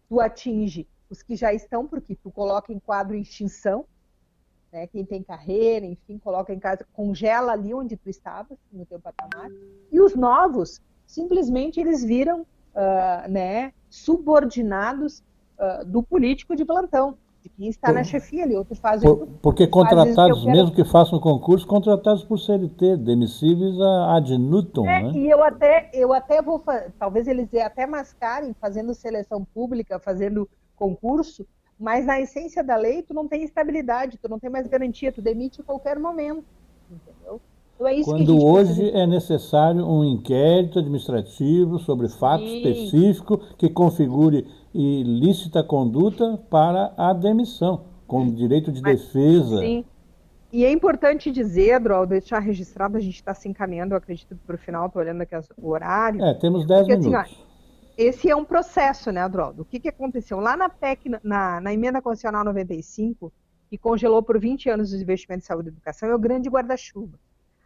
tu 0.08 0.20
atinge 0.20 0.88
os 1.08 1.22
que 1.22 1.36
já 1.36 1.52
estão, 1.52 1.86
porque 1.86 2.16
tu 2.16 2.30
coloca 2.30 2.72
em 2.72 2.78
quadro 2.78 3.16
extinção, 3.16 3.84
né? 4.72 4.86
quem 4.86 5.04
tem 5.04 5.22
carreira, 5.22 5.86
enfim, 5.86 6.18
coloca 6.18 6.52
em 6.52 6.58
casa, 6.58 6.86
congela 6.92 7.52
ali 7.52 7.72
onde 7.72 7.96
tu 7.96 8.08
estavas, 8.08 8.58
no 8.72 8.84
teu 8.84 9.00
patamar, 9.00 9.50
e 9.90 10.00
os 10.00 10.14
novos, 10.14 10.80
simplesmente 11.06 11.80
eles 11.80 12.04
viram 12.04 12.42
uh, 12.42 13.28
né, 13.28 13.72
subordinados 13.88 15.22
uh, 15.58 15.84
do 15.84 16.02
político 16.02 16.56
de 16.56 16.64
plantão, 16.64 17.16
quem 17.48 17.68
está 17.68 17.88
por, 17.88 17.94
na 17.94 18.04
chefia 18.04 18.44
ali, 18.44 18.54
outros 18.54 18.78
fazem. 18.78 19.08
Por, 19.08 19.26
porque 19.40 19.66
contratados, 19.66 20.42
que 20.42 20.50
mesmo 20.50 20.72
que 20.72 20.84
façam 20.84 21.18
concurso, 21.18 21.66
contratados 21.66 22.22
por 22.24 22.38
CLT, 22.38 22.98
demissíveis 22.98 23.80
a 23.80 24.16
ad 24.16 24.36
nutum. 24.38 24.86
É, 24.86 25.02
né? 25.02 25.12
E 25.14 25.30
eu 25.30 25.42
até, 25.42 25.90
eu 25.92 26.12
até 26.12 26.42
vou, 26.42 26.62
talvez 26.98 27.26
eles 27.26 27.48
até 27.54 27.86
mascarem 27.86 28.54
fazendo 28.60 28.94
seleção 28.94 29.44
pública, 29.54 29.98
fazendo 29.98 30.48
concurso, 30.76 31.46
mas 31.78 32.04
na 32.04 32.20
essência 32.20 32.62
da 32.62 32.76
lei 32.76 33.02
tu 33.02 33.14
não 33.14 33.26
tem 33.26 33.42
estabilidade, 33.42 34.18
tu 34.18 34.28
não 34.28 34.38
tem 34.38 34.50
mais 34.50 34.66
garantia, 34.66 35.10
tu 35.10 35.22
demite 35.22 35.60
a 35.60 35.64
qualquer 35.64 35.98
momento, 35.98 36.44
entendeu? 36.90 37.40
Então 37.80 37.88
é 37.88 38.02
Quando 38.02 38.44
hoje 38.44 38.90
é 38.90 39.06
necessário 39.06 39.86
um 39.86 40.04
inquérito 40.04 40.78
administrativo 40.78 41.78
sobre 41.78 42.10
fato 42.10 42.44
Sim. 42.44 42.56
específico 42.56 43.38
que 43.56 43.70
configure 43.70 44.46
ilícita 44.74 45.62
conduta 45.62 46.38
para 46.48 46.92
a 46.96 47.12
demissão, 47.12 47.84
com 48.06 48.32
direito 48.32 48.70
de 48.70 48.80
Mas, 48.80 49.00
defesa. 49.00 49.58
Sim. 49.58 49.84
E 50.52 50.64
é 50.64 50.72
importante 50.72 51.30
dizer, 51.30 51.78
Drol, 51.78 52.06
deixar 52.06 52.40
registrado, 52.40 52.96
a 52.96 53.00
gente 53.00 53.14
está 53.14 53.32
se 53.32 53.48
encaminhando, 53.48 53.94
eu 53.94 53.98
acredito, 53.98 54.36
para 54.44 54.56
o 54.56 54.58
final, 54.58 54.86
estou 54.86 55.00
olhando 55.00 55.22
aqui 55.22 55.34
o 55.56 55.68
horário. 55.68 56.24
É, 56.24 56.34
temos 56.34 56.66
10 56.66 56.86
minutos. 56.88 57.14
Assim, 57.14 57.36
ó, 57.36 57.50
esse 57.96 58.30
é 58.30 58.34
um 58.34 58.44
processo, 58.44 59.12
né, 59.12 59.20
Adroaldo? 59.20 59.62
O 59.62 59.64
que, 59.64 59.78
que 59.78 59.88
aconteceu? 59.88 60.40
Lá 60.40 60.56
na 60.56 60.68
PEC, 60.68 61.08
na, 61.22 61.60
na 61.60 61.72
Emenda 61.72 62.02
Constitucional 62.02 62.44
95, 62.44 63.32
que 63.68 63.78
congelou 63.78 64.22
por 64.22 64.40
20 64.40 64.70
anos 64.70 64.92
os 64.92 65.00
investimentos 65.00 65.44
em 65.44 65.48
saúde 65.48 65.68
e 65.68 65.72
educação, 65.72 66.08
é 66.08 66.14
o 66.14 66.18
grande 66.18 66.48
guarda-chuva. 66.48 67.18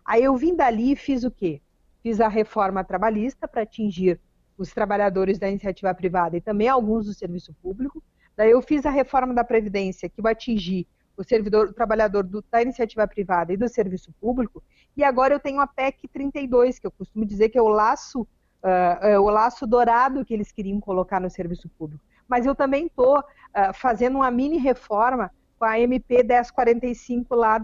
Aí 0.05 0.23
eu 0.23 0.37
vim 0.37 0.55
dali 0.55 0.93
e 0.93 0.97
fiz 0.97 1.25
o 1.25 1.31
quê? 1.31 1.63
Fiz 2.03 2.21
a 2.21 2.29
reforma 2.29 2.85
trabalhista 2.85 3.49
para 3.49 3.63
atingir 3.63 4.21
os 4.57 4.73
trabalhadores 4.73 5.39
da 5.39 5.49
iniciativa 5.49 5.93
privada 5.95 6.37
e 6.37 6.41
também 6.41 6.69
alguns 6.69 7.07
do 7.07 7.15
serviço 7.15 7.53
público. 7.63 8.03
Daí 8.37 8.51
eu 8.51 8.63
fiz 8.63 8.85
a 8.87 8.91
reforma 8.91 9.35
da 9.35 9.45
Previdência, 9.45 10.09
que 10.09 10.23
vai 10.23 10.33
atingir 10.33 10.87
o 11.17 11.23
servidor, 11.23 11.69
o 11.69 11.73
trabalhador 11.73 12.25
do, 12.25 12.45
da 12.51 12.63
iniciativa 12.63 13.07
privada 13.07 13.53
e 13.53 13.57
do 13.57 13.69
serviço 13.69 14.13
público. 14.21 14.63
E 14.97 15.05
agora 15.05 15.35
eu 15.35 15.41
tenho 15.41 15.61
a 15.61 15.67
PEC 15.67 16.09
32, 16.09 16.79
que 16.79 16.87
eu 16.87 16.91
costumo 16.91 17.25
dizer 17.25 17.49
que 17.49 17.59
é 17.59 17.63
o 17.63 17.69
laço, 17.69 18.23
uh, 18.23 19.21
o 19.21 19.31
laço 19.31 19.67
dourado 19.67 20.25
que 20.25 20.35
eles 20.35 20.51
queriam 20.51 20.81
colocar 20.81 21.21
no 21.21 21.31
serviço 21.31 21.69
público. 21.69 22.05
Mas 22.29 22.47
eu 22.47 22.55
também 22.55 22.87
estou 22.87 23.19
uh, 23.19 23.75
fazendo 23.75 24.17
uma 24.17 24.31
mini 24.31 24.59
reforma 24.59 25.31
com 25.65 25.69
a 25.69 25.81
MP 25.81 26.23
1045 26.23 27.35
lá 27.35 27.59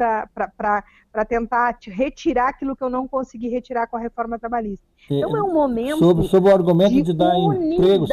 para 0.57 1.25
tentar 1.27 1.77
retirar 1.83 2.49
aquilo 2.49 2.75
que 2.75 2.83
eu 2.83 2.89
não 2.89 3.07
consegui 3.07 3.49
retirar 3.49 3.87
com 3.89 3.99
a 3.99 4.01
reforma 4.01 4.39
trabalhista. 4.39 4.87
Então 5.11 5.37
é 5.37 5.43
um 5.43 5.53
momento 5.53 5.99
sobre, 5.99 6.25
sobre 6.29 6.51
o 6.51 6.55
argumento 6.55 6.95
de, 6.95 7.03
de 7.03 7.13
dar 7.13 7.37
empregos, 7.37 8.11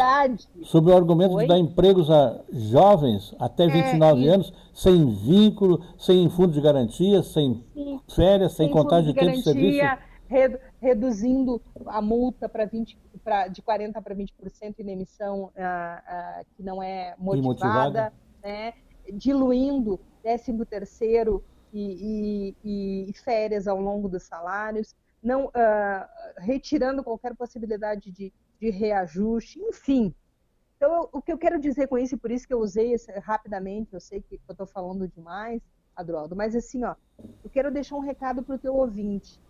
sobre 0.63 0.91
o 0.91 0.95
argumento 0.95 1.35
Oi? 1.35 1.43
de 1.43 1.47
dar 1.47 1.57
empregos 1.57 2.11
a 2.11 2.37
jovens 2.51 3.33
até 3.39 3.65
29 3.67 4.27
é, 4.27 4.29
anos 4.29 4.53
sem 4.73 5.09
vínculo, 5.09 5.81
sem 5.97 6.29
fundo 6.29 6.51
de 6.51 6.59
garantia, 6.59 7.23
sem 7.23 7.63
sim, 7.73 8.01
férias, 8.13 8.53
sem, 8.53 8.67
sem 8.67 8.75
contagem 8.75 9.13
de, 9.13 9.19
de 9.19 9.25
tempo 9.25 9.37
de 9.37 9.43
serviço. 9.43 9.87
reduzindo 10.81 11.61
a 11.85 12.01
multa 12.01 12.49
para 12.49 12.65
20 12.65 12.97
pra, 13.23 13.47
de 13.47 13.61
40 13.61 14.01
para 14.01 14.13
20% 14.13 14.29
em 14.79 14.91
emissão 14.91 15.43
uh, 15.43 15.47
uh, 15.47 16.45
que 16.57 16.63
não 16.63 16.83
é 16.83 17.15
motivada, 17.17 18.11
né? 18.43 18.73
Diluindo 19.13 19.99
13 20.21 20.65
terceiro 20.65 21.43
e, 21.73 22.55
e, 22.63 23.09
e, 23.09 23.13
férias 23.13 23.67
ao 23.67 23.79
longo 23.79 24.07
dos 24.07 24.23
salários, 24.23 24.95
não 25.21 25.47
uh, 25.47 26.07
retirando 26.37 27.03
qualquer 27.03 27.35
possibilidade 27.35 28.11
de, 28.11 28.33
de 28.59 28.69
reajuste, 28.69 29.59
enfim. 29.59 30.13
Então, 30.75 30.93
eu, 30.93 31.09
o 31.11 31.21
que 31.21 31.31
eu 31.31 31.37
quero 31.37 31.59
dizer 31.59 31.87
com 31.87 31.97
isso, 31.97 32.15
e 32.15 32.17
por 32.17 32.31
isso 32.31 32.47
que 32.47 32.53
eu 32.53 32.59
usei 32.59 32.93
esse, 32.93 33.11
rapidamente, 33.19 33.93
eu 33.93 33.99
sei 33.99 34.21
que 34.21 34.39
eu 34.47 34.51
estou 34.51 34.67
falando 34.67 35.07
demais, 35.07 35.61
Adroaldo, 35.95 36.35
mas 36.35 36.55
assim, 36.55 36.83
ó, 36.83 36.95
eu 37.43 37.49
quero 37.49 37.71
deixar 37.71 37.95
um 37.95 38.01
recado 38.01 38.43
para 38.43 38.55
o 38.55 38.59
teu 38.59 38.75
ouvinte. 38.75 39.41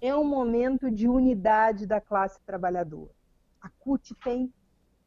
É 0.00 0.14
um 0.14 0.24
momento 0.24 0.90
de 0.90 1.08
unidade 1.08 1.86
da 1.86 2.00
classe 2.00 2.40
trabalhadora. 2.44 3.12
A 3.60 3.68
CUT 3.68 4.14
tem 4.22 4.52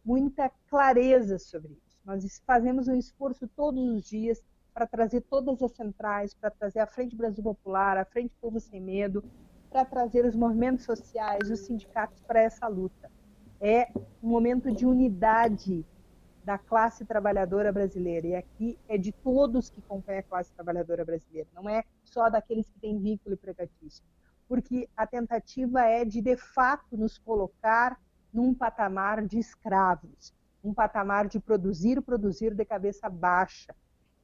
muita 0.03 0.49
clareza 0.69 1.37
sobre 1.37 1.73
isso. 1.73 1.86
Nós 2.07 2.41
fazemos 2.45 2.87
um 2.87 2.95
esforço 2.95 3.49
todos 3.49 3.83
os 3.83 4.01
dias 4.01 4.41
para 4.73 4.87
trazer 4.87 5.19
todas 5.29 5.61
as 5.61 5.73
centrais, 5.73 6.33
para 6.33 6.49
trazer 6.49 6.79
a 6.79 6.87
Frente 6.87 7.17
Brasil 7.17 7.43
Popular, 7.43 7.97
a 7.97 8.05
Frente 8.05 8.33
Povo 8.39 8.61
Sem 8.61 8.79
Medo, 8.79 9.21
para 9.69 9.83
trazer 9.83 10.23
os 10.23 10.33
movimentos 10.33 10.85
sociais, 10.85 11.51
os 11.51 11.59
sindicatos 11.65 12.21
para 12.21 12.41
essa 12.41 12.65
luta. 12.69 13.11
É 13.59 13.91
um 14.23 14.29
momento 14.29 14.71
de 14.71 14.85
unidade 14.85 15.85
da 16.45 16.57
classe 16.57 17.03
trabalhadora 17.03 17.73
brasileira. 17.73 18.27
E 18.27 18.35
aqui 18.35 18.79
é 18.87 18.97
de 18.97 19.11
todos 19.11 19.69
que 19.69 19.81
compõem 19.81 20.19
a 20.19 20.23
classe 20.23 20.53
trabalhadora 20.53 21.03
brasileira, 21.03 21.49
não 21.53 21.67
é 21.67 21.83
só 22.05 22.29
daqueles 22.29 22.69
que 22.69 22.79
têm 22.79 22.97
vínculo 22.97 23.35
empregatício. 23.35 24.05
Porque 24.47 24.87
a 24.95 25.05
tentativa 25.05 25.81
é 25.81 26.05
de, 26.05 26.21
de 26.21 26.37
fato, 26.37 26.95
nos 26.95 27.17
colocar 27.17 27.99
num 28.31 28.53
patamar 28.53 29.25
de 29.25 29.37
escravos 29.37 30.36
um 30.67 30.73
patamar 30.73 31.27
de 31.27 31.39
produzir, 31.39 32.01
produzir 32.01 32.53
de 32.53 32.65
cabeça 32.65 33.09
baixa, 33.09 33.73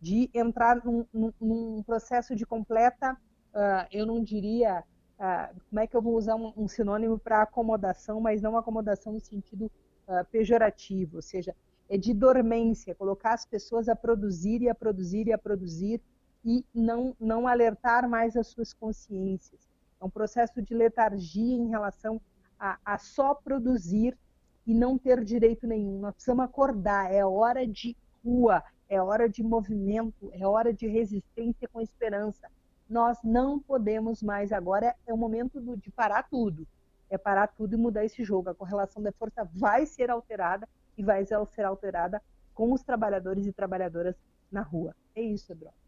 de 0.01 0.29
entrar 0.33 0.83
num, 0.83 1.05
num, 1.39 1.81
processo 1.83 2.35
de 2.35 2.45
completa, 2.45 3.13
uh, 3.13 3.87
eu 3.91 4.05
não 4.05 4.21
diria, 4.21 4.83
uh, 5.17 5.61
como 5.69 5.79
é 5.79 5.87
que 5.87 5.95
eu 5.95 6.01
vou 6.01 6.17
usar 6.17 6.35
um, 6.35 6.51
um 6.57 6.67
sinônimo 6.67 7.17
para 7.17 7.41
acomodação, 7.41 8.19
mas 8.19 8.41
não 8.41 8.57
acomodação 8.57 9.13
no 9.13 9.21
sentido 9.21 9.71
uh, 10.07 10.25
pejorativo, 10.29 11.15
ou 11.17 11.21
seja, 11.21 11.55
é 11.89 11.97
de 11.97 12.13
dormência, 12.13 12.93
colocar 12.95 13.33
as 13.33 13.45
pessoas 13.45 13.87
a 13.87 13.95
produzir 13.95 14.61
e 14.61 14.69
a 14.69 14.75
produzir 14.75 15.27
e 15.27 15.33
a 15.33 15.37
produzir 15.37 16.01
e 16.43 16.65
não, 16.73 17.15
não 17.19 17.47
alertar 17.47 18.09
mais 18.09 18.35
as 18.35 18.47
suas 18.47 18.73
consciências. 18.73 19.69
É 20.01 20.03
um 20.03 20.09
processo 20.09 20.61
de 20.61 20.73
letargia 20.73 21.55
em 21.55 21.69
relação 21.69 22.19
a, 22.59 22.77
a 22.83 22.97
só 22.97 23.33
produzir 23.33 24.17
e 24.65 24.73
não 24.73 24.97
ter 24.97 25.23
direito 25.23 25.67
nenhum. 25.67 25.99
Nós 25.99 26.13
precisamos 26.13 26.45
acordar, 26.45 27.13
é 27.13 27.25
hora 27.25 27.67
de 27.67 27.95
rua, 28.23 28.63
é 28.89 29.01
hora 29.01 29.27
de 29.27 29.43
movimento, 29.43 30.29
é 30.33 30.45
hora 30.47 30.73
de 30.73 30.87
resistência 30.87 31.67
com 31.71 31.81
esperança. 31.81 32.47
Nós 32.89 33.17
não 33.23 33.59
podemos 33.59 34.21
mais 34.21 34.51
agora, 34.51 34.95
é 35.05 35.13
o 35.13 35.17
momento 35.17 35.59
de 35.77 35.91
parar 35.91 36.23
tudo. 36.23 36.67
É 37.09 37.17
parar 37.17 37.47
tudo 37.47 37.73
e 37.73 37.77
mudar 37.77 38.05
esse 38.05 38.23
jogo. 38.23 38.49
A 38.49 38.55
correlação 38.55 39.01
da 39.01 39.11
força 39.11 39.47
vai 39.53 39.85
ser 39.85 40.09
alterada 40.09 40.67
e 40.97 41.03
vai 41.03 41.25
ser 41.25 41.65
alterada 41.65 42.21
com 42.53 42.71
os 42.71 42.83
trabalhadores 42.83 43.45
e 43.45 43.53
trabalhadoras 43.53 44.15
na 44.51 44.61
rua. 44.61 44.95
É 45.15 45.21
isso, 45.21 45.51
Eduardo. 45.51 45.83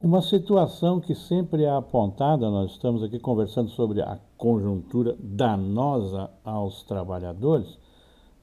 Uma 0.00 0.20
situação 0.20 1.00
que 1.00 1.14
sempre 1.14 1.62
é 1.62 1.70
apontada, 1.70 2.50
nós 2.50 2.72
estamos 2.72 3.04
aqui 3.04 3.20
conversando 3.20 3.70
sobre 3.70 4.02
a 4.02 4.18
conjuntura 4.36 5.16
danosa 5.16 6.28
aos 6.42 6.82
trabalhadores, 6.82 7.78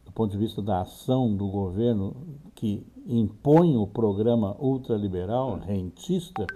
do 0.10 0.14
ponto 0.14 0.32
de 0.32 0.38
vista 0.39 0.60
da 0.60 0.82
ação 0.82 1.36
do 1.36 1.47
governo 1.47 2.16
que 2.55 2.84
impõe 3.05 3.78
o 3.78 3.86
programa 3.86 4.55
ultraliberal, 4.60 5.60
rentista, 5.60 6.47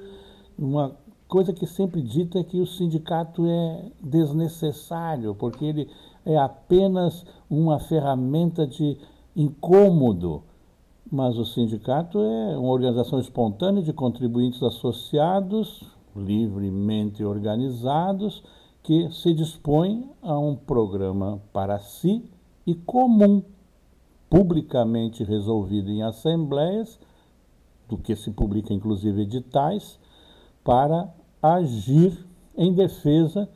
uma 0.58 0.97
coisa 1.28 1.54
que 1.54 1.68
sempre 1.68 2.01
dita 2.01 2.39
é 2.39 2.43
que 2.43 2.60
o 2.60 2.66
sindicato 2.66 3.45
é 3.45 3.91
desnecessário, 4.01 5.36
porque 5.36 5.64
ele 5.66 5.88
é 6.26 6.36
apenas 6.36 7.24
uma 7.47 7.80
ferramenta 7.80 8.66
de 8.66 8.97
incômodo. 9.36 10.41
Mas 11.12 11.38
o 11.38 11.45
sindicato 11.45 12.20
é 12.20 12.58
uma 12.58 12.72
organização 12.72 13.20
espontânea 13.20 13.84
de 13.84 13.93
contribuintes 13.93 14.64
associados, 14.64 15.84
livremente 16.16 17.24
organizados, 17.24 18.43
que 18.82 19.12
se 19.12 19.32
dispõe 19.32 20.10
a 20.24 20.38
um 20.39 20.56
programa 20.56 21.39
para 21.54 21.78
si 21.78 22.33
e 22.66 22.74
comum, 22.74 23.43
publicamente 24.30 25.24
resolvido 25.24 25.89
em 25.91 26.01
assembleias, 26.01 26.99
do 27.88 27.97
que 27.97 28.16
se 28.16 28.32
publica 28.32 28.74
inclusive 28.74 29.22
editais, 29.24 29.99
para 30.64 31.14
agir 31.41 32.26
em 32.55 32.74
defesa 32.74 33.49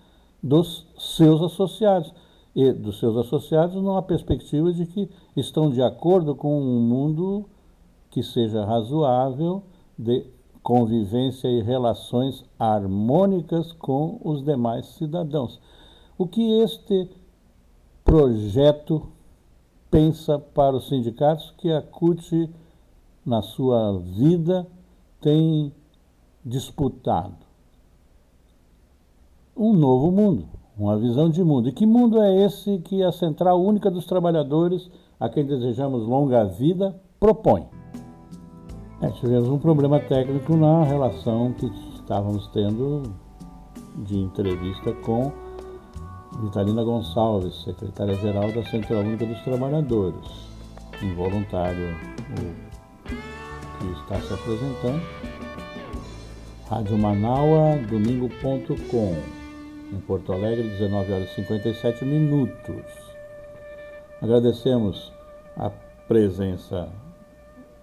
dos 0.43 0.85
seus 0.97 1.41
associados. 1.41 2.13
E 2.55 2.71
dos 2.73 2.99
seus 2.99 3.15
associados 3.17 3.75
numa 3.75 4.01
perspectiva 4.01 4.73
de 4.73 4.85
que 4.87 5.09
estão 5.35 5.69
de 5.69 5.81
acordo 5.81 6.35
com 6.35 6.59
um 6.59 6.81
mundo 6.81 7.45
que 8.09 8.23
seja 8.23 8.65
razoável 8.65 9.61
de 9.97 10.25
convivência 10.63 11.47
e 11.47 11.61
relações 11.61 12.43
harmônicas 12.57 13.71
com 13.73 14.19
os 14.23 14.43
demais 14.43 14.87
cidadãos. 14.87 15.61
O 16.17 16.27
que 16.27 16.59
este 16.59 17.09
projeto 18.07 19.09
pensa 19.91 20.39
para 20.39 20.77
os 20.77 20.87
sindicatos 20.87 21.53
que 21.57 21.69
a 21.69 21.81
CUT, 21.81 22.49
na 23.25 23.41
sua 23.41 23.99
vida, 23.99 24.65
tem 25.19 25.73
disputado? 26.43 27.35
Um 29.57 29.73
novo 29.73 30.09
mundo, 30.09 30.45
uma 30.79 30.97
visão 30.97 31.29
de 31.29 31.43
mundo. 31.43 31.67
E 31.67 31.73
que 31.73 31.85
mundo 31.85 32.21
é 32.21 32.45
esse 32.45 32.79
que 32.79 33.03
a 33.03 33.11
Central 33.11 33.61
Única 33.61 33.91
dos 33.91 34.05
Trabalhadores, 34.05 34.89
a 35.19 35.27
quem 35.27 35.45
desejamos 35.45 36.07
longa 36.07 36.45
vida, 36.45 36.97
propõe. 37.19 37.67
É, 39.01 39.09
tivemos 39.09 39.49
um 39.49 39.59
problema 39.59 39.99
técnico 39.99 40.55
na 40.55 40.81
relação 40.85 41.51
que 41.51 41.65
estávamos 41.95 42.47
tendo 42.53 43.03
de 43.97 44.17
entrevista 44.17 44.93
com 44.93 45.46
Vitalina 46.34 46.84
Gonçalves, 46.84 47.63
secretária-geral 47.63 48.51
da 48.51 48.63
Central 48.65 49.01
Única 49.01 49.25
dos 49.25 49.41
Trabalhadores, 49.41 50.28
um 51.01 51.15
voluntário 51.15 51.95
que 53.80 53.99
está 53.99 54.19
se 54.21 54.34
apresentando. 54.34 55.01
Rádio 56.69 56.97
Manaua, 56.97 57.78
domingo.com, 57.89 59.15
em 59.91 59.99
Porto 60.01 60.34
Alegre, 60.34 60.67
19 60.67 61.13
horas 61.13 61.32
e 61.32 61.36
57 61.36 62.03
minutos. 62.03 62.86
Agradecemos 64.21 65.13
a 65.55 65.71
presença 66.07 66.89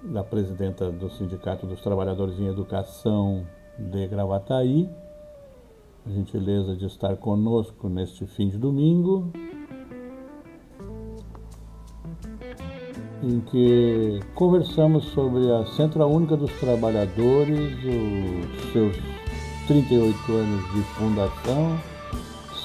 da 0.03 0.23
presidenta 0.23 0.93
do 0.93 1.09
Sindicato 1.09 1.67
dos 1.67 1.81
Trabalhadores 1.81 2.39
em 2.39 2.47
Educação 2.47 3.47
de 3.79 4.07
Gravataí, 4.07 4.89
a 6.07 6.11
gentileza 6.11 6.77
de 6.77 6.87
estar 6.87 7.17
conosco 7.17 7.89
neste 7.89 8.27
fim 8.27 8.49
de 8.49 8.59
domingo, 8.59 9.33
em 13.23 13.41
que 13.41 14.21
conversamos 14.35 15.05
sobre 15.07 15.51
a 15.51 15.65
Central 15.65 16.11
Única 16.11 16.37
dos 16.37 16.53
Trabalhadores, 16.61 17.73
os 17.83 18.73
seus 18.73 18.97
38 19.67 20.33
anos 20.33 20.73
de 20.75 20.83
fundação, 20.95 21.79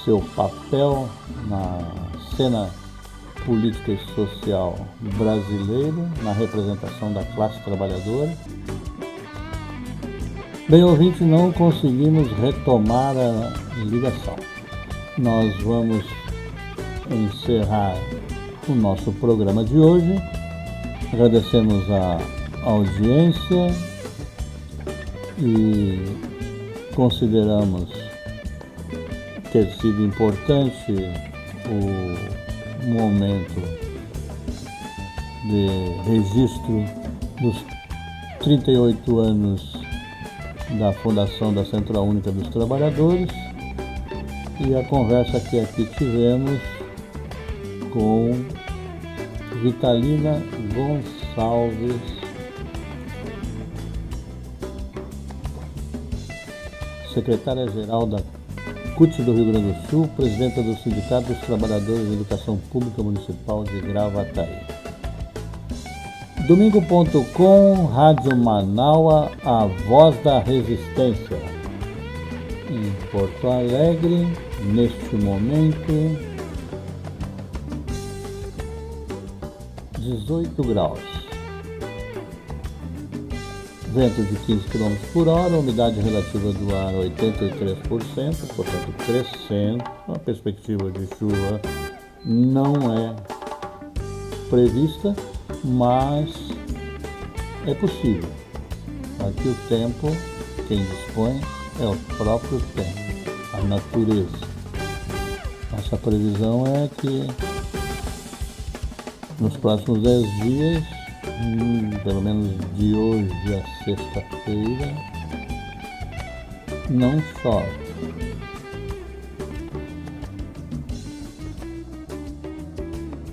seu 0.03 0.19
papel 0.35 1.07
na 1.47 1.79
cena 2.35 2.69
política 3.45 3.93
e 3.93 3.97
social 4.15 4.75
brasileira, 5.17 6.09
na 6.23 6.33
representação 6.33 7.13
da 7.13 7.23
classe 7.23 7.63
trabalhadora. 7.63 8.35
Bem, 10.69 10.83
ouvinte, 10.83 11.23
não 11.23 11.51
conseguimos 11.51 12.31
retomar 12.33 13.15
a 13.17 13.83
ligação. 13.85 14.35
Nós 15.17 15.51
vamos 15.63 16.05
encerrar 17.09 17.95
o 18.67 18.73
nosso 18.73 19.11
programa 19.13 19.63
de 19.63 19.79
hoje. 19.79 20.21
Agradecemos 21.11 21.89
a 21.89 22.19
audiência 22.65 23.73
e 25.39 26.05
consideramos 26.93 27.89
ter 29.51 29.71
sido 29.71 30.05
importante 30.05 30.93
o 31.65 32.87
momento 32.93 33.59
de 35.47 36.11
registro 36.11 36.85
dos 37.41 37.57
38 38.43 39.17
anos 39.17 39.78
da 40.77 40.93
Fundação 40.93 41.53
da 41.53 41.65
Central 41.65 42.05
Única 42.05 42.31
dos 42.31 42.47
Trabalhadores 42.49 43.29
e 44.59 44.75
a 44.75 44.83
conversa 44.83 45.39
que 45.39 45.59
aqui 45.59 45.85
tivemos 45.97 46.59
com 47.91 48.31
Vitalina 49.63 50.41
Gonçalves, 50.73 52.01
secretária-geral 57.13 58.05
da 58.05 58.21
CUT 58.95 59.21
do 59.23 59.33
Rio 59.33 59.45
Grande 59.45 59.71
do 59.71 59.89
Sul, 59.89 60.07
presidenta 60.15 60.61
do 60.61 60.75
Sindicato 60.77 61.27
dos 61.27 61.39
Trabalhadores 61.39 62.07
de 62.07 62.13
Educação 62.13 62.57
Pública 62.71 63.01
Municipal 63.01 63.63
de 63.63 63.81
Gravataí. 63.81 64.78
Domingo.com, 66.49 67.85
Rádio 67.93 68.35
Manaua, 68.35 69.29
a 69.45 69.67
voz 69.87 70.19
da 70.23 70.39
resistência. 70.39 71.37
Em 72.67 72.91
Porto 73.11 73.47
Alegre, 73.47 74.27
neste 74.73 75.15
momento, 75.15 76.17
18 79.99 80.63
graus. 80.63 80.99
Vento 83.89 84.23
de 84.23 84.35
15 84.47 84.69
km 84.69 84.95
por 85.13 85.27
hora, 85.27 85.55
umidade 85.55 86.01
relativa 86.01 86.51
do 86.51 86.75
ar 86.75 86.95
83%, 86.95 88.55
portanto 88.55 88.91
crescendo. 89.05 89.83
A 90.07 90.17
perspectiva 90.17 90.89
de 90.89 91.05
chuva 91.15 91.61
não 92.25 92.73
é 92.97 93.15
prevista, 94.49 95.15
mas 95.63 96.29
é 97.65 97.73
possível. 97.73 98.29
Aqui 99.19 99.49
o 99.49 99.55
tempo, 99.67 100.07
quem 100.67 100.83
dispõe 100.83 101.41
é 101.79 101.85
o 101.85 101.95
próprio 102.17 102.59
tempo, 102.75 103.31
a 103.53 103.61
natureza. 103.63 104.47
Nossa 105.71 105.97
previsão 105.97 106.63
é 106.65 106.89
que 106.99 107.27
nos 109.39 109.55
próximos 109.57 110.01
10 110.01 110.41
dias, 110.41 110.83
hum, 111.41 111.89
pelo 112.03 112.21
menos 112.21 112.55
de 112.75 112.93
hoje 112.93 113.55
a 113.55 113.83
sexta-feira, 113.83 114.93
não 116.89 117.21
chove. 117.41 117.89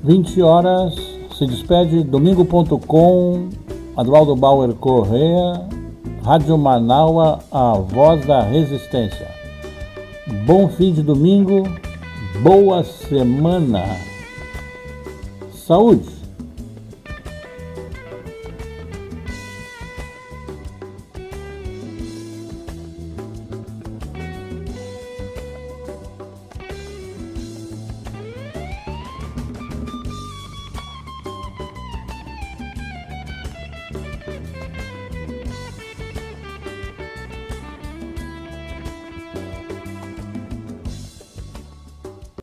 Vinte 0.04 0.40
horas, 0.40 0.94
se 1.36 1.46
despede 1.46 2.02
domingo.com, 2.02 3.50
Advaldo 3.94 4.34
Bauer 4.34 4.72
Correa, 4.72 5.68
Rádio 6.24 6.56
Manaua, 6.56 7.40
a 7.52 7.74
voz 7.74 8.24
da 8.24 8.40
resistência. 8.40 9.28
Bom 10.46 10.66
fim 10.66 10.94
de 10.94 11.02
domingo, 11.02 11.64
boa 12.42 12.82
semana. 12.82 13.84
Saúde! 15.52 16.15